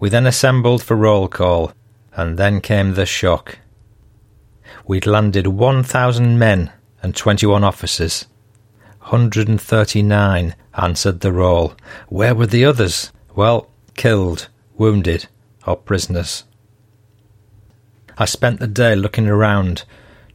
We 0.00 0.08
then 0.08 0.26
assembled 0.26 0.82
for 0.82 0.96
roll 0.96 1.28
call, 1.28 1.72
and 2.12 2.36
then 2.36 2.60
came 2.60 2.94
the 2.94 3.06
shock. 3.06 3.60
We'd 4.84 5.06
landed 5.06 5.46
1,000 5.46 6.38
men 6.38 6.72
and 7.02 7.14
21 7.14 7.62
officers. 7.62 8.26
139 9.08 10.54
answered 10.74 11.20
the 11.20 11.32
roll. 11.32 11.72
Where 12.08 12.34
were 12.34 12.46
the 12.46 12.66
others? 12.66 13.10
Well, 13.34 13.70
killed, 13.94 14.48
wounded, 14.76 15.28
or 15.66 15.76
prisoners. 15.76 16.44
I 18.18 18.26
spent 18.26 18.60
the 18.60 18.66
day 18.66 18.94
looking 18.94 19.26
around, 19.26 19.84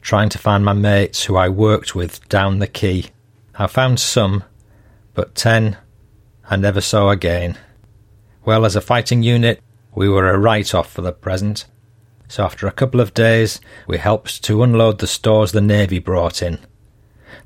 trying 0.00 0.28
to 0.30 0.38
find 0.38 0.64
my 0.64 0.72
mates 0.72 1.22
who 1.22 1.36
I 1.36 1.48
worked 1.48 1.94
with 1.94 2.28
down 2.28 2.58
the 2.58 2.66
quay. 2.66 3.04
I 3.54 3.68
found 3.68 4.00
some, 4.00 4.42
but 5.14 5.36
ten 5.36 5.76
I 6.50 6.56
never 6.56 6.80
saw 6.80 7.10
again. 7.10 7.56
Well, 8.44 8.64
as 8.64 8.74
a 8.74 8.80
fighting 8.80 9.22
unit, 9.22 9.62
we 9.94 10.08
were 10.08 10.28
a 10.28 10.36
write 10.36 10.74
off 10.74 10.90
for 10.90 11.02
the 11.02 11.12
present. 11.12 11.66
So 12.26 12.42
after 12.42 12.66
a 12.66 12.72
couple 12.72 13.00
of 13.00 13.14
days, 13.14 13.60
we 13.86 13.98
helped 13.98 14.42
to 14.42 14.64
unload 14.64 14.98
the 14.98 15.06
stores 15.06 15.52
the 15.52 15.60
Navy 15.60 16.00
brought 16.00 16.42
in. 16.42 16.58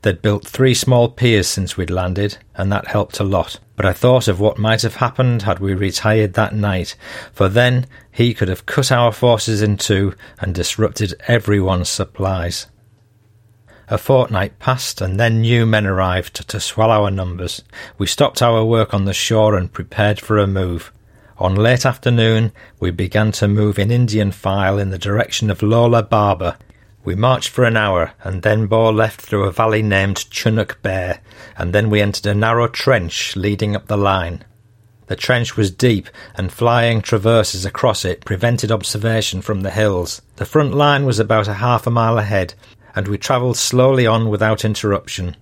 They'd 0.02 0.22
built 0.22 0.46
three 0.46 0.74
small 0.74 1.08
piers 1.08 1.48
since 1.48 1.76
we'd 1.76 1.90
landed, 1.90 2.38
and 2.54 2.70
that 2.72 2.88
helped 2.88 3.20
a 3.20 3.24
lot. 3.24 3.58
But 3.76 3.86
I 3.86 3.92
thought 3.92 4.28
of 4.28 4.40
what 4.40 4.58
might 4.58 4.82
have 4.82 4.96
happened 4.96 5.42
had 5.42 5.58
we 5.58 5.74
retired 5.74 6.34
that 6.34 6.54
night, 6.54 6.96
for 7.32 7.48
then 7.48 7.86
he 8.10 8.34
could 8.34 8.48
have 8.48 8.66
cut 8.66 8.90
our 8.90 9.12
forces 9.12 9.62
in 9.62 9.76
two 9.76 10.14
and 10.40 10.54
disrupted 10.54 11.14
everyone's 11.26 11.88
supplies. 11.88 12.66
A 13.88 13.96
fortnight 13.96 14.58
passed, 14.58 15.00
and 15.00 15.18
then 15.18 15.40
new 15.40 15.64
men 15.64 15.86
arrived 15.86 16.48
to 16.48 16.60
swell 16.60 16.90
our 16.90 17.10
numbers. 17.10 17.62
We 17.96 18.06
stopped 18.06 18.42
our 18.42 18.64
work 18.64 18.92
on 18.92 19.06
the 19.06 19.14
shore 19.14 19.56
and 19.56 19.72
prepared 19.72 20.20
for 20.20 20.38
a 20.38 20.46
move. 20.46 20.92
On 21.38 21.54
late 21.54 21.86
afternoon, 21.86 22.52
we 22.80 22.90
began 22.90 23.32
to 23.32 23.48
move 23.48 23.78
in 23.78 23.90
Indian 23.90 24.32
file 24.32 24.78
in 24.78 24.90
the 24.90 24.98
direction 24.98 25.50
of 25.50 25.62
Lola 25.62 26.02
Baba, 26.02 26.58
we 27.08 27.14
marched 27.14 27.48
for 27.48 27.64
an 27.64 27.74
hour 27.74 28.12
and 28.22 28.42
then 28.42 28.66
bore 28.66 28.92
left 28.92 29.18
through 29.18 29.44
a 29.44 29.50
valley 29.50 29.80
named 29.80 30.26
Chunuk 30.30 30.82
Bair, 30.82 31.20
and 31.56 31.72
then 31.72 31.88
we 31.88 32.02
entered 32.02 32.26
a 32.26 32.34
narrow 32.34 32.68
trench 32.68 33.34
leading 33.34 33.74
up 33.74 33.86
the 33.86 33.96
line. 33.96 34.44
The 35.06 35.16
trench 35.16 35.56
was 35.56 35.70
deep, 35.70 36.10
and 36.34 36.52
flying 36.52 37.00
traverses 37.00 37.64
across 37.64 38.04
it 38.04 38.26
prevented 38.26 38.70
observation 38.70 39.40
from 39.40 39.62
the 39.62 39.70
hills. 39.70 40.20
The 40.36 40.44
front 40.44 40.74
line 40.74 41.06
was 41.06 41.18
about 41.18 41.48
a 41.48 41.54
half 41.54 41.86
a 41.86 41.90
mile 41.90 42.18
ahead, 42.18 42.52
and 42.94 43.08
we 43.08 43.16
travelled 43.16 43.56
slowly 43.56 44.06
on 44.06 44.28
without 44.28 44.62
interruption. 44.62 45.34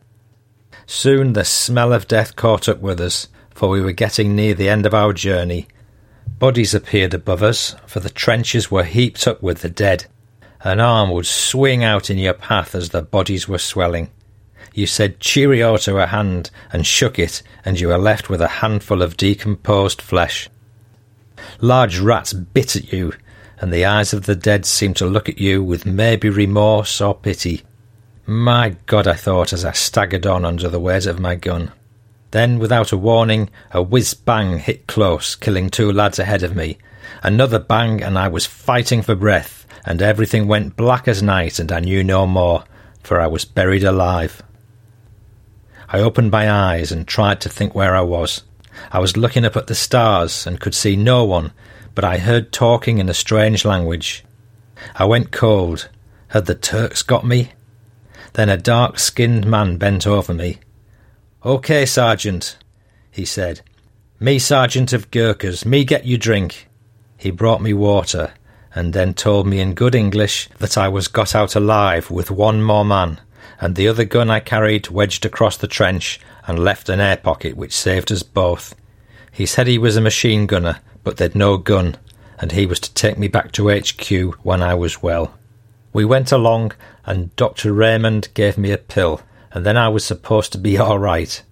Soon 0.86 1.32
the 1.32 1.44
smell 1.44 1.92
of 1.92 2.06
death 2.06 2.36
caught 2.36 2.68
up 2.68 2.78
with 2.78 3.00
us, 3.00 3.26
for 3.50 3.68
we 3.68 3.80
were 3.80 3.90
getting 3.90 4.36
near 4.36 4.54
the 4.54 4.68
end 4.68 4.86
of 4.86 4.94
our 4.94 5.12
journey. 5.12 5.66
Bodies 6.38 6.74
appeared 6.74 7.12
above 7.12 7.42
us, 7.42 7.74
for 7.88 7.98
the 7.98 8.08
trenches 8.08 8.70
were 8.70 8.84
heaped 8.84 9.26
up 9.26 9.42
with 9.42 9.62
the 9.62 9.68
dead. 9.68 10.06
An 10.66 10.80
arm 10.80 11.12
would 11.12 11.26
swing 11.26 11.84
out 11.84 12.10
in 12.10 12.18
your 12.18 12.34
path 12.34 12.74
as 12.74 12.88
the 12.88 13.00
bodies 13.00 13.46
were 13.46 13.56
swelling. 13.56 14.10
You 14.74 14.88
said 14.88 15.20
cheerio 15.20 15.76
to 15.76 15.98
a 15.98 16.06
hand 16.06 16.50
and 16.72 16.84
shook 16.84 17.20
it, 17.20 17.40
and 17.64 17.78
you 17.78 17.86
were 17.86 17.98
left 17.98 18.28
with 18.28 18.42
a 18.42 18.48
handful 18.48 19.00
of 19.00 19.16
decomposed 19.16 20.02
flesh. 20.02 20.48
Large 21.60 22.00
rats 22.00 22.32
bit 22.32 22.74
at 22.74 22.92
you, 22.92 23.12
and 23.60 23.72
the 23.72 23.84
eyes 23.84 24.12
of 24.12 24.26
the 24.26 24.34
dead 24.34 24.66
seemed 24.66 24.96
to 24.96 25.06
look 25.06 25.28
at 25.28 25.38
you 25.38 25.62
with 25.62 25.86
maybe 25.86 26.28
remorse 26.28 27.00
or 27.00 27.14
pity. 27.14 27.62
My 28.26 28.74
God, 28.86 29.06
I 29.06 29.14
thought 29.14 29.52
as 29.52 29.64
I 29.64 29.70
staggered 29.70 30.26
on 30.26 30.44
under 30.44 30.68
the 30.68 30.80
weight 30.80 31.06
of 31.06 31.20
my 31.20 31.36
gun. 31.36 31.70
Then, 32.32 32.58
without 32.58 32.90
a 32.90 32.96
warning, 32.96 33.50
a 33.70 33.80
whiz 33.80 34.14
bang 34.14 34.58
hit 34.58 34.88
close, 34.88 35.36
killing 35.36 35.70
two 35.70 35.92
lads 35.92 36.18
ahead 36.18 36.42
of 36.42 36.56
me. 36.56 36.78
Another 37.22 37.60
bang, 37.60 38.02
and 38.02 38.18
I 38.18 38.26
was 38.26 38.46
fighting 38.46 39.02
for 39.02 39.14
breath 39.14 39.65
and 39.86 40.02
everything 40.02 40.48
went 40.48 40.76
black 40.76 41.06
as 41.06 41.22
night, 41.22 41.58
and 41.58 41.70
I 41.70 41.80
knew 41.80 42.02
no 42.02 42.26
more, 42.26 42.64
for 43.02 43.20
I 43.20 43.28
was 43.28 43.44
buried 43.44 43.84
alive. 43.84 44.42
I 45.88 46.00
opened 46.00 46.32
my 46.32 46.50
eyes 46.50 46.90
and 46.90 47.06
tried 47.06 47.40
to 47.42 47.48
think 47.48 47.74
where 47.74 47.94
I 47.94 48.00
was. 48.00 48.42
I 48.90 48.98
was 48.98 49.16
looking 49.16 49.44
up 49.44 49.56
at 49.56 49.68
the 49.68 49.74
stars 49.74 50.46
and 50.46 50.60
could 50.60 50.74
see 50.74 50.96
no 50.96 51.24
one, 51.24 51.52
but 51.94 52.04
I 52.04 52.18
heard 52.18 52.52
talking 52.52 52.98
in 52.98 53.08
a 53.08 53.14
strange 53.14 53.64
language. 53.64 54.24
I 54.96 55.04
went 55.04 55.30
cold. 55.30 55.88
Had 56.28 56.46
the 56.46 56.56
Turks 56.56 57.02
got 57.02 57.24
me? 57.24 57.52
Then 58.32 58.48
a 58.48 58.56
dark 58.56 58.98
skinned 58.98 59.46
man 59.46 59.76
bent 59.76 60.06
over 60.06 60.34
me. 60.34 60.58
OK, 61.44 61.86
Sergeant, 61.86 62.58
he 63.10 63.24
said. 63.24 63.60
Me 64.18 64.38
Sergeant 64.38 64.92
of 64.92 65.10
Gurkhas, 65.12 65.64
me 65.64 65.84
get 65.84 66.04
you 66.04 66.18
drink. 66.18 66.68
He 67.16 67.30
brought 67.30 67.62
me 67.62 67.72
water, 67.72 68.34
and 68.76 68.92
then 68.92 69.14
told 69.14 69.46
me 69.46 69.58
in 69.58 69.72
good 69.72 69.94
English 69.94 70.50
that 70.58 70.76
I 70.76 70.86
was 70.86 71.08
got 71.08 71.34
out 71.34 71.56
alive 71.56 72.10
with 72.10 72.30
one 72.30 72.62
more 72.62 72.84
man, 72.84 73.18
and 73.58 73.74
the 73.74 73.88
other 73.88 74.04
gun 74.04 74.28
I 74.30 74.40
carried 74.40 74.88
wedged 74.88 75.24
across 75.24 75.56
the 75.56 75.66
trench 75.66 76.20
and 76.46 76.58
left 76.58 76.90
an 76.90 77.00
air 77.00 77.16
pocket 77.16 77.56
which 77.56 77.74
saved 77.74 78.12
us 78.12 78.22
both. 78.22 78.74
He 79.32 79.46
said 79.46 79.66
he 79.66 79.78
was 79.78 79.96
a 79.96 80.02
machine 80.02 80.44
gunner, 80.46 80.80
but 81.02 81.16
they'd 81.16 81.34
no 81.34 81.56
gun, 81.56 81.96
and 82.38 82.52
he 82.52 82.66
was 82.66 82.78
to 82.80 82.92
take 82.92 83.16
me 83.16 83.28
back 83.28 83.50
to 83.52 83.70
HQ 83.70 84.44
when 84.44 84.62
I 84.62 84.74
was 84.74 85.02
well. 85.02 85.32
We 85.94 86.04
went 86.04 86.30
along, 86.30 86.72
and 87.06 87.34
Dr. 87.34 87.72
Raymond 87.72 88.28
gave 88.34 88.58
me 88.58 88.72
a 88.72 88.78
pill, 88.78 89.22
and 89.52 89.64
then 89.64 89.78
I 89.78 89.88
was 89.88 90.04
supposed 90.04 90.52
to 90.52 90.58
be 90.58 90.76
all 90.78 90.98
right. 90.98 91.42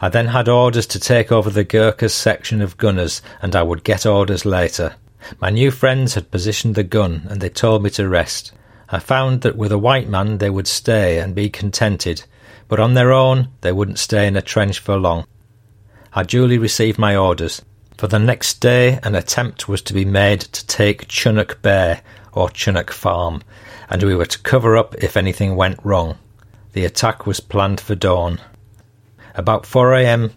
I 0.00 0.08
then 0.08 0.28
had 0.28 0.48
orders 0.48 0.86
to 0.86 1.00
take 1.00 1.32
over 1.32 1.50
the 1.50 1.64
Gurkhas 1.64 2.14
section 2.14 2.62
of 2.62 2.78
gunners, 2.78 3.22
and 3.42 3.56
I 3.56 3.64
would 3.64 3.82
get 3.82 4.06
orders 4.06 4.46
later. 4.46 4.94
My 5.40 5.50
new 5.50 5.70
friends 5.70 6.14
had 6.14 6.30
positioned 6.30 6.74
the 6.74 6.82
gun, 6.82 7.26
and 7.28 7.40
they 7.40 7.48
told 7.48 7.82
me 7.82 7.90
to 7.90 8.08
rest. 8.08 8.52
I 8.88 8.98
found 8.98 9.42
that 9.42 9.56
with 9.56 9.70
a 9.70 9.78
white 9.78 10.08
man 10.08 10.38
they 10.38 10.50
would 10.50 10.66
stay 10.66 11.18
and 11.18 11.34
be 11.34 11.48
contented, 11.48 12.24
but 12.68 12.80
on 12.80 12.94
their 12.94 13.12
own 13.12 13.48
they 13.60 13.72
wouldn't 13.72 13.98
stay 13.98 14.26
in 14.26 14.36
a 14.36 14.42
trench 14.42 14.78
for 14.78 14.96
long. 14.96 15.26
I 16.12 16.24
duly 16.24 16.58
received 16.58 16.98
my 16.98 17.14
orders. 17.14 17.62
For 17.96 18.08
the 18.08 18.18
next 18.18 18.60
day 18.60 18.98
an 19.02 19.14
attempt 19.14 19.68
was 19.68 19.82
to 19.82 19.94
be 19.94 20.04
made 20.04 20.40
to 20.40 20.66
take 20.66 21.06
Chunuk 21.06 21.62
Bair, 21.62 22.00
or 22.32 22.48
Chunuk 22.48 22.90
Farm, 22.90 23.42
and 23.88 24.02
we 24.02 24.14
were 24.14 24.26
to 24.26 24.38
cover 24.40 24.76
up 24.76 24.94
if 25.02 25.16
anything 25.16 25.54
went 25.54 25.78
wrong. 25.84 26.18
The 26.72 26.84
attack 26.84 27.26
was 27.26 27.40
planned 27.40 27.80
for 27.80 27.94
dawn. 27.94 28.40
About 29.34 29.66
4 29.66 29.94
a.m., 29.94 30.32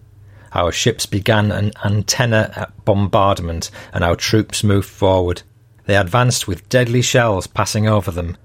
our 0.54 0.72
ships 0.72 1.06
began 1.06 1.52
an 1.52 1.72
antenna 1.84 2.72
bombardment 2.86 3.72
and 3.92 4.04
our 4.04 4.16
troops 4.16 4.64
moved 4.64 4.88
forward. 4.88 5.42
They 5.86 5.98
advanced 5.98 6.48
with 6.48 6.70
deadly 6.70 7.02
shells 7.02 7.48
passing 7.48 7.88
over 7.88 8.12
them. 8.12 8.38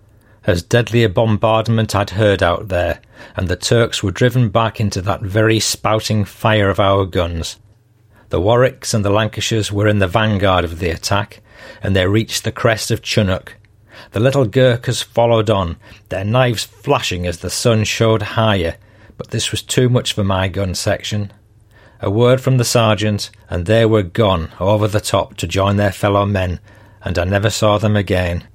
As 0.45 0.63
deadly 0.63 1.05
a 1.05 1.09
bombardment 1.09 1.95
I'd 1.95 2.11
heard 2.11 2.43
out 2.43 2.69
there, 2.69 3.01
and 3.37 3.49
the 3.49 3.57
Turks 3.57 4.03
were 4.03 4.11
driven 4.11 4.49
back 4.49 4.81
into 4.81 5.03
that 5.03 5.21
very 5.21 5.61
spouting 5.61 6.25
fire 6.25 6.71
of 6.71 6.81
our 6.81 7.05
guns. 7.05 7.59
The 8.31 8.41
Warwicks 8.41 8.95
and 8.95 9.05
the 9.05 9.11
Lancashires 9.11 9.71
were 9.71 9.87
in 9.87 9.99
the 9.99 10.07
vanguard 10.07 10.65
of 10.65 10.79
the 10.79 10.91
attack, 10.91 11.41
and 11.83 11.95
they 11.95 12.07
reached 12.07 12.45
the 12.45 12.53
crest 12.53 12.91
of 12.91 13.03
Chunuk. 13.03 13.53
The 14.13 14.21
little 14.21 14.47
Gurkhas 14.47 15.03
followed 15.03 15.51
on, 15.51 15.77
their 16.09 16.25
knives 16.25 16.65
flashing 16.65 17.27
as 17.27 17.39
the 17.39 17.51
sun 17.51 17.85
showed 17.85 18.23
higher, 18.23 18.77
but 19.19 19.31
this 19.31 19.51
was 19.51 19.63
too 19.63 19.89
much 19.89 20.13
for 20.13 20.25
my 20.25 20.49
gun 20.49 20.75
section 20.75 21.33
a 22.01 22.11
word 22.11 22.41
from 22.41 22.59
the 22.59 22.65
sergeant, 22.65 23.31
and 23.51 23.67
they 23.67 23.85
were 23.85 24.03
gone 24.03 24.51
over 24.61 24.87
the 24.87 25.01
top 25.01 25.37
to 25.37 25.47
join 25.47 25.77
their 25.77 25.93
fellow 25.93 26.25
men, 26.25 26.61
and 27.03 27.19
I 27.19 27.25
never 27.25 27.51
saw 27.51 27.79
them 27.79 27.97
again. 27.97 28.47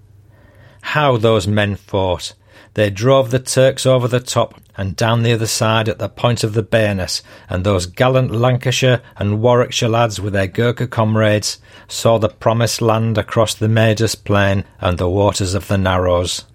How 0.82 1.18
those 1.18 1.48
men 1.48 1.76
fought! 1.76 2.34
They 2.76 2.90
drove 2.90 3.30
the 3.30 3.40
Turks 3.40 3.86
over 3.86 4.08
the 4.08 4.20
top 4.20 4.60
and 4.76 4.96
down 4.96 5.22
the 5.22 5.34
other 5.34 5.46
side 5.46 5.88
at 5.88 6.00
the 6.00 6.10
point 6.10 6.44
of 6.44 6.54
the 6.54 6.64
bayonet, 6.64 7.22
and 7.48 7.64
those 7.64 7.86
gallant 7.86 8.32
Lancashire 8.32 9.02
and 9.18 9.42
Warwickshire 9.42 9.90
lads 9.90 10.20
with 10.20 10.34
their 10.34 10.48
Gurkha 10.48 10.88
comrades 10.88 11.60
saw 11.88 12.18
the 12.18 12.30
promised 12.30 12.82
land 12.82 13.18
across 13.18 13.54
the 13.54 13.68
Maidos 13.68 14.16
plain 14.16 14.64
and 14.80 14.98
the 14.98 15.10
waters 15.10 15.54
of 15.54 15.68
the 15.68 15.78
Narrows. 15.78 16.46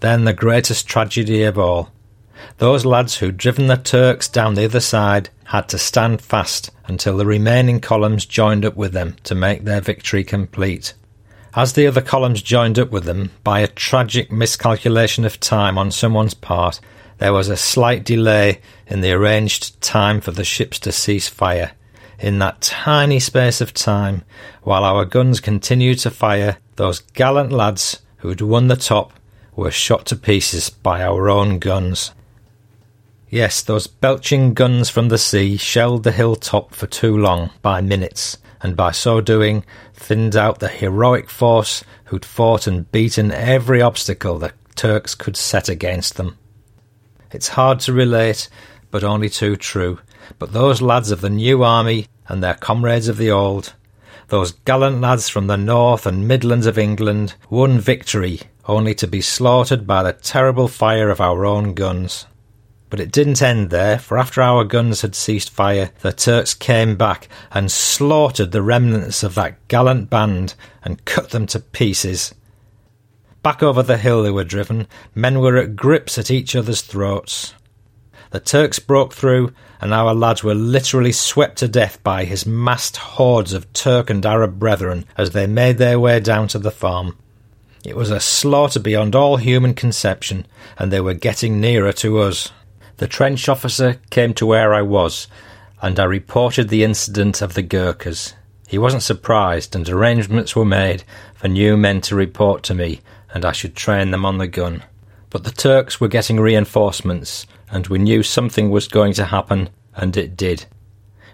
Then 0.00 0.24
the 0.24 0.32
greatest 0.32 0.86
tragedy 0.86 1.42
of 1.42 1.58
all. 1.58 1.90
Those 2.58 2.86
lads 2.86 3.16
who'd 3.18 3.36
driven 3.36 3.66
the 3.66 3.76
Turks 3.76 4.28
down 4.28 4.54
the 4.54 4.64
other 4.64 4.80
side 4.80 5.30
had 5.44 5.68
to 5.68 5.78
stand 5.78 6.20
fast 6.20 6.70
until 6.86 7.16
the 7.16 7.26
remaining 7.26 7.80
columns 7.80 8.24
joined 8.24 8.64
up 8.64 8.76
with 8.76 8.92
them 8.92 9.16
to 9.24 9.34
make 9.34 9.64
their 9.64 9.80
victory 9.80 10.24
complete. 10.24 10.94
As 11.54 11.72
the 11.72 11.86
other 11.86 12.00
columns 12.00 12.42
joined 12.42 12.78
up 12.78 12.90
with 12.90 13.04
them, 13.04 13.30
by 13.44 13.60
a 13.60 13.66
tragic 13.66 14.30
miscalculation 14.30 15.24
of 15.24 15.40
time 15.40 15.78
on 15.78 15.90
someone's 15.90 16.34
part, 16.34 16.80
there 17.18 17.32
was 17.32 17.48
a 17.48 17.56
slight 17.56 18.04
delay 18.04 18.60
in 18.86 19.00
the 19.00 19.12
arranged 19.12 19.80
time 19.80 20.20
for 20.20 20.32
the 20.32 20.44
ships 20.44 20.78
to 20.80 20.92
cease 20.92 21.28
fire. 21.28 21.72
In 22.18 22.38
that 22.38 22.60
tiny 22.62 23.20
space 23.20 23.60
of 23.60 23.74
time, 23.74 24.22
while 24.62 24.84
our 24.84 25.04
guns 25.04 25.40
continued 25.40 25.98
to 26.00 26.10
fire, 26.10 26.58
those 26.76 27.00
gallant 27.00 27.52
lads 27.52 28.00
who'd 28.18 28.40
won 28.40 28.68
the 28.68 28.76
top 28.76 29.12
were 29.54 29.70
shot 29.70 30.06
to 30.06 30.16
pieces 30.16 30.68
by 30.68 31.02
our 31.02 31.30
own 31.30 31.58
guns. 31.58 32.12
Yes, 33.36 33.60
those 33.60 33.86
belching 33.86 34.54
guns 34.54 34.88
from 34.88 35.10
the 35.10 35.18
sea 35.18 35.58
shelled 35.58 36.04
the 36.04 36.10
hilltop 36.10 36.74
for 36.74 36.86
too 36.86 37.14
long, 37.18 37.50
by 37.60 37.82
minutes, 37.82 38.38
and 38.62 38.74
by 38.74 38.92
so 38.92 39.20
doing 39.20 39.62
thinned 39.92 40.34
out 40.34 40.58
the 40.58 40.68
heroic 40.68 41.28
force 41.28 41.84
who'd 42.04 42.24
fought 42.24 42.66
and 42.66 42.90
beaten 42.90 43.30
every 43.30 43.82
obstacle 43.82 44.38
the 44.38 44.54
Turks 44.74 45.14
could 45.14 45.36
set 45.36 45.68
against 45.68 46.16
them. 46.16 46.38
It's 47.30 47.48
hard 47.48 47.80
to 47.80 47.92
relate, 47.92 48.48
but 48.90 49.04
only 49.04 49.28
too 49.28 49.56
true. 49.56 49.98
But 50.38 50.54
those 50.54 50.80
lads 50.80 51.10
of 51.10 51.20
the 51.20 51.28
new 51.28 51.62
army 51.62 52.06
and 52.28 52.42
their 52.42 52.54
comrades 52.54 53.06
of 53.06 53.18
the 53.18 53.32
old, 53.32 53.74
those 54.28 54.52
gallant 54.64 55.02
lads 55.02 55.28
from 55.28 55.46
the 55.46 55.58
north 55.58 56.06
and 56.06 56.26
midlands 56.26 56.64
of 56.64 56.78
England, 56.78 57.34
won 57.50 57.80
victory 57.80 58.40
only 58.64 58.94
to 58.94 59.06
be 59.06 59.20
slaughtered 59.20 59.86
by 59.86 60.02
the 60.02 60.14
terrible 60.14 60.68
fire 60.68 61.10
of 61.10 61.20
our 61.20 61.44
own 61.44 61.74
guns. 61.74 62.24
But 62.96 63.02
it 63.02 63.12
didn't 63.12 63.42
end 63.42 63.68
there, 63.68 63.98
for 63.98 64.16
after 64.16 64.40
our 64.40 64.64
guns 64.64 65.02
had 65.02 65.14
ceased 65.14 65.50
fire, 65.50 65.90
the 66.00 66.14
Turks 66.14 66.54
came 66.54 66.96
back 66.96 67.28
and 67.50 67.70
slaughtered 67.70 68.52
the 68.52 68.62
remnants 68.62 69.22
of 69.22 69.34
that 69.34 69.68
gallant 69.68 70.08
band 70.08 70.54
and 70.82 71.04
cut 71.04 71.28
them 71.28 71.46
to 71.48 71.60
pieces. 71.60 72.34
Back 73.42 73.62
over 73.62 73.82
the 73.82 73.98
hill 73.98 74.22
they 74.22 74.30
were 74.30 74.44
driven, 74.44 74.86
men 75.14 75.40
were 75.40 75.58
at 75.58 75.76
grips 75.76 76.16
at 76.16 76.30
each 76.30 76.56
other's 76.56 76.80
throats. 76.80 77.52
The 78.30 78.40
Turks 78.40 78.78
broke 78.78 79.12
through, 79.12 79.52
and 79.78 79.92
our 79.92 80.14
lads 80.14 80.42
were 80.42 80.54
literally 80.54 81.12
swept 81.12 81.58
to 81.58 81.68
death 81.68 82.02
by 82.02 82.24
his 82.24 82.46
massed 82.46 82.96
hordes 82.96 83.52
of 83.52 83.70
Turk 83.74 84.08
and 84.08 84.24
Arab 84.24 84.58
brethren 84.58 85.04
as 85.18 85.32
they 85.32 85.46
made 85.46 85.76
their 85.76 86.00
way 86.00 86.18
down 86.18 86.48
to 86.48 86.58
the 86.58 86.70
farm. 86.70 87.14
It 87.84 87.94
was 87.94 88.10
a 88.10 88.20
slaughter 88.20 88.80
beyond 88.80 89.14
all 89.14 89.36
human 89.36 89.74
conception, 89.74 90.46
and 90.78 90.90
they 90.90 91.02
were 91.02 91.12
getting 91.12 91.60
nearer 91.60 91.92
to 91.92 92.20
us. 92.20 92.52
The 92.98 93.06
trench 93.06 93.46
officer 93.48 94.00
came 94.08 94.32
to 94.34 94.46
where 94.46 94.72
I 94.72 94.80
was, 94.80 95.28
and 95.82 96.00
I 96.00 96.04
reported 96.04 96.70
the 96.70 96.82
incident 96.82 97.42
of 97.42 97.52
the 97.52 97.62
Gurkhas. 97.62 98.32
He 98.66 98.78
wasn't 98.78 99.02
surprised, 99.02 99.76
and 99.76 99.86
arrangements 99.86 100.56
were 100.56 100.64
made 100.64 101.04
for 101.34 101.48
new 101.48 101.76
men 101.76 102.00
to 102.02 102.16
report 102.16 102.62
to 102.64 102.74
me, 102.74 103.00
and 103.34 103.44
I 103.44 103.52
should 103.52 103.76
train 103.76 104.12
them 104.12 104.24
on 104.24 104.38
the 104.38 104.46
gun. 104.46 104.82
But 105.28 105.44
the 105.44 105.50
Turks 105.50 106.00
were 106.00 106.08
getting 106.08 106.40
reinforcements, 106.40 107.46
and 107.70 107.86
we 107.86 107.98
knew 107.98 108.22
something 108.22 108.70
was 108.70 108.88
going 108.88 109.12
to 109.14 109.26
happen, 109.26 109.68
and 109.94 110.16
it 110.16 110.34
did. 110.34 110.64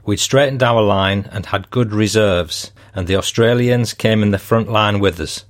We'd 0.05 0.19
straightened 0.19 0.65
our 0.65 0.83
line 0.83 1.29
and 1.31 1.47
had 1.47 1.71
good 1.71 1.93
reserves, 1.93 2.73
and 2.93 3.07
the 3.07 3.17
Australians 3.17 3.95
came 3.95 4.25
in 4.25 4.33
the 4.33 4.39
front 4.39 4.69
line 4.69 4.99
with 4.99 5.21
us. 5.21 5.45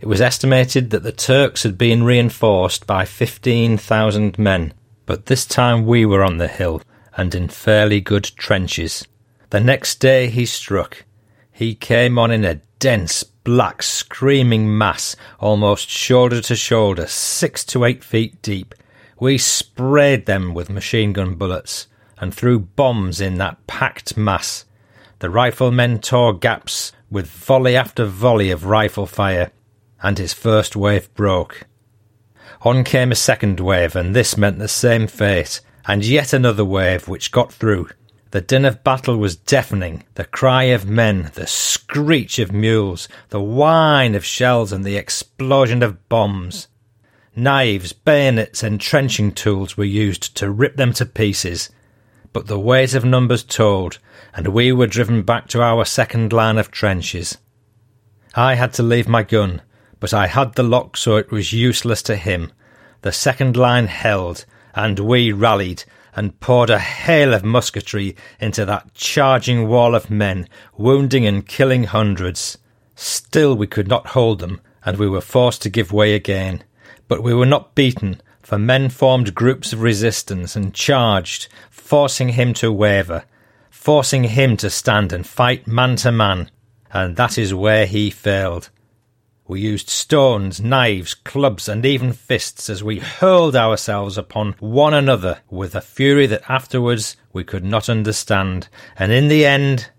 It 0.00 0.06
was 0.06 0.20
estimated 0.20 0.90
that 0.90 1.02
the 1.02 1.10
Turks 1.10 1.64
had 1.64 1.76
been 1.76 2.04
reinforced 2.04 2.86
by 2.86 3.04
15,000 3.04 4.38
men, 4.38 4.72
but 5.10 5.26
this 5.26 5.44
time 5.44 5.86
we 5.86 6.06
were 6.06 6.22
on 6.22 6.38
the 6.38 6.46
hill 6.46 6.80
and 7.16 7.34
in 7.34 7.48
fairly 7.48 8.00
good 8.00 8.22
trenches. 8.22 9.08
The 9.48 9.58
next 9.58 9.96
day 9.96 10.28
he 10.28 10.46
struck. 10.46 11.04
He 11.50 11.74
came 11.74 12.16
on 12.16 12.30
in 12.30 12.44
a 12.44 12.60
dense, 12.78 13.24
black, 13.24 13.82
screaming 13.82 14.78
mass, 14.78 15.16
almost 15.40 15.90
shoulder 15.90 16.40
to 16.42 16.54
shoulder, 16.54 17.08
six 17.08 17.64
to 17.64 17.84
eight 17.84 18.04
feet 18.04 18.40
deep. 18.40 18.72
We 19.18 19.36
sprayed 19.36 20.26
them 20.26 20.54
with 20.54 20.70
machine 20.70 21.12
gun 21.12 21.34
bullets 21.34 21.88
and 22.20 22.32
threw 22.32 22.60
bombs 22.60 23.20
in 23.20 23.38
that 23.38 23.66
packed 23.66 24.16
mass. 24.16 24.64
The 25.18 25.28
riflemen 25.28 25.98
tore 25.98 26.38
gaps 26.38 26.92
with 27.10 27.26
volley 27.26 27.74
after 27.74 28.04
volley 28.04 28.52
of 28.52 28.64
rifle 28.64 29.06
fire, 29.06 29.50
and 30.00 30.18
his 30.18 30.32
first 30.32 30.76
wave 30.76 31.12
broke. 31.14 31.66
On 32.62 32.84
came 32.84 33.10
a 33.10 33.14
second 33.14 33.58
wave, 33.58 33.96
and 33.96 34.14
this 34.14 34.36
meant 34.36 34.58
the 34.58 34.68
same 34.68 35.06
fate, 35.06 35.60
and 35.86 36.04
yet 36.04 36.34
another 36.34 36.64
wave 36.64 37.08
which 37.08 37.32
got 37.32 37.52
through. 37.52 37.88
The 38.32 38.40
din 38.40 38.64
of 38.64 38.84
battle 38.84 39.16
was 39.16 39.34
deafening, 39.34 40.04
the 40.14 40.24
cry 40.24 40.64
of 40.64 40.86
men, 40.86 41.30
the 41.34 41.46
screech 41.46 42.38
of 42.38 42.52
mules, 42.52 43.08
the 43.30 43.40
whine 43.40 44.14
of 44.14 44.24
shells, 44.24 44.72
and 44.72 44.84
the 44.84 44.96
explosion 44.96 45.82
of 45.82 46.08
bombs. 46.08 46.68
Knives, 47.34 47.92
bayonets, 47.92 48.62
and 48.62 48.80
trenching 48.80 49.32
tools 49.32 49.76
were 49.76 49.84
used 49.84 50.36
to 50.36 50.50
rip 50.50 50.76
them 50.76 50.92
to 50.92 51.06
pieces. 51.06 51.70
But 52.32 52.46
the 52.46 52.58
weight 52.58 52.94
of 52.94 53.04
numbers 53.04 53.42
told, 53.42 53.98
and 54.34 54.48
we 54.48 54.70
were 54.70 54.86
driven 54.86 55.22
back 55.22 55.48
to 55.48 55.62
our 55.62 55.84
second 55.84 56.32
line 56.32 56.58
of 56.58 56.70
trenches. 56.70 57.38
I 58.34 58.54
had 58.54 58.72
to 58.74 58.82
leave 58.82 59.08
my 59.08 59.22
gun, 59.22 59.62
but 60.00 60.12
I 60.12 60.26
had 60.26 60.54
the 60.54 60.62
lock 60.62 60.96
so 60.96 61.16
it 61.16 61.30
was 61.30 61.52
useless 61.52 62.02
to 62.04 62.16
him. 62.16 62.50
The 63.02 63.12
second 63.12 63.56
line 63.56 63.86
held, 63.86 64.44
and 64.74 64.98
we 64.98 65.30
rallied 65.30 65.84
and 66.16 66.38
poured 66.40 66.70
a 66.70 66.78
hail 66.78 67.32
of 67.32 67.44
musketry 67.44 68.16
into 68.40 68.64
that 68.64 68.92
charging 68.94 69.68
wall 69.68 69.94
of 69.94 70.10
men, 70.10 70.48
wounding 70.76 71.26
and 71.26 71.46
killing 71.46 71.84
hundreds. 71.84 72.58
Still 72.96 73.54
we 73.54 73.66
could 73.66 73.88
not 73.88 74.08
hold 74.08 74.40
them, 74.40 74.60
and 74.84 74.96
we 74.96 75.08
were 75.08 75.20
forced 75.20 75.62
to 75.62 75.70
give 75.70 75.92
way 75.92 76.14
again. 76.14 76.64
But 77.06 77.22
we 77.22 77.34
were 77.34 77.46
not 77.46 77.74
beaten, 77.74 78.20
for 78.42 78.58
men 78.58 78.88
formed 78.88 79.34
groups 79.34 79.72
of 79.72 79.82
resistance 79.82 80.56
and 80.56 80.74
charged, 80.74 81.48
forcing 81.70 82.30
him 82.30 82.52
to 82.54 82.72
waver, 82.72 83.24
forcing 83.70 84.24
him 84.24 84.56
to 84.56 84.70
stand 84.70 85.12
and 85.12 85.26
fight 85.26 85.66
man 85.66 85.96
to 85.96 86.10
man, 86.10 86.50
and 86.92 87.16
that 87.16 87.38
is 87.38 87.54
where 87.54 87.86
he 87.86 88.10
failed. 88.10 88.70
We 89.50 89.62
used 89.62 89.90
stones, 89.90 90.60
knives, 90.60 91.12
clubs, 91.12 91.68
and 91.68 91.84
even 91.84 92.12
fists 92.12 92.70
as 92.70 92.84
we 92.84 93.00
hurled 93.00 93.56
ourselves 93.56 94.16
upon 94.16 94.54
one 94.60 94.94
another 94.94 95.40
with 95.50 95.74
a 95.74 95.80
fury 95.80 96.28
that 96.28 96.48
afterwards 96.48 97.16
we 97.32 97.42
could 97.42 97.64
not 97.64 97.88
understand. 97.88 98.68
And 98.96 99.10
in 99.10 99.26
the 99.26 99.44
end, 99.44 99.90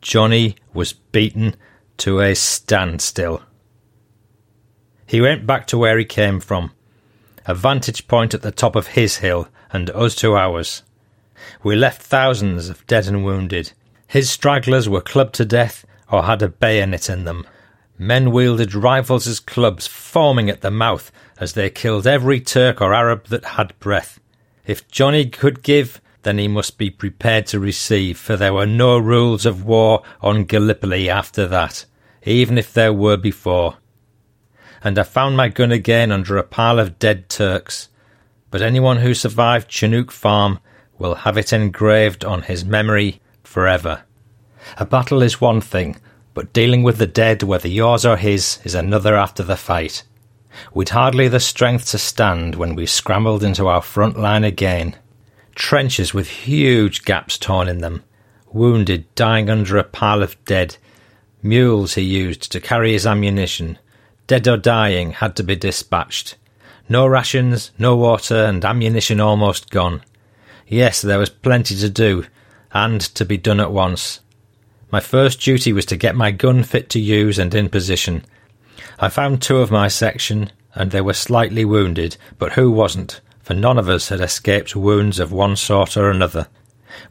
Johnny 0.00 0.56
was 0.72 0.92
beaten 0.92 1.54
to 1.98 2.18
a 2.18 2.34
standstill. 2.34 3.42
He 5.06 5.20
went 5.20 5.46
back 5.46 5.68
to 5.68 5.78
where 5.78 5.96
he 5.96 6.04
came 6.04 6.40
from, 6.40 6.72
a 7.46 7.54
vantage 7.54 8.08
point 8.08 8.34
at 8.34 8.42
the 8.42 8.50
top 8.50 8.74
of 8.74 8.88
his 8.88 9.18
hill, 9.18 9.46
and 9.72 9.88
us 9.90 10.16
to 10.16 10.34
ours. 10.34 10.82
We 11.62 11.76
left 11.76 12.02
thousands 12.02 12.68
of 12.68 12.84
dead 12.88 13.06
and 13.06 13.24
wounded. 13.24 13.70
His 14.08 14.30
stragglers 14.30 14.88
were 14.88 15.00
clubbed 15.00 15.36
to 15.36 15.44
death 15.44 15.86
or 16.10 16.24
had 16.24 16.42
a 16.42 16.48
bayonet 16.48 17.08
in 17.08 17.22
them. 17.22 17.46
Men 17.98 18.32
wielded 18.32 18.74
rifles 18.74 19.26
as 19.26 19.40
clubs, 19.40 19.86
foaming 19.86 20.50
at 20.50 20.60
the 20.60 20.70
mouth 20.70 21.12
as 21.38 21.52
they 21.52 21.70
killed 21.70 22.06
every 22.06 22.40
Turk 22.40 22.80
or 22.80 22.92
Arab 22.92 23.26
that 23.26 23.44
had 23.44 23.78
breath. 23.78 24.18
If 24.66 24.88
Johnny 24.88 25.26
could 25.26 25.62
give, 25.62 26.00
then 26.22 26.38
he 26.38 26.48
must 26.48 26.78
be 26.78 26.90
prepared 26.90 27.46
to 27.46 27.60
receive, 27.60 28.18
for 28.18 28.36
there 28.36 28.54
were 28.54 28.66
no 28.66 28.98
rules 28.98 29.46
of 29.46 29.64
war 29.64 30.02
on 30.20 30.44
Gallipoli 30.44 31.08
after 31.08 31.46
that, 31.46 31.84
even 32.24 32.58
if 32.58 32.72
there 32.72 32.92
were 32.92 33.16
before. 33.16 33.76
And 34.82 34.98
I 34.98 35.02
found 35.02 35.36
my 35.36 35.48
gun 35.48 35.70
again 35.70 36.10
under 36.10 36.36
a 36.36 36.42
pile 36.42 36.78
of 36.78 36.98
dead 36.98 37.28
Turks, 37.28 37.88
but 38.50 38.62
anyone 38.62 38.98
who 38.98 39.14
survived 39.14 39.70
Chunuk 39.70 40.10
Farm 40.10 40.60
will 40.98 41.14
have 41.14 41.36
it 41.36 41.52
engraved 41.52 42.24
on 42.24 42.42
his 42.42 42.64
memory 42.64 43.20
forever. 43.42 44.04
A 44.78 44.86
battle 44.86 45.22
is 45.22 45.40
one 45.40 45.60
thing, 45.60 45.96
but 46.34 46.52
dealing 46.52 46.82
with 46.82 46.98
the 46.98 47.06
dead, 47.06 47.42
whether 47.42 47.68
yours 47.68 48.04
or 48.04 48.16
his, 48.16 48.58
is 48.64 48.74
another 48.74 49.16
after 49.16 49.42
the 49.42 49.56
fight. 49.56 50.02
We'd 50.72 50.90
hardly 50.90 51.28
the 51.28 51.40
strength 51.40 51.88
to 51.90 51.98
stand 51.98 52.56
when 52.56 52.74
we 52.74 52.86
scrambled 52.86 53.42
into 53.42 53.66
our 53.66 53.82
front 53.82 54.18
line 54.18 54.44
again. 54.44 54.96
Trenches 55.54 56.12
with 56.12 56.28
huge 56.28 57.04
gaps 57.04 57.38
torn 57.38 57.68
in 57.68 57.78
them, 57.78 58.02
wounded 58.52 59.12
dying 59.14 59.48
under 59.48 59.78
a 59.78 59.84
pile 59.84 60.22
of 60.22 60.42
dead, 60.44 60.76
mules 61.42 61.94
he 61.94 62.02
used 62.02 62.50
to 62.50 62.60
carry 62.60 62.92
his 62.92 63.06
ammunition, 63.06 63.78
dead 64.26 64.48
or 64.48 64.56
dying, 64.56 65.12
had 65.12 65.36
to 65.36 65.42
be 65.42 65.54
dispatched. 65.54 66.36
No 66.88 67.06
rations, 67.06 67.70
no 67.78 67.96
water, 67.96 68.44
and 68.44 68.64
ammunition 68.64 69.20
almost 69.20 69.70
gone. 69.70 70.02
Yes, 70.66 71.02
there 71.02 71.18
was 71.18 71.30
plenty 71.30 71.76
to 71.76 71.88
do, 71.88 72.24
and 72.72 73.00
to 73.00 73.24
be 73.24 73.36
done 73.36 73.60
at 73.60 73.72
once. 73.72 74.20
My 74.94 75.00
first 75.00 75.40
duty 75.40 75.72
was 75.72 75.86
to 75.86 75.96
get 75.96 76.14
my 76.14 76.30
gun 76.30 76.62
fit 76.62 76.88
to 76.90 77.00
use 77.00 77.36
and 77.36 77.52
in 77.52 77.68
position. 77.68 78.24
I 79.00 79.08
found 79.08 79.42
two 79.42 79.56
of 79.56 79.72
my 79.72 79.88
section, 79.88 80.52
and 80.72 80.92
they 80.92 81.00
were 81.00 81.14
slightly 81.14 81.64
wounded, 81.64 82.16
but 82.38 82.52
who 82.52 82.70
wasn't? 82.70 83.20
For 83.42 83.54
none 83.54 83.76
of 83.76 83.88
us 83.88 84.10
had 84.10 84.20
escaped 84.20 84.76
wounds 84.76 85.18
of 85.18 85.32
one 85.32 85.56
sort 85.56 85.96
or 85.96 86.12
another. 86.12 86.46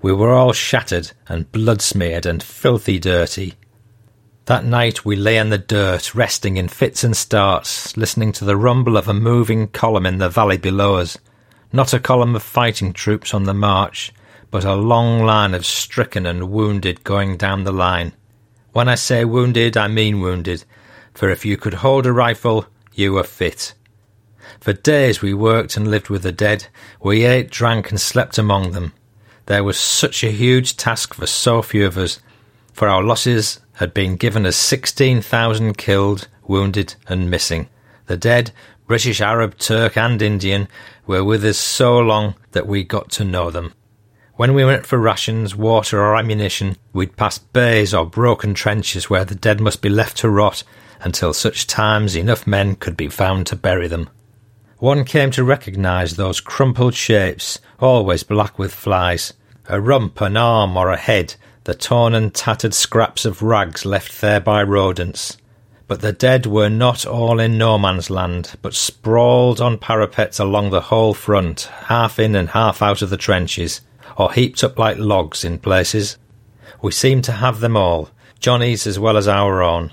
We 0.01 0.13
were 0.13 0.31
all 0.31 0.53
shattered 0.53 1.11
and 1.27 1.51
blood 1.51 1.81
smeared 1.81 2.25
and 2.25 2.41
filthy 2.41 2.99
dirty. 2.99 3.55
That 4.45 4.63
night 4.63 5.03
we 5.03 5.17
lay 5.17 5.37
in 5.37 5.49
the 5.49 5.57
dirt, 5.57 6.15
resting 6.15 6.55
in 6.55 6.69
fits 6.69 7.03
and 7.03 7.17
starts, 7.17 7.97
listening 7.97 8.31
to 8.31 8.45
the 8.45 8.55
rumble 8.55 8.95
of 8.95 9.09
a 9.09 9.13
moving 9.13 9.67
column 9.67 10.05
in 10.05 10.19
the 10.19 10.29
valley 10.29 10.57
below 10.57 10.95
us. 10.95 11.17
Not 11.73 11.93
a 11.93 11.99
column 11.99 12.33
of 12.33 12.43
fighting 12.43 12.93
troops 12.93 13.33
on 13.33 13.43
the 13.43 13.53
march, 13.53 14.13
but 14.53 14.63
a 14.63 14.75
long 14.75 15.25
line 15.25 15.55
of 15.55 15.65
stricken 15.65 16.27
and 16.27 16.51
wounded 16.51 17.03
going 17.03 17.35
down 17.35 17.63
the 17.63 17.71
line. 17.71 18.13
When 18.71 18.87
I 18.87 18.93
say 18.93 19.25
wounded, 19.25 19.75
I 19.75 19.87
mean 19.87 20.19
wounded, 20.19 20.63
for 21.15 21.31
if 21.31 21.43
you 21.43 21.57
could 21.57 21.73
hold 21.73 22.05
a 22.05 22.13
rifle, 22.13 22.67
you 22.93 23.13
were 23.13 23.23
fit. 23.23 23.73
For 24.59 24.71
days 24.71 25.23
we 25.23 25.33
worked 25.33 25.75
and 25.75 25.89
lived 25.89 26.09
with 26.09 26.21
the 26.21 26.31
dead. 26.31 26.67
We 27.01 27.25
ate, 27.25 27.49
drank, 27.49 27.89
and 27.89 27.99
slept 27.99 28.37
among 28.37 28.73
them. 28.73 28.93
There 29.47 29.63
was 29.63 29.79
such 29.79 30.23
a 30.23 30.29
huge 30.29 30.77
task 30.77 31.15
for 31.15 31.25
so 31.25 31.63
few 31.63 31.87
of 31.87 31.97
us, 31.97 32.19
for 32.73 32.87
our 32.87 33.01
losses 33.01 33.59
had 33.77 33.91
been 33.91 34.17
given 34.17 34.45
as 34.45 34.55
16,000 34.55 35.79
killed, 35.79 36.27
wounded, 36.43 36.93
and 37.07 37.27
missing. 37.27 37.69
The 38.05 38.17
dead, 38.17 38.51
British, 38.85 39.19
Arab, 39.19 39.57
Turk, 39.57 39.97
and 39.97 40.21
Indian, 40.21 40.67
were 41.07 41.23
with 41.23 41.43
us 41.43 41.57
so 41.57 41.97
long 41.97 42.35
that 42.51 42.67
we 42.67 42.83
got 42.83 43.09
to 43.13 43.25
know 43.25 43.49
them. 43.49 43.73
When 44.35 44.55
we 44.55 44.65
went 44.65 44.87
for 44.87 44.97
rations, 44.97 45.55
water, 45.55 46.01
or 46.01 46.15
ammunition, 46.15 46.75
we'd 46.91 47.15
pass 47.15 47.37
bays 47.37 47.93
or 47.93 48.03
broken 48.03 48.55
trenches 48.55 49.07
where 49.07 49.23
the 49.23 49.35
dead 49.35 49.61
must 49.61 49.79
be 49.79 49.89
left 49.89 50.17
to 50.17 50.29
rot 50.29 50.63
until 51.01 51.33
such 51.33 51.67
times 51.67 52.15
enough 52.15 52.47
men 52.47 52.75
could 52.75 52.97
be 52.97 53.09
found 53.09 53.45
to 53.47 53.55
bury 53.55 53.87
them. 53.87 54.09
One 54.79 55.05
came 55.05 55.29
to 55.31 55.43
recognise 55.43 56.15
those 56.15 56.41
crumpled 56.41 56.95
shapes, 56.95 57.59
always 57.79 58.23
black 58.23 58.57
with 58.57 58.73
flies, 58.73 59.33
a 59.69 59.79
rump, 59.79 60.19
an 60.19 60.35
arm, 60.35 60.77
or 60.77 60.89
a 60.89 60.97
head, 60.97 61.35
the 61.65 61.75
torn 61.75 62.15
and 62.15 62.33
tattered 62.33 62.73
scraps 62.73 63.25
of 63.25 63.43
rags 63.43 63.85
left 63.85 64.19
there 64.19 64.39
by 64.39 64.63
rodents. 64.63 65.37
But 65.87 66.01
the 66.01 66.11
dead 66.11 66.47
were 66.47 66.69
not 66.69 67.05
all 67.05 67.39
in 67.39 67.59
no 67.59 67.77
man's 67.77 68.09
land, 68.09 68.55
but 68.63 68.73
sprawled 68.73 69.61
on 69.61 69.77
parapets 69.77 70.39
along 70.39 70.71
the 70.71 70.81
whole 70.81 71.13
front, 71.13 71.69
half 71.85 72.17
in 72.17 72.35
and 72.35 72.49
half 72.49 72.81
out 72.81 73.03
of 73.03 73.11
the 73.11 73.17
trenches, 73.17 73.81
or 74.17 74.31
heaped 74.33 74.63
up 74.63 74.77
like 74.77 74.97
logs 74.97 75.43
in 75.43 75.59
places. 75.59 76.17
We 76.81 76.91
seemed 76.91 77.23
to 77.25 77.31
have 77.33 77.59
them 77.59 77.77
all, 77.77 78.09
Johnny's 78.39 78.85
as 78.85 78.99
well 78.99 79.17
as 79.17 79.27
our 79.27 79.61
own. 79.61 79.91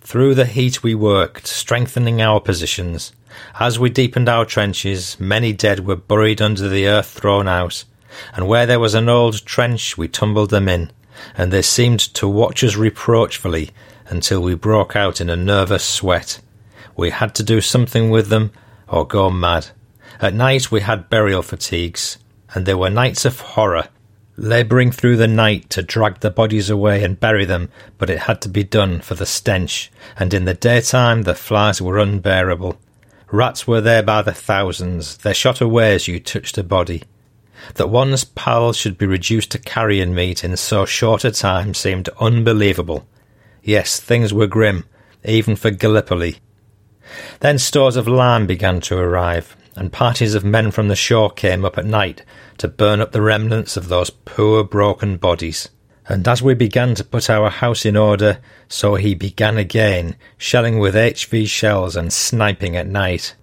Through 0.00 0.34
the 0.34 0.46
heat 0.46 0.82
we 0.82 0.94
worked, 0.94 1.46
strengthening 1.46 2.22
our 2.22 2.40
positions. 2.40 3.12
As 3.58 3.78
we 3.78 3.90
deepened 3.90 4.28
our 4.28 4.44
trenches, 4.44 5.18
many 5.20 5.52
dead 5.52 5.86
were 5.86 5.96
buried 5.96 6.40
under 6.42 6.68
the 6.68 6.86
earth 6.86 7.10
thrown 7.10 7.48
out, 7.48 7.84
and 8.34 8.48
where 8.48 8.66
there 8.66 8.80
was 8.80 8.94
an 8.94 9.08
old 9.08 9.44
trench 9.44 9.96
we 9.96 10.08
tumbled 10.08 10.50
them 10.50 10.68
in, 10.68 10.90
and 11.36 11.52
they 11.52 11.62
seemed 11.62 12.00
to 12.14 12.28
watch 12.28 12.64
us 12.64 12.76
reproachfully 12.76 13.70
until 14.08 14.40
we 14.40 14.54
broke 14.54 14.96
out 14.96 15.20
in 15.20 15.30
a 15.30 15.36
nervous 15.36 15.84
sweat. 15.84 16.40
We 16.96 17.10
had 17.10 17.34
to 17.36 17.42
do 17.42 17.60
something 17.60 18.10
with 18.10 18.28
them 18.28 18.52
or 18.88 19.06
go 19.06 19.30
mad. 19.30 19.68
At 20.20 20.34
night 20.34 20.70
we 20.70 20.80
had 20.80 21.08
burial 21.08 21.42
fatigues, 21.42 22.18
and 22.54 22.66
there 22.66 22.78
were 22.78 22.90
nights 22.90 23.24
of 23.24 23.40
horror, 23.40 23.88
labouring 24.36 24.90
through 24.90 25.16
the 25.16 25.28
night 25.28 25.68
to 25.70 25.82
drag 25.82 26.20
the 26.20 26.30
bodies 26.30 26.70
away 26.70 27.04
and 27.04 27.20
bury 27.20 27.44
them, 27.44 27.68
but 27.98 28.10
it 28.10 28.20
had 28.20 28.40
to 28.42 28.48
be 28.48 28.64
done 28.64 29.00
for 29.00 29.14
the 29.14 29.26
stench, 29.26 29.90
and 30.18 30.32
in 30.32 30.44
the 30.44 30.54
daytime 30.54 31.22
the 31.22 31.34
flies 31.34 31.80
were 31.82 31.98
unbearable. 31.98 32.78
Rats 33.30 33.66
were 33.66 33.80
there 33.80 34.02
by 34.02 34.22
the 34.22 34.32
thousands, 34.32 35.18
they 35.18 35.32
shot 35.32 35.60
away 35.60 35.94
as 35.94 36.08
you 36.08 36.18
touched 36.18 36.58
a 36.58 36.64
body. 36.64 37.02
That 37.74 37.90
one's 37.90 38.24
pals 38.24 38.76
should 38.76 38.96
be 38.96 39.06
reduced 39.06 39.50
to 39.52 39.58
carrion 39.58 40.14
meat 40.14 40.42
in 40.42 40.56
so 40.56 40.86
short 40.86 41.24
a 41.24 41.30
time 41.30 41.74
seemed 41.74 42.08
unbelievable. 42.20 43.06
Yes, 43.62 44.00
things 44.00 44.32
were 44.32 44.46
grim, 44.46 44.86
even 45.24 45.54
for 45.56 45.70
Gallipoli. 45.70 46.38
Then 47.40 47.58
stores 47.58 47.96
of 47.96 48.08
lime 48.08 48.46
began 48.46 48.80
to 48.82 48.96
arrive, 48.96 49.56
and 49.80 49.90
parties 49.90 50.34
of 50.34 50.44
men 50.44 50.70
from 50.70 50.88
the 50.88 50.94
shore 50.94 51.30
came 51.30 51.64
up 51.64 51.78
at 51.78 51.86
night 51.86 52.22
to 52.58 52.68
burn 52.68 53.00
up 53.00 53.12
the 53.12 53.22
remnants 53.22 53.78
of 53.78 53.88
those 53.88 54.10
poor 54.10 54.62
broken 54.62 55.16
bodies. 55.16 55.70
And 56.06 56.28
as 56.28 56.42
we 56.42 56.52
began 56.52 56.94
to 56.96 57.02
put 57.02 57.30
our 57.30 57.48
house 57.48 57.86
in 57.86 57.96
order, 57.96 58.40
so 58.68 58.96
he 58.96 59.14
began 59.14 59.56
again, 59.56 60.16
shelling 60.36 60.78
with 60.78 60.94
HV 60.94 61.48
shells 61.48 61.96
and 61.96 62.12
sniping 62.12 62.76
at 62.76 62.88
night. 62.88 63.34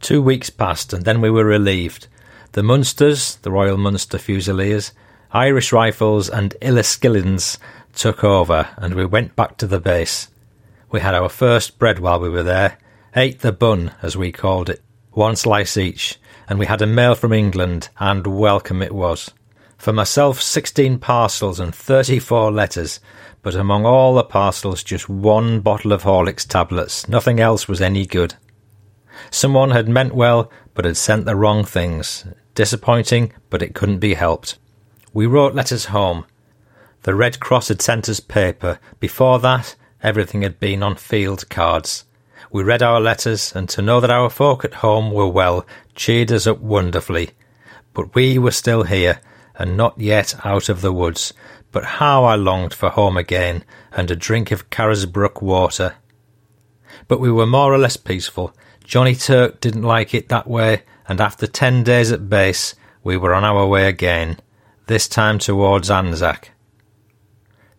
Two 0.00 0.22
weeks 0.22 0.48
passed, 0.48 0.94
and 0.94 1.04
then 1.04 1.20
we 1.20 1.30
were 1.30 1.44
relieved. 1.44 2.08
The 2.52 2.62
Munsters, 2.62 3.36
the 3.36 3.50
Royal 3.50 3.76
Munster 3.76 4.16
Fusiliers, 4.16 4.92
Irish 5.30 5.74
Rifles, 5.74 6.30
and 6.30 6.54
Inniskillings 6.62 7.58
took 7.94 8.24
over, 8.24 8.70
and 8.78 8.94
we 8.94 9.04
went 9.04 9.36
back 9.36 9.58
to 9.58 9.66
the 9.66 9.78
base. 9.78 10.28
We 10.90 11.00
had 11.00 11.14
our 11.14 11.28
first 11.28 11.78
bread 11.78 11.98
while 11.98 12.18
we 12.18 12.30
were 12.30 12.42
there, 12.42 12.78
ate 13.14 13.40
the 13.40 13.52
bun, 13.52 13.92
as 14.00 14.16
we 14.16 14.32
called 14.32 14.70
it, 14.70 14.80
one 15.12 15.36
slice 15.36 15.76
each, 15.76 16.18
and 16.48 16.58
we 16.58 16.66
had 16.66 16.82
a 16.82 16.86
mail 16.86 17.14
from 17.14 17.32
England, 17.32 17.88
and 17.98 18.26
welcome 18.26 18.82
it 18.82 18.94
was. 18.94 19.30
For 19.78 19.92
myself, 19.92 20.40
sixteen 20.40 20.98
parcels 20.98 21.58
and 21.58 21.74
thirty-four 21.74 22.52
letters, 22.52 23.00
but 23.42 23.54
among 23.54 23.86
all 23.86 24.14
the 24.14 24.24
parcels, 24.24 24.82
just 24.82 25.08
one 25.08 25.60
bottle 25.60 25.92
of 25.92 26.02
Horlicks 26.02 26.46
tablets. 26.46 27.08
Nothing 27.08 27.40
else 27.40 27.66
was 27.66 27.80
any 27.80 28.06
good. 28.06 28.34
Someone 29.30 29.70
had 29.70 29.88
meant 29.88 30.14
well, 30.14 30.50
but 30.74 30.84
had 30.84 30.96
sent 30.96 31.24
the 31.24 31.36
wrong 31.36 31.64
things. 31.64 32.26
Disappointing, 32.54 33.32
but 33.48 33.62
it 33.62 33.74
couldn't 33.74 33.98
be 33.98 34.14
helped. 34.14 34.58
We 35.12 35.26
wrote 35.26 35.54
letters 35.54 35.86
home, 35.86 36.26
the 37.02 37.14
Red 37.14 37.40
Cross 37.40 37.68
had 37.68 37.80
sent 37.80 38.08
us 38.10 38.20
paper. 38.20 38.78
Before 38.98 39.38
that, 39.38 39.74
everything 40.02 40.42
had 40.42 40.60
been 40.60 40.82
on 40.82 40.96
field 40.96 41.48
cards. 41.48 42.04
We 42.52 42.64
read 42.64 42.82
our 42.82 43.00
letters, 43.00 43.52
and 43.54 43.68
to 43.68 43.82
know 43.82 44.00
that 44.00 44.10
our 44.10 44.28
folk 44.28 44.64
at 44.64 44.74
home 44.74 45.12
were 45.12 45.28
well 45.28 45.64
cheered 45.94 46.32
us 46.32 46.46
up 46.46 46.58
wonderfully. 46.58 47.30
But 47.94 48.14
we 48.14 48.38
were 48.38 48.50
still 48.50 48.82
here, 48.82 49.20
and 49.56 49.76
not 49.76 50.00
yet 50.00 50.34
out 50.44 50.68
of 50.68 50.80
the 50.80 50.92
woods. 50.92 51.32
But 51.70 51.84
how 51.84 52.24
I 52.24 52.34
longed 52.34 52.74
for 52.74 52.90
home 52.90 53.16
again, 53.16 53.64
and 53.92 54.10
a 54.10 54.16
drink 54.16 54.50
of 54.50 54.70
Carisbrooke 54.70 55.40
water. 55.40 55.94
But 57.06 57.20
we 57.20 57.30
were 57.30 57.46
more 57.46 57.72
or 57.72 57.78
less 57.78 57.96
peaceful. 57.96 58.52
Johnny 58.82 59.14
Turk 59.14 59.60
didn't 59.60 59.82
like 59.82 60.12
it 60.12 60.28
that 60.28 60.48
way, 60.48 60.82
and 61.06 61.20
after 61.20 61.46
ten 61.46 61.84
days 61.84 62.10
at 62.10 62.28
base, 62.28 62.74
we 63.04 63.16
were 63.16 63.32
on 63.32 63.44
our 63.44 63.66
way 63.66 63.86
again, 63.86 64.40
this 64.86 65.06
time 65.06 65.38
towards 65.38 65.88
Anzac. 65.88 66.50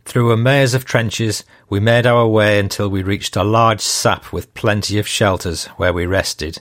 Through 0.05 0.31
a 0.31 0.37
maze 0.37 0.73
of 0.73 0.85
trenches, 0.85 1.43
we 1.69 1.79
made 1.79 2.05
our 2.05 2.27
way 2.27 2.59
until 2.59 2.89
we 2.89 3.03
reached 3.03 3.35
a 3.35 3.43
large 3.43 3.81
sap 3.81 4.33
with 4.33 4.53
plenty 4.53 4.97
of 4.99 5.07
shelters 5.07 5.65
where 5.77 5.93
we 5.93 6.05
rested. 6.05 6.59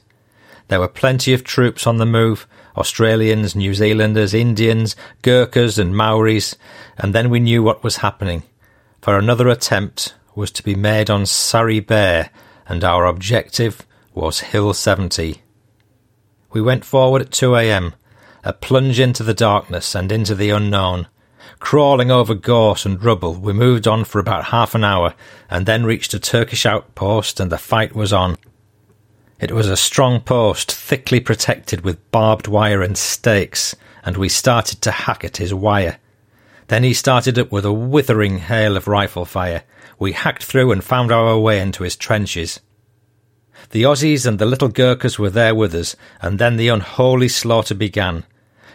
There 0.68 0.80
were 0.80 0.88
plenty 0.88 1.32
of 1.32 1.42
troops 1.42 1.86
on 1.86 1.96
the 1.96 2.06
move 2.06 2.46
Australians, 2.76 3.56
New 3.56 3.74
Zealanders, 3.74 4.32
Indians, 4.32 4.94
Gurkhas, 5.22 5.78
and 5.78 5.94
Maoris, 5.94 6.54
and 6.96 7.12
then 7.14 7.28
we 7.28 7.40
knew 7.40 7.62
what 7.62 7.82
was 7.82 7.96
happening. 7.96 8.44
For 9.02 9.18
another 9.18 9.48
attempt 9.48 10.14
was 10.34 10.50
to 10.52 10.62
be 10.62 10.74
made 10.74 11.10
on 11.10 11.26
Sari 11.26 11.80
Bair, 11.80 12.30
and 12.68 12.84
our 12.84 13.06
objective 13.06 13.84
was 14.14 14.40
Hill 14.40 14.72
70. 14.72 15.42
We 16.52 16.60
went 16.60 16.84
forward 16.84 17.22
at 17.22 17.32
2 17.32 17.56
a.m., 17.56 17.94
a 18.44 18.52
plunge 18.52 19.00
into 19.00 19.22
the 19.22 19.34
darkness 19.34 19.94
and 19.94 20.10
into 20.10 20.34
the 20.34 20.50
unknown. 20.50 21.08
Crawling 21.58 22.10
over 22.10 22.34
gorse 22.34 22.86
and 22.86 23.02
rubble, 23.02 23.34
we 23.34 23.52
moved 23.52 23.88
on 23.88 24.04
for 24.04 24.18
about 24.18 24.46
half 24.46 24.74
an 24.74 24.84
hour 24.84 25.14
and 25.50 25.66
then 25.66 25.84
reached 25.84 26.14
a 26.14 26.18
Turkish 26.18 26.64
outpost 26.64 27.40
and 27.40 27.50
the 27.50 27.58
fight 27.58 27.94
was 27.94 28.12
on. 28.12 28.36
It 29.40 29.52
was 29.52 29.68
a 29.68 29.76
strong 29.76 30.20
post, 30.20 30.70
thickly 30.70 31.18
protected 31.18 31.80
with 31.80 32.10
barbed 32.10 32.46
wire 32.46 32.82
and 32.82 32.96
stakes, 32.96 33.74
and 34.04 34.16
we 34.16 34.28
started 34.28 34.82
to 34.82 34.90
hack 34.90 35.24
at 35.24 35.38
his 35.38 35.54
wire. 35.54 35.98
Then 36.68 36.84
he 36.84 36.94
started 36.94 37.38
up 37.38 37.50
with 37.50 37.64
a 37.64 37.72
withering 37.72 38.38
hail 38.38 38.76
of 38.76 38.86
rifle 38.86 39.24
fire. 39.24 39.64
We 39.98 40.12
hacked 40.12 40.44
through 40.44 40.72
and 40.72 40.84
found 40.84 41.10
our 41.10 41.38
way 41.38 41.58
into 41.58 41.82
his 41.84 41.96
trenches. 41.96 42.60
The 43.70 43.82
Aussies 43.82 44.26
and 44.26 44.38
the 44.38 44.46
little 44.46 44.68
Gurkhas 44.68 45.18
were 45.18 45.30
there 45.30 45.54
with 45.54 45.74
us, 45.74 45.96
and 46.20 46.38
then 46.38 46.56
the 46.56 46.68
unholy 46.68 47.28
slaughter 47.28 47.74
began. 47.74 48.24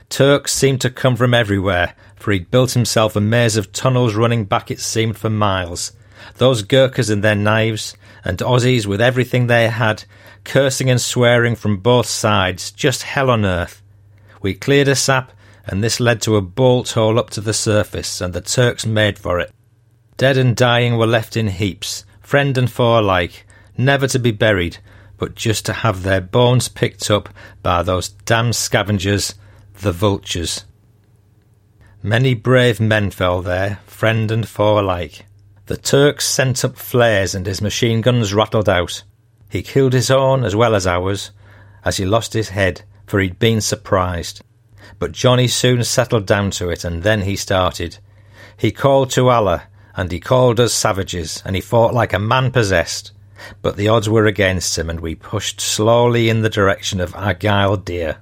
Turks 0.09 0.53
seemed 0.53 0.81
to 0.81 0.89
come 0.89 1.15
from 1.15 1.33
everywhere, 1.33 1.95
for 2.15 2.31
he'd 2.31 2.51
built 2.51 2.71
himself 2.71 3.15
a 3.15 3.21
maze 3.21 3.57
of 3.57 3.71
tunnels 3.71 4.15
running 4.15 4.45
back, 4.45 4.71
it 4.71 4.79
seemed, 4.79 5.17
for 5.17 5.29
miles. 5.29 5.91
Those 6.37 6.63
Gurkhas 6.63 7.09
and 7.09 7.23
their 7.23 7.35
knives, 7.35 7.95
and 8.23 8.37
Aussies 8.39 8.85
with 8.85 9.01
everything 9.01 9.47
they 9.47 9.67
had, 9.67 10.05
cursing 10.43 10.89
and 10.89 11.01
swearing 11.01 11.55
from 11.55 11.77
both 11.77 12.07
sides, 12.07 12.71
just 12.71 13.03
hell 13.03 13.29
on 13.29 13.45
earth. 13.45 13.81
We 14.41 14.53
cleared 14.53 14.87
a 14.87 14.95
sap, 14.95 15.31
and 15.65 15.83
this 15.83 15.99
led 15.99 16.21
to 16.21 16.35
a 16.35 16.41
bolt 16.41 16.91
hole 16.91 17.19
up 17.19 17.29
to 17.31 17.41
the 17.41 17.53
surface, 17.53 18.21
and 18.21 18.33
the 18.33 18.41
Turks 18.41 18.85
made 18.85 19.17
for 19.17 19.39
it. 19.39 19.51
Dead 20.17 20.37
and 20.37 20.55
dying 20.55 20.97
were 20.97 21.07
left 21.07 21.35
in 21.35 21.47
heaps, 21.47 22.05
friend 22.21 22.57
and 22.57 22.71
foe 22.71 22.99
alike, 22.99 23.45
never 23.77 24.07
to 24.07 24.19
be 24.19 24.31
buried, 24.31 24.77
but 25.17 25.35
just 25.35 25.65
to 25.65 25.73
have 25.73 26.03
their 26.03 26.21
bones 26.21 26.67
picked 26.67 27.09
up 27.09 27.29
by 27.61 27.83
those 27.83 28.09
damned 28.09 28.55
scavengers, 28.55 29.35
the 29.81 29.91
vultures. 29.91 30.65
Many 32.01 32.33
brave 32.33 32.79
men 32.79 33.11
fell 33.11 33.41
there, 33.41 33.79
friend 33.87 34.31
and 34.31 34.47
foe 34.47 34.79
alike. 34.79 35.25
The 35.65 35.77
Turks 35.77 36.25
sent 36.27 36.63
up 36.63 36.77
flares 36.77 37.33
and 37.33 37.45
his 37.45 37.61
machine 37.61 38.01
guns 38.01 38.33
rattled 38.33 38.69
out. 38.69 39.03
He 39.49 39.63
killed 39.63 39.93
his 39.93 40.11
own 40.11 40.43
as 40.43 40.55
well 40.55 40.75
as 40.75 40.85
ours, 40.85 41.31
as 41.83 41.97
he 41.97 42.05
lost 42.05 42.33
his 42.33 42.49
head, 42.49 42.83
for 43.07 43.19
he'd 43.19 43.39
been 43.39 43.61
surprised. 43.61 44.41
But 44.99 45.11
Johnny 45.11 45.47
soon 45.47 45.83
settled 45.83 46.25
down 46.25 46.51
to 46.51 46.69
it, 46.69 46.83
and 46.83 47.03
then 47.03 47.21
he 47.21 47.35
started. 47.35 47.97
He 48.57 48.71
called 48.71 49.09
to 49.11 49.29
Allah, 49.29 49.63
and 49.95 50.11
he 50.11 50.19
called 50.19 50.59
us 50.59 50.73
savages, 50.73 51.41
and 51.45 51.55
he 51.55 51.61
fought 51.61 51.93
like 51.93 52.13
a 52.13 52.19
man 52.19 52.51
possessed. 52.51 53.11
but 53.61 53.75
the 53.75 53.87
odds 53.87 54.09
were 54.09 54.25
against 54.25 54.77
him, 54.77 54.89
and 54.89 54.99
we 54.99 55.15
pushed 55.15 55.59
slowly 55.59 56.29
in 56.29 56.41
the 56.41 56.49
direction 56.49 56.99
of 56.99 57.13
Aghyl 57.13 57.83
Dere. 57.83 58.17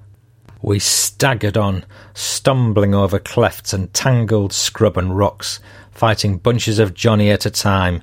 We 0.64 0.78
staggered 0.78 1.58
on, 1.58 1.84
stumbling 2.14 2.94
over 2.94 3.18
clefts 3.18 3.74
and 3.74 3.92
tangled 3.92 4.54
scrub 4.54 4.96
and 4.96 5.14
rocks, 5.14 5.60
fighting 5.90 6.38
bunches 6.38 6.78
of 6.78 6.94
Johnny 6.94 7.30
at 7.30 7.44
a 7.44 7.50
time, 7.50 8.00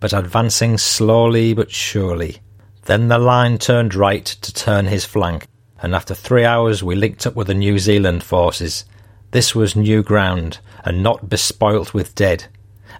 but 0.00 0.14
advancing 0.14 0.78
slowly 0.78 1.52
but 1.52 1.70
surely. 1.70 2.38
Then 2.86 3.08
the 3.08 3.18
line 3.18 3.58
turned 3.58 3.94
right 3.94 4.24
to 4.24 4.54
turn 4.54 4.86
his 4.86 5.04
flank, 5.04 5.48
and 5.82 5.94
after 5.94 6.14
three 6.14 6.46
hours 6.46 6.82
we 6.82 6.94
linked 6.94 7.26
up 7.26 7.36
with 7.36 7.48
the 7.48 7.52
New 7.52 7.78
Zealand 7.78 8.22
forces. 8.22 8.86
This 9.32 9.54
was 9.54 9.76
new 9.76 10.02
ground, 10.02 10.60
and 10.86 11.02
not 11.02 11.28
bespoilt 11.28 11.92
with 11.92 12.14
dead, 12.14 12.46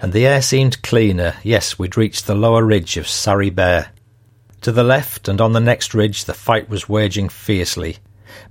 and 0.02 0.12
the 0.12 0.26
air 0.26 0.42
seemed 0.42 0.82
cleaner. 0.82 1.32
Yes, 1.42 1.78
we'd 1.78 1.96
reached 1.96 2.26
the 2.26 2.34
lower 2.34 2.62
ridge 2.62 2.98
of 2.98 3.08
Sari 3.08 3.48
Bair. 3.48 3.88
To 4.60 4.70
the 4.70 4.84
left 4.84 5.28
and 5.28 5.40
on 5.40 5.54
the 5.54 5.60
next 5.60 5.94
ridge 5.94 6.26
the 6.26 6.34
fight 6.34 6.68
was 6.68 6.90
waging 6.90 7.30
fiercely. 7.30 7.96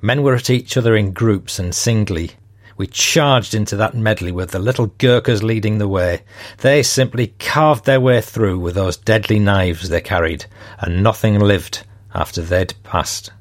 Men 0.01 0.23
were 0.23 0.35
at 0.35 0.49
each 0.49 0.77
other 0.77 0.95
in 0.95 1.13
groups 1.13 1.59
and 1.59 1.73
singly. 1.73 2.31
We 2.77 2.87
charged 2.87 3.55
into 3.55 3.75
that 3.77 3.95
medley 3.95 4.31
with 4.31 4.51
the 4.51 4.59
little 4.59 4.87
Gurkhas 4.99 5.41
leading 5.41 5.79
the 5.79 5.87
way. 5.87 6.21
They 6.59 6.83
simply 6.83 7.33
carved 7.39 7.85
their 7.85 7.99
way 7.99 8.21
through 8.21 8.59
with 8.59 8.75
those 8.75 8.97
deadly 8.97 9.39
knives 9.39 9.89
they 9.89 10.01
carried, 10.01 10.45
and 10.79 11.01
nothing 11.01 11.39
lived 11.39 11.85
after 12.13 12.41
they'd 12.41 12.75
passed. 12.83 13.31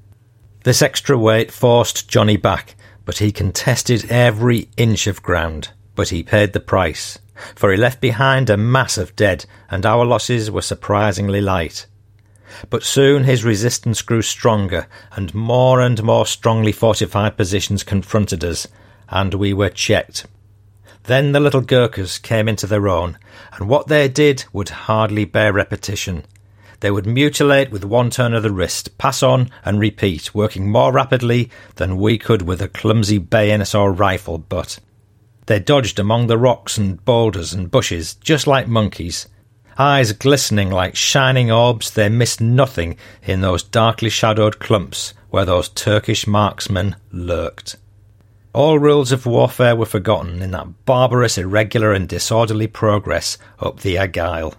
This 0.65 0.83
extra 0.83 1.19
weight 1.19 1.53
forced 1.53 2.09
Johnny 2.09 2.37
back, 2.37 2.77
but 3.05 3.19
he 3.19 3.31
contested 3.31 4.11
every 4.11 4.69
inch 4.77 5.07
of 5.07 5.23
ground. 5.23 5.69
But 5.95 6.09
he 6.09 6.23
paid 6.23 6.53
the 6.53 6.61
price, 6.61 7.19
for 7.55 7.71
he 7.71 7.77
left 7.77 8.01
behind 8.01 8.51
a 8.51 8.57
mass 8.57 8.99
of 8.99 9.17
dead, 9.17 9.47
and 9.71 9.87
our 9.87 10.05
losses 10.05 10.51
were 10.51 10.63
surprisingly 10.63 11.41
light. 11.41 11.87
But 12.71 12.83
soon 12.83 13.25
his 13.25 13.45
resistance 13.45 14.03
grew 14.03 14.23
stronger, 14.23 14.87
and 15.13 15.35
more 15.35 15.81
and 15.81 16.03
more 16.03 16.27
strongly 16.27 16.73
fortified 16.73 17.37
positions 17.37 17.83
confronted 17.83 18.45
us, 18.45 18.67
and 19.09 19.35
we 19.35 19.53
were 19.53 19.71
checked. 19.71 20.27
Then 21.05 21.33
the 21.33 21.41
little 21.41 21.61
Gurkhas 21.61 22.19
came 22.19 22.49
into 22.49 22.67
their 22.67 22.89
own, 22.89 23.19
and 23.53 23.69
what 23.69 23.87
they 23.87 24.09
did 24.09 24.45
would 24.53 24.71
hardly 24.71 25.25
bear 25.25 25.53
repetition. 25.53 26.25
They 26.81 26.91
would 26.91 27.07
mutilate 27.07 27.71
with 27.71 27.85
one 27.85 28.11
turn 28.11 28.35
of 28.35 28.43
the 28.43 28.51
wrist, 28.51 28.99
pass 28.99 29.23
on, 29.23 29.51
and 29.65 29.81
repeat, 29.81 30.35
working 30.35 30.71
more 30.71 30.93
rapidly 30.93 31.51
than 31.77 31.97
we 31.97 32.19
could 32.19 32.43
with 32.43 32.61
a 32.61 32.69
clumsy 32.69 33.19
bayonet 33.19 33.75
or 33.75 33.93
rifle 33.93 34.39
butt. 34.39 34.79
They 35.47 35.61
dodged 35.61 35.99
among 35.99 36.27
the 36.27 36.39
rocks 36.39 36.77
and 36.77 37.03
boulders 37.05 37.55
and 37.55 37.71
bushes, 37.71 38.15
just 38.15 38.47
like 38.47 38.67
monkeys. 38.67 39.29
Eyes 39.79 40.13
glistening 40.13 40.71
like 40.71 40.97
shining 40.97 41.53
orbs, 41.53 41.91
they 41.91 42.09
missed 42.09 42.41
nothing 42.41 42.97
in 43.23 43.43
those 43.43 43.63
darkly 43.63 44.09
shadowed 44.09 44.59
clumps 44.59 45.13
where 45.29 45.45
those 45.45 45.69
Turkish 45.69 46.27
marksmen 46.27 46.97
lurked. 47.13 47.77
All 48.55 48.79
rules 48.79 49.13
of 49.13 49.27
warfare 49.27 49.77
were 49.77 49.85
forgotten 49.85 50.41
in 50.41 50.53
that 50.53 50.87
barbarous, 50.87 51.37
irregular, 51.37 51.93
and 51.93 52.09
disorderly 52.09 52.67
progress 52.67 53.37
up 53.61 53.81
the 53.81 53.99
Argyll. 53.99 54.55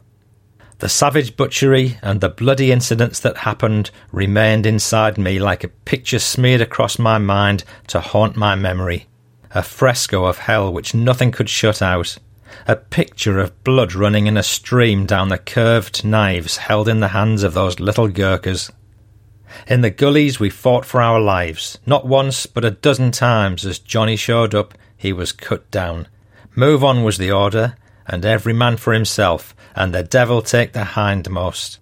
The 0.78 0.88
savage 0.88 1.36
butchery 1.36 1.98
and 2.04 2.22
the 2.22 2.30
bloody 2.30 2.72
incidents 2.72 3.20
that 3.22 3.38
happened 3.38 3.90
remained 4.12 4.68
inside 4.68 5.18
me 5.18 5.40
like 5.40 5.64
a 5.64 5.70
picture 5.70 6.20
smeared 6.20 6.62
across 6.62 7.00
my 7.00 7.18
mind 7.18 7.64
to 7.88 8.00
haunt 8.00 8.36
my 8.36 8.54
memory. 8.54 9.08
A 9.56 9.64
fresco 9.64 10.26
of 10.26 10.38
hell 10.38 10.72
which 10.72 10.94
nothing 10.94 11.32
could 11.32 11.50
shut 11.50 11.82
out. 11.82 12.20
A 12.66 12.76
picture 12.76 13.40
of 13.40 13.64
blood 13.64 13.94
running 13.94 14.28
in 14.28 14.38
a 14.38 14.44
stream 14.44 15.06
down 15.06 15.30
the 15.30 15.38
curved 15.38 16.04
knives 16.04 16.58
held 16.58 16.88
in 16.88 17.00
the 17.00 17.10
hands 17.10 17.44
of 17.44 17.54
those 17.54 17.80
little 17.80 18.08
Gurkhas. 18.08 18.72
In 19.68 19.82
the 19.82 19.90
gullies 19.90 20.40
we 20.40 20.50
fought 20.50 20.86
for 20.86 21.02
our 21.02 21.20
lives. 21.20 21.78
Not 21.86 22.08
once, 22.08 22.46
but 22.46 22.66
a 22.66 22.72
dozen 22.72 23.12
times 23.12 23.66
as 23.66 23.80
Johnny 23.80 24.16
showed 24.16 24.56
up, 24.56 24.74
he 24.96 25.14
was 25.14 25.32
cut 25.32 25.70
down. 25.72 26.08
Move 26.56 26.84
on 26.84 27.04
was 27.04 27.18
the 27.18 27.32
order, 27.32 27.76
and 28.08 28.26
every 28.26 28.54
man 28.54 28.78
for 28.78 28.94
himself, 28.94 29.56
and 29.76 29.94
the 29.94 30.04
devil 30.04 30.42
take 30.42 30.74
the 30.74 30.84
hindmost. 30.84 31.80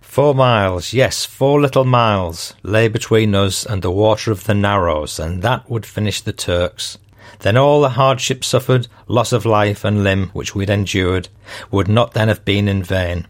Four 0.00 0.34
miles, 0.34 0.92
yes, 0.92 1.24
four 1.24 1.60
little 1.60 1.84
miles, 1.84 2.54
lay 2.62 2.88
between 2.88 3.34
us 3.34 3.64
and 3.64 3.80
the 3.80 3.90
water 3.92 4.32
of 4.32 4.44
the 4.44 4.54
Narrows, 4.54 5.20
and 5.20 5.40
that 5.42 5.70
would 5.70 5.86
finish 5.86 6.20
the 6.20 6.32
Turks. 6.32 6.98
Then 7.40 7.56
all 7.56 7.80
the 7.80 7.90
hardship 7.90 8.44
suffered, 8.44 8.88
loss 9.08 9.32
of 9.32 9.46
life 9.46 9.84
and 9.84 10.04
limb 10.04 10.30
which 10.32 10.54
we'd 10.54 10.70
endured, 10.70 11.28
would 11.70 11.88
not 11.88 12.12
then 12.12 12.28
have 12.28 12.44
been 12.44 12.68
in 12.68 12.82
vain. 12.82 13.26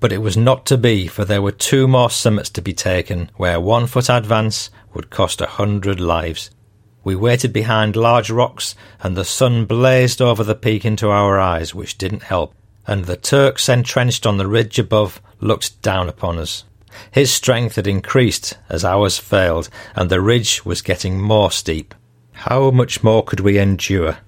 But 0.00 0.12
it 0.12 0.18
was 0.18 0.36
not 0.36 0.66
to 0.66 0.76
be, 0.76 1.06
for 1.06 1.24
there 1.24 1.42
were 1.42 1.52
two 1.52 1.86
more 1.86 2.10
summits 2.10 2.50
to 2.50 2.62
be 2.62 2.72
taken, 2.72 3.30
where 3.36 3.60
one 3.60 3.86
foot 3.86 4.08
advance 4.08 4.70
would 4.94 5.10
cost 5.10 5.40
a 5.40 5.46
hundred 5.46 6.00
lives. 6.00 6.50
We 7.04 7.14
waited 7.14 7.52
behind 7.52 7.96
large 7.96 8.30
rocks, 8.30 8.74
and 9.02 9.16
the 9.16 9.24
sun 9.24 9.64
blazed 9.64 10.20
over 10.20 10.44
the 10.44 10.54
peak 10.54 10.84
into 10.84 11.08
our 11.08 11.38
eyes, 11.38 11.74
which 11.74 11.98
didn't 11.98 12.24
help, 12.24 12.54
and 12.86 13.04
the 13.04 13.16
Turks 13.16 13.68
entrenched 13.68 14.26
on 14.26 14.38
the 14.38 14.46
ridge 14.46 14.78
above 14.78 15.20
looked 15.40 15.80
down 15.82 16.08
upon 16.08 16.38
us. 16.38 16.64
His 17.10 17.32
strength 17.32 17.76
had 17.76 17.86
increased 17.86 18.58
as 18.68 18.84
ours 18.84 19.18
failed, 19.18 19.68
and 19.96 20.10
the 20.10 20.20
ridge 20.20 20.64
was 20.64 20.82
getting 20.82 21.20
more 21.20 21.50
steep. 21.50 21.94
How 22.46 22.70
much 22.72 23.04
more 23.04 23.22
could 23.22 23.40
we 23.40 23.58
endure? 23.58 24.18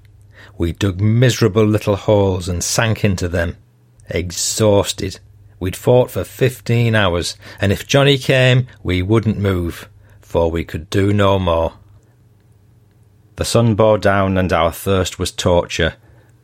We 0.57 0.73
dug 0.73 1.01
miserable 1.01 1.65
little 1.65 1.97
holes 1.97 2.49
and 2.49 2.63
sank 2.63 3.05
into 3.05 3.29
them, 3.29 3.57
exhausted, 4.09 5.19
We'd 5.59 5.77
fought 5.77 6.11
for 6.11 6.25
fifteen 6.25 6.95
hours, 6.95 7.37
and 7.61 7.73
if 7.73 7.87
Johnny 7.87 8.19
came, 8.19 8.67
we 8.83 9.03
wouldn't 9.03 9.39
move, 9.39 9.89
for 10.21 10.51
we 10.51 10.63
could 10.63 10.91
do 10.91 11.13
no 11.13 11.39
more. 11.39 11.73
The 13.37 13.45
sun 13.45 13.75
bore 13.75 13.99
down, 13.99 14.37
and 14.37 14.53
our 14.53 14.71
thirst 14.71 15.19
was 15.19 15.33
torture, 15.33 15.95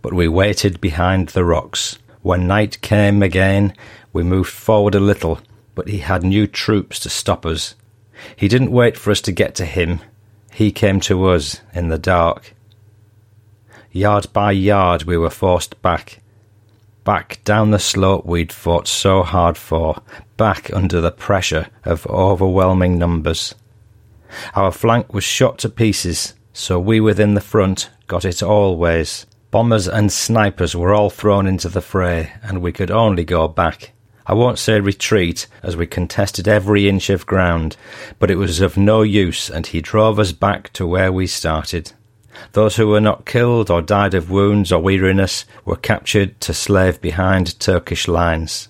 but 0.00 0.12
we 0.12 0.26
waited 0.26 0.80
behind 0.80 1.28
the 1.28 1.44
rocks. 1.44 1.98
When 2.22 2.46
night 2.46 2.80
came 2.80 3.22
again, 3.22 3.74
we 4.12 4.22
moved 4.22 4.50
forward 4.50 4.94
a 4.94 5.00
little, 5.00 5.40
but 5.74 5.88
he 5.88 5.98
had 5.98 6.22
new 6.22 6.46
troops 6.46 6.98
to 7.00 7.10
stop 7.10 7.44
us. 7.44 7.74
He 8.34 8.48
didn't 8.48 8.72
wait 8.72 8.96
for 8.96 9.10
us 9.10 9.20
to 9.20 9.32
get 9.32 9.54
to 9.56 9.64
him, 9.64 10.00
he 10.52 10.72
came 10.72 11.00
to 11.00 11.26
us 11.26 11.60
in 11.72 11.88
the 11.88 11.98
dark. 11.98 12.54
Yard 13.92 14.26
by 14.32 14.52
yard 14.52 15.04
we 15.04 15.16
were 15.16 15.30
forced 15.30 15.80
back, 15.82 16.20
back 17.04 17.42
down 17.44 17.70
the 17.70 17.78
slope 17.78 18.24
we'd 18.24 18.52
fought 18.52 18.86
so 18.86 19.22
hard 19.22 19.56
for, 19.56 20.00
back 20.36 20.72
under 20.72 21.00
the 21.00 21.10
pressure 21.10 21.66
of 21.84 22.06
overwhelming 22.06 22.98
numbers. 22.98 23.54
Our 24.54 24.70
flank 24.70 25.12
was 25.12 25.24
shot 25.24 25.58
to 25.58 25.68
pieces, 25.68 26.34
so 26.52 26.78
we 26.78 27.00
within 27.00 27.34
the 27.34 27.40
front 27.40 27.90
got 28.06 28.24
it 28.24 28.42
always. 28.42 29.26
Bombers 29.50 29.88
and 29.88 30.12
snipers 30.12 30.76
were 30.76 30.94
all 30.94 31.10
thrown 31.10 31.46
into 31.46 31.68
the 31.68 31.80
fray, 31.80 32.32
and 32.42 32.62
we 32.62 32.70
could 32.70 32.90
only 32.90 33.24
go 33.24 33.48
back. 33.48 33.92
I 34.26 34.34
won't 34.34 34.58
say 34.58 34.80
retreat, 34.80 35.46
as 35.62 35.76
we 35.76 35.86
contested 35.86 36.46
every 36.46 36.88
inch 36.88 37.10
of 37.10 37.26
ground, 37.26 37.76
but 38.18 38.30
it 38.30 38.36
was 38.36 38.60
of 38.60 38.76
no 38.76 39.02
use, 39.02 39.50
and 39.50 39.66
he 39.66 39.80
drove 39.80 40.18
us 40.18 40.32
back 40.32 40.72
to 40.74 40.86
where 40.86 41.12
we 41.12 41.26
started. 41.26 41.92
Those 42.52 42.76
who 42.76 42.88
were 42.88 43.00
not 43.00 43.26
killed 43.26 43.70
or 43.70 43.82
died 43.82 44.14
of 44.14 44.30
wounds 44.30 44.72
or 44.72 44.80
weariness 44.80 45.44
were 45.64 45.76
captured 45.76 46.40
to 46.42 46.54
slave 46.54 47.00
behind 47.00 47.58
Turkish 47.58 48.08
lines. 48.08 48.68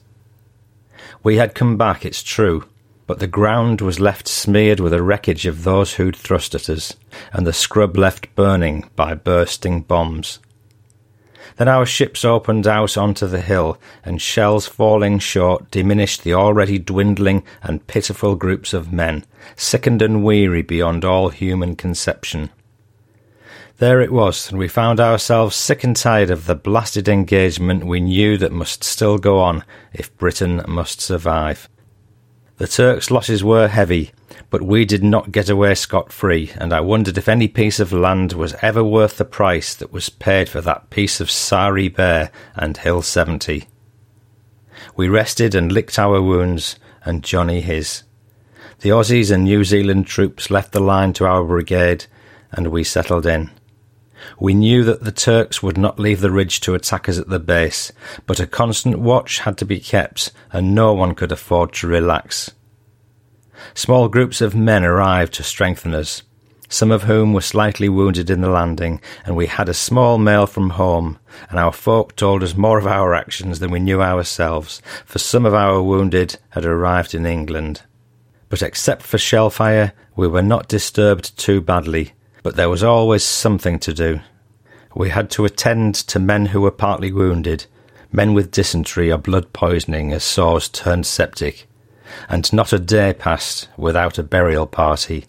We 1.23 1.37
had 1.37 1.55
come 1.55 1.77
back, 1.77 2.05
it's 2.05 2.23
true, 2.23 2.65
but 3.07 3.19
the 3.19 3.27
ground 3.27 3.81
was 3.81 4.01
left 4.01 4.29
smeared 4.29 4.81
with 4.81 4.93
the 4.93 5.03
wreckage 5.03 5.45
of 5.45 5.65
those 5.65 5.95
who'd 5.95 6.17
thrust 6.17 6.55
at 6.55 6.71
us, 6.71 6.95
and 7.33 7.47
the 7.47 7.53
scrub 7.53 7.97
left 7.97 8.35
burning 8.35 8.89
by 8.97 9.15
bursting 9.15 9.83
bombs. 9.83 10.39
Then 11.61 11.69
our 11.69 11.85
ships 11.85 12.25
opened 12.25 12.67
out 12.67 12.97
onto 12.97 13.27
the 13.27 13.43
hill, 13.43 13.77
and 14.03 14.23
shells 14.23 14.67
falling 14.67 15.19
short 15.19 15.71
diminished 15.71 16.25
the 16.25 16.33
already 16.33 16.79
dwindling 16.79 17.43
and 17.63 17.87
pitiful 17.87 18.35
groups 18.35 18.73
of 18.73 18.95
men, 18.95 19.27
sickened 19.57 20.01
and 20.01 20.25
weary 20.25 20.63
beyond 20.63 21.05
all 21.05 21.29
human 21.29 21.77
conception. 21.77 22.49
There 23.77 24.01
it 24.01 24.11
was, 24.11 24.49
and 24.49 24.59
we 24.59 24.69
found 24.69 25.01
ourselves 25.01 25.55
sick 25.55 25.85
and 25.85 25.95
tired 25.95 26.31
of 26.31 26.47
the 26.47 26.55
blasted 26.55 27.11
engagement 27.11 27.85
we 27.85 28.01
knew 28.01 28.39
that 28.39 28.53
must 28.53 28.83
still 28.83 29.19
go 29.19 29.39
on 29.39 29.63
if 29.93 30.17
Britain 30.17 30.63
must 30.67 31.03
survive. 31.03 31.69
The 32.57 32.69
Turks' 32.69 33.11
losses 33.11 33.45
were 33.45 33.69
heavy, 33.69 34.13
but 34.51 34.63
we 34.63 34.85
did 34.85 35.03
not 35.03 35.33
get 35.33 35.49
away 35.49 35.75
scot 35.75 36.13
free, 36.13 36.51
and 36.57 36.73
I 36.73 36.81
wondered 36.81 37.17
if 37.17 37.29
any 37.29 37.47
piece 37.47 37.79
of 37.79 37.93
land 37.93 38.33
was 38.33 38.55
ever 38.61 38.83
worth 38.83 39.17
the 39.17 39.25
price 39.25 39.75
that 39.77 39.93
was 39.93 40.11
paid 40.11 40.49
for 40.49 40.61
that 40.61 40.91
piece 40.91 41.21
of 41.21 41.31
Sari 41.31 41.89
Bair 41.89 42.33
and 42.57 42.77
Hill 42.77 43.03
70. 43.03 43.69
We 44.97 45.09
rested 45.09 45.55
and 45.55 45.71
licked 45.71 45.99
our 45.99 46.21
wounds, 46.21 46.77
and 47.05 47.23
Johnny 47.23 47.61
his. 47.61 48.03
The 48.81 48.91
Aussies 48.91 49.31
and 49.31 49.45
New 49.45 49.63
Zealand 49.63 50.07
troops 50.07 50.51
left 50.51 50.73
the 50.73 50.81
line 50.81 51.13
to 51.15 51.27
our 51.27 51.45
brigade, 51.45 52.07
and 52.51 52.69
we 52.69 52.83
settled 52.83 53.27
in. 53.27 53.51
We 54.39 54.53
knew 54.53 54.85
that 54.85 55.05
the 55.05 55.13
Turks 55.13 55.63
would 55.63 55.79
not 55.79 55.99
leave 55.99 56.21
the 56.21 56.31
ridge 56.31 56.61
to 56.63 56.75
attack 56.75 57.09
us 57.09 57.19
at 57.19 57.29
the 57.29 57.39
base, 57.39 57.93
but 58.27 58.41
a 58.41 58.47
constant 58.47 58.99
watch 58.99 59.41
had 59.41 59.57
to 59.59 59.65
be 59.65 59.81
kept, 59.81 60.33
and 60.53 60.75
no 60.75 60.93
one 60.93 61.15
could 61.15 61.33
afford 61.33 61.73
to 61.75 61.87
relax. 61.87 62.51
Small 63.75 64.09
groups 64.09 64.41
of 64.41 64.55
men 64.55 64.85
arrived 64.85 65.35
to 65.35 65.43
strengthen 65.43 65.95
us, 65.95 66.23
some 66.69 66.93
of 66.93 67.03
whom 67.03 67.33
were 67.33 67.41
slightly 67.41 67.89
wounded 67.89 68.31
in 68.31 68.41
the 68.41 68.49
landing, 68.49 69.01
and 69.25 69.35
we 69.35 69.47
had 69.47 69.69
a 69.69 69.75
small 69.75 70.19
mail 70.19 70.47
from 70.47 70.71
home, 70.71 71.19
and 71.49 71.59
our 71.59 71.73
folk 71.73 72.15
told 72.15 72.43
us 72.43 72.57
more 72.57 72.79
of 72.79 72.87
our 72.87 73.13
actions 73.13 73.59
than 73.59 73.71
we 73.71 73.81
knew 73.81 74.01
ourselves, 74.01 74.81
for 75.05 75.19
some 75.19 75.45
of 75.45 75.53
our 75.53 75.83
wounded 75.83 76.39
had 76.51 76.65
arrived 76.65 77.15
in 77.15 77.27
England. 77.27 77.83
But 78.49 78.63
except 78.63 79.03
for 79.03 79.19
shell 79.19 79.51
fire, 79.51 79.93
we 80.15 80.29
were 80.29 80.43
not 80.43 80.69
disturbed 80.69 81.37
too 81.37 81.61
badly, 81.61 82.13
but 82.43 82.57
there 82.57 82.69
was 82.69 82.85
always 82.85 83.25
something 83.25 83.79
to 83.81 83.93
do. 83.93 84.21
We 84.95 85.11
had 85.11 85.31
to 85.31 85.45
attend 85.45 85.95
to 85.95 86.19
men 86.19 86.47
who 86.47 86.61
were 86.61 86.71
partly 86.71 87.13
wounded, 87.13 87.67
men 88.13 88.35
with 88.35 88.51
dysentery 88.51 89.11
or 89.11 89.19
blood 89.19 89.53
poisoning 89.53 90.13
as 90.13 90.25
sores 90.25 90.69
turned 90.69 91.07
septic, 91.07 91.69
and 92.29 92.53
not 92.53 92.73
a 92.73 92.79
day 92.79 93.13
passed 93.13 93.69
without 93.77 94.19
a 94.19 94.23
burial 94.23 94.67
party. 94.67 95.27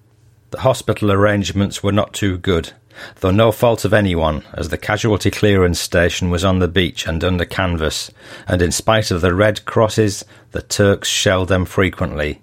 The 0.52 0.62
hospital 0.62 1.12
arrangements 1.12 1.82
were 1.82 1.92
not 1.92 2.14
too 2.14 2.38
good, 2.38 2.74
though 3.22 3.32
no 3.32 3.52
fault 3.52 3.86
of 3.86 3.94
anyone, 3.94 4.44
as 4.54 4.70
the 4.70 4.78
casualty 4.78 5.32
clearance 5.32 5.80
station 5.80 6.30
was 6.30 6.44
on 6.44 6.60
the 6.60 6.68
beach 6.68 7.08
and 7.08 7.24
under 7.24 7.46
canvas, 7.46 8.12
and 8.48 8.62
in 8.62 8.72
spite 8.72 9.12
of 9.12 9.22
the 9.22 9.34
red 9.34 9.66
crosses, 9.66 10.26
the 10.52 10.62
Turks 10.62 11.08
shelled 11.08 11.48
them 11.48 11.66
frequently. 11.66 12.42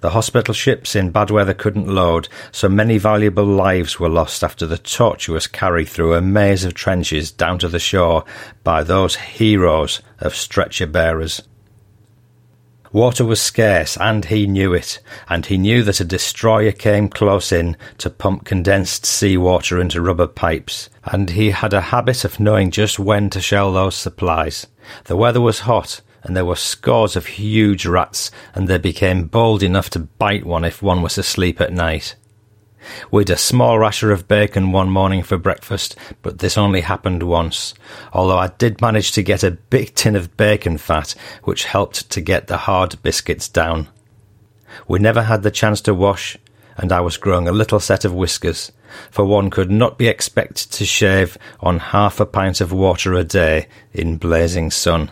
The 0.00 0.10
hospital 0.10 0.54
ships 0.54 0.94
in 0.94 1.10
bad 1.10 1.30
weather 1.30 1.54
couldn't 1.54 1.88
load, 1.88 2.28
so 2.52 2.68
many 2.68 2.98
valuable 2.98 3.44
lives 3.44 3.98
were 3.98 4.08
lost 4.08 4.44
after 4.44 4.64
the 4.64 4.78
tortuous 4.78 5.46
carry 5.46 5.84
through 5.84 6.14
a 6.14 6.20
maze 6.20 6.64
of 6.64 6.74
trenches 6.74 7.32
down 7.32 7.58
to 7.58 7.68
the 7.68 7.80
shore 7.80 8.24
by 8.62 8.84
those 8.84 9.16
heroes 9.16 10.00
of 10.20 10.36
stretcher 10.36 10.86
bearers. 10.86 11.42
Water 12.92 13.24
was 13.24 13.40
scarce, 13.40 13.96
and 13.98 14.24
he 14.24 14.46
knew 14.46 14.72
it, 14.72 14.98
and 15.28 15.44
he 15.44 15.58
knew 15.58 15.82
that 15.82 16.00
a 16.00 16.04
destroyer 16.04 16.72
came 16.72 17.08
close 17.08 17.52
in 17.52 17.76
to 17.98 18.08
pump 18.08 18.44
condensed 18.44 19.04
seawater 19.04 19.80
into 19.80 20.00
rubber 20.00 20.26
pipes, 20.26 20.88
and 21.04 21.30
he 21.30 21.50
had 21.50 21.74
a 21.74 21.92
habit 21.92 22.24
of 22.24 22.40
knowing 22.40 22.70
just 22.70 22.98
when 22.98 23.28
to 23.30 23.40
shell 23.40 23.72
those 23.72 23.94
supplies. 23.94 24.66
The 25.04 25.16
weather 25.16 25.40
was 25.40 25.60
hot, 25.60 26.00
and 26.22 26.36
there 26.36 26.44
were 26.44 26.56
scores 26.56 27.16
of 27.16 27.26
huge 27.26 27.86
rats, 27.86 28.30
and 28.54 28.68
they 28.68 28.78
became 28.78 29.24
bold 29.24 29.62
enough 29.62 29.90
to 29.90 30.00
bite 30.00 30.46
one 30.46 30.64
if 30.64 30.82
one 30.82 31.02
was 31.02 31.18
asleep 31.18 31.60
at 31.60 31.72
night. 31.72 32.16
We'd 33.10 33.30
a 33.30 33.36
small 33.36 33.78
rasher 33.78 34.12
of 34.12 34.28
bacon 34.28 34.72
one 34.72 34.90
morning 34.90 35.22
for 35.22 35.38
breakfast, 35.38 35.96
but 36.22 36.38
this 36.38 36.58
only 36.58 36.82
happened 36.82 37.22
once, 37.22 37.74
although 38.12 38.38
I 38.38 38.48
did 38.48 38.80
manage 38.80 39.12
to 39.12 39.22
get 39.22 39.42
a 39.42 39.52
big 39.52 39.94
tin 39.94 40.16
of 40.16 40.36
bacon 40.36 40.78
fat, 40.78 41.14
which 41.44 41.64
helped 41.64 42.10
to 42.10 42.20
get 42.20 42.46
the 42.46 42.56
hard 42.58 43.00
biscuits 43.02 43.48
down. 43.48 43.88
We 44.86 44.98
never 44.98 45.22
had 45.22 45.42
the 45.42 45.50
chance 45.50 45.80
to 45.82 45.94
wash, 45.94 46.36
and 46.76 46.92
I 46.92 47.00
was 47.00 47.16
growing 47.16 47.48
a 47.48 47.52
little 47.52 47.80
set 47.80 48.04
of 48.04 48.14
whiskers, 48.14 48.72
for 49.10 49.24
one 49.24 49.50
could 49.50 49.70
not 49.70 49.98
be 49.98 50.08
expected 50.08 50.70
to 50.72 50.84
shave 50.84 51.36
on 51.60 51.78
half 51.78 52.20
a 52.20 52.26
pint 52.26 52.60
of 52.60 52.72
water 52.72 53.14
a 53.14 53.24
day 53.24 53.68
in 53.92 54.16
blazing 54.16 54.70
sun. 54.70 55.10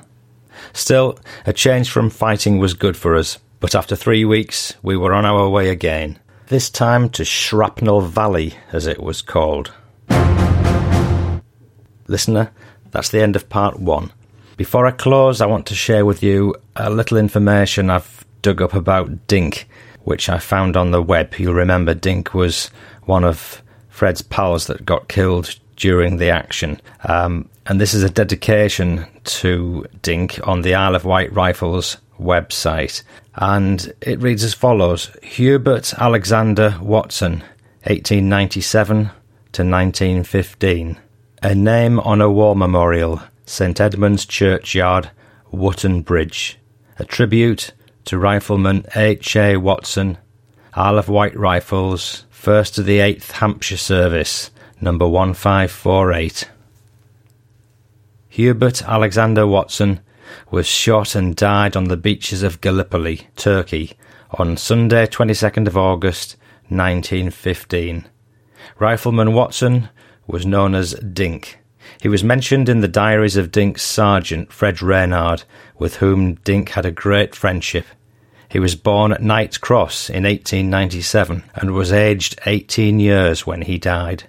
Still, 0.73 1.19
a 1.45 1.53
change 1.53 1.91
from 1.91 2.11
fighting 2.11 2.59
was 2.59 2.75
good 2.75 2.97
for 2.97 3.17
us, 3.17 3.39
but 3.61 3.75
after 3.75 3.97
three 3.97 4.25
weeks 4.25 4.75
we 4.83 4.97
were 4.97 5.15
on 5.15 5.25
our 5.25 5.49
way 5.49 5.69
again 5.69 6.19
this 6.49 6.71
time 6.71 7.09
to 7.11 7.25
Shrapnel 7.25 8.03
Valley, 8.03 8.55
as 8.73 8.87
it 8.87 9.03
was 9.03 9.21
called. 9.21 9.73
Listener, 12.07 12.53
that's 12.93 13.09
the 13.11 13.21
end 13.21 13.35
of 13.35 13.49
part 13.49 13.81
one. 13.81 14.13
Before 14.57 14.87
I 14.87 14.93
close, 14.93 15.41
I 15.41 15.47
want 15.47 15.67
to 15.67 15.75
share 15.75 16.07
with 16.07 16.23
you 16.23 16.55
a 16.77 16.89
little 16.89 17.19
information 17.19 17.91
I've 17.91 18.25
dug 18.43 18.63
up 18.63 18.75
about 18.75 19.27
Dink, 19.27 19.69
which 20.05 20.29
I 20.29 20.39
found 20.39 20.77
on 20.77 20.93
the 20.93 21.03
web. 21.03 21.35
You'll 21.37 21.55
remember 21.55 21.95
Dink 21.95 22.33
was 22.33 22.71
one 23.05 23.25
of 23.25 23.61
Fred's 23.89 24.23
pals 24.23 24.69
that 24.69 24.87
got 24.87 25.09
killed 25.09 25.59
during 25.75 26.19
the 26.19 26.31
action. 26.31 26.81
Um, 27.05 27.49
and 27.67 27.81
this 27.81 27.93
is 27.93 28.05
a 28.05 28.11
dedication 28.11 29.07
to 29.25 29.85
Dink 30.01 30.39
on 30.47 30.63
the 30.63 30.77
Isle 30.77 30.95
of 30.95 31.05
Wight 31.05 31.33
Rifles 31.33 31.97
website 32.19 33.03
and 33.37 33.93
it 34.01 34.21
reads 34.21 34.43
as 34.43 34.55
follows 34.55 35.11
Hubert 35.23 35.93
Alexander 35.95 36.79
Watson, 36.81 37.43
1897 37.85 39.11
to 39.53 39.63
1915. 39.63 40.97
A 41.43 41.55
name 41.55 42.01
on 42.01 42.21
a 42.21 42.31
war 42.31 42.57
memorial, 42.57 43.23
St 43.45 43.79
Edmund's 43.79 44.25
Churchyard, 44.25 45.11
Wootton 45.51 46.03
Bridge. 46.03 46.59
A 46.99 47.05
tribute 47.05 47.73
to 48.07 48.19
Rifleman 48.19 48.87
H. 48.95 49.37
A. 49.37 49.59
Watson, 49.59 50.17
Isle 50.75 50.99
of 50.99 51.09
Wight 51.09 51.37
Rifles, 51.37 52.25
1st 52.33 52.75
to 52.75 52.83
the 52.83 52.99
8th 52.99 53.33
Hampshire 53.33 53.77
Service, 53.77 54.51
number 54.81 55.07
1548. 55.07 56.49
Hubert 58.29 58.83
Alexander 58.83 59.47
Watson 59.47 60.01
was 60.51 60.67
shot 60.67 61.15
and 61.15 61.37
died 61.37 61.77
on 61.77 61.85
the 61.85 61.97
beaches 61.97 62.43
of 62.43 62.61
Gallipoli, 62.61 63.29
Turkey, 63.37 63.93
on 64.39 64.57
Sunday, 64.57 65.07
22nd 65.07 65.67
of 65.67 65.77
August, 65.77 66.37
1915. 66.69 68.07
Rifleman 68.79 69.33
Watson 69.33 69.89
was 70.27 70.45
known 70.45 70.75
as 70.75 70.95
Dink. 70.95 71.59
He 72.01 72.09
was 72.09 72.25
mentioned 72.25 72.69
in 72.69 72.81
the 72.81 72.89
diaries 72.89 73.37
of 73.37 73.53
Dink's 73.53 73.83
sergeant, 73.83 74.53
Fred 74.53 74.83
Reynard, 74.83 75.45
with 75.79 75.97
whom 75.97 76.35
Dink 76.35 76.71
had 76.71 76.85
a 76.85 76.91
great 76.91 77.35
friendship. 77.35 77.87
He 78.49 78.59
was 78.59 78.75
born 78.75 79.13
at 79.13 79.23
Knight's 79.23 79.59
Cross 79.59 80.09
in 80.09 80.25
1897 80.25 81.45
and 81.55 81.73
was 81.73 81.93
aged 81.93 82.39
18 82.47 83.01
years 83.01 83.47
when 83.47 83.63
he 83.63 83.79
died. 83.79 84.25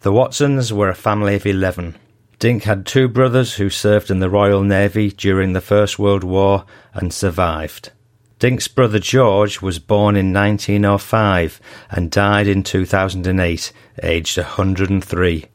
The 0.00 0.12
Watsons 0.12 0.72
were 0.72 0.90
a 0.90 0.94
family 0.94 1.34
of 1.34 1.46
11. 1.46 1.96
Dink 2.44 2.64
had 2.64 2.84
two 2.84 3.08
brothers 3.08 3.54
who 3.54 3.70
served 3.70 4.10
in 4.10 4.18
the 4.18 4.28
Royal 4.28 4.62
Navy 4.62 5.10
during 5.10 5.54
the 5.54 5.62
First 5.62 5.98
World 5.98 6.22
War 6.22 6.66
and 6.92 7.10
survived. 7.10 7.90
Dink's 8.38 8.68
brother 8.68 8.98
George 8.98 9.62
was 9.62 9.78
born 9.78 10.14
in 10.14 10.30
1905 10.30 11.58
and 11.88 12.10
died 12.10 12.46
in 12.46 12.62
2008, 12.62 13.72
aged 14.02 14.36
103, 14.36 15.46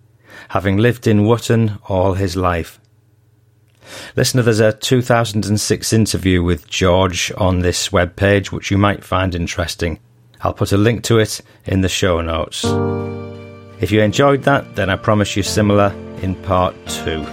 having 0.47 0.77
lived 0.77 1.05
in 1.05 1.27
Wootton 1.27 1.77
all 1.87 2.15
his 2.15 2.35
life. 2.35 2.79
Listener, 4.15 4.41
there's 4.41 4.59
a 4.59 4.73
2006 4.73 5.93
interview 5.93 6.41
with 6.41 6.67
George 6.67 7.31
on 7.37 7.59
this 7.59 7.89
webpage 7.89 8.47
which 8.47 8.71
you 8.71 8.79
might 8.79 9.03
find 9.03 9.35
interesting. 9.35 9.99
I'll 10.41 10.55
put 10.55 10.71
a 10.71 10.77
link 10.77 11.03
to 11.03 11.19
it 11.19 11.39
in 11.65 11.81
the 11.81 11.87
show 11.87 12.19
notes. 12.21 12.65
If 13.79 13.91
you 13.91 14.01
enjoyed 14.01 14.41
that, 14.45 14.75
then 14.75 14.89
I 14.89 14.95
promise 14.95 15.37
you 15.37 15.43
similar 15.43 15.93
in 16.23 16.35
part 16.35 16.75
two. 16.87 17.25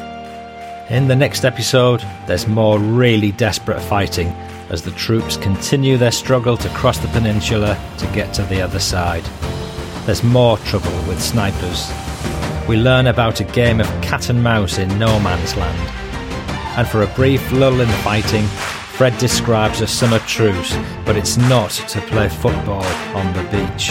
In 0.89 1.09
the 1.09 1.17
next 1.17 1.45
episode, 1.45 2.01
there's 2.27 2.47
more 2.47 2.79
really 2.79 3.33
desperate 3.33 3.81
fighting 3.81 4.29
as 4.71 4.83
the 4.83 4.93
troops 4.93 5.37
continue 5.37 5.97
their 5.97 6.13
struggle 6.13 6.57
to 6.57 6.69
cross 6.71 6.99
the 6.99 7.09
peninsula 7.09 7.79
to 7.99 8.07
get 8.09 8.33
to 8.35 8.43
the 8.45 8.61
other 8.61 8.79
side. 8.79 9.25
There's 10.07 10.23
more 10.23 10.59
trouble 10.59 10.97
with 11.09 11.21
snipers. 11.23 11.93
We 12.69 12.77
learn 12.77 13.09
about 13.09 13.41
a 13.41 13.45
game 13.45 13.81
of 13.81 13.87
cat 14.03 14.29
and 14.29 14.43
mouse 14.43 14.79
in 14.79 14.99
no 14.99 15.19
man's 15.21 15.57
land. 15.57 15.91
And 16.79 16.87
for 16.87 17.03
a 17.03 17.15
brief 17.15 17.51
lull 17.53 17.81
in 17.81 17.89
the 17.89 17.95
fighting, 17.99 18.45
Fred 18.97 19.17
describes 19.19 19.81
a 19.81 19.87
summer 19.87 20.19
truce, 20.21 20.77
but 21.05 21.17
it's 21.17 21.37
not 21.37 21.71
to 21.71 22.01
play 22.03 22.29
football 22.29 22.85
on 23.15 23.33
the 23.35 23.43
beach. 23.51 23.91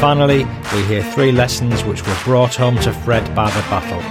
Finally, 0.00 0.44
we 0.74 0.82
hear 0.82 1.02
three 1.02 1.32
lessons 1.32 1.82
which 1.84 2.06
were 2.06 2.16
brought 2.22 2.54
home 2.54 2.76
to 2.80 2.92
Fred 2.92 3.34
by 3.34 3.48
the 3.48 3.60
battle. 3.70 4.02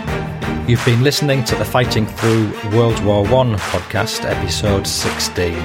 You've 0.67 0.83
been 0.83 1.03
listening 1.03 1.43
to 1.43 1.55
the 1.55 1.63
Fighting 1.63 2.07
Through 2.07 2.51
World 2.75 2.99
War 3.05 3.23
I 3.23 3.55
podcast, 3.55 4.25
episode 4.25 4.87
16. 4.87 5.55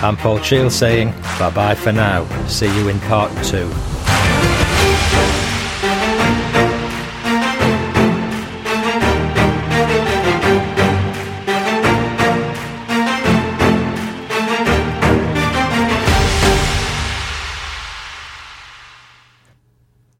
I'm 0.00 0.16
Paul 0.16 0.38
Cheall 0.38 0.70
saying 0.70 1.10
bye 1.40 1.50
bye 1.50 1.74
for 1.74 1.90
now. 1.90 2.24
See 2.46 2.72
you 2.78 2.88
in 2.88 3.00
part 3.00 3.32
two. 3.44 3.68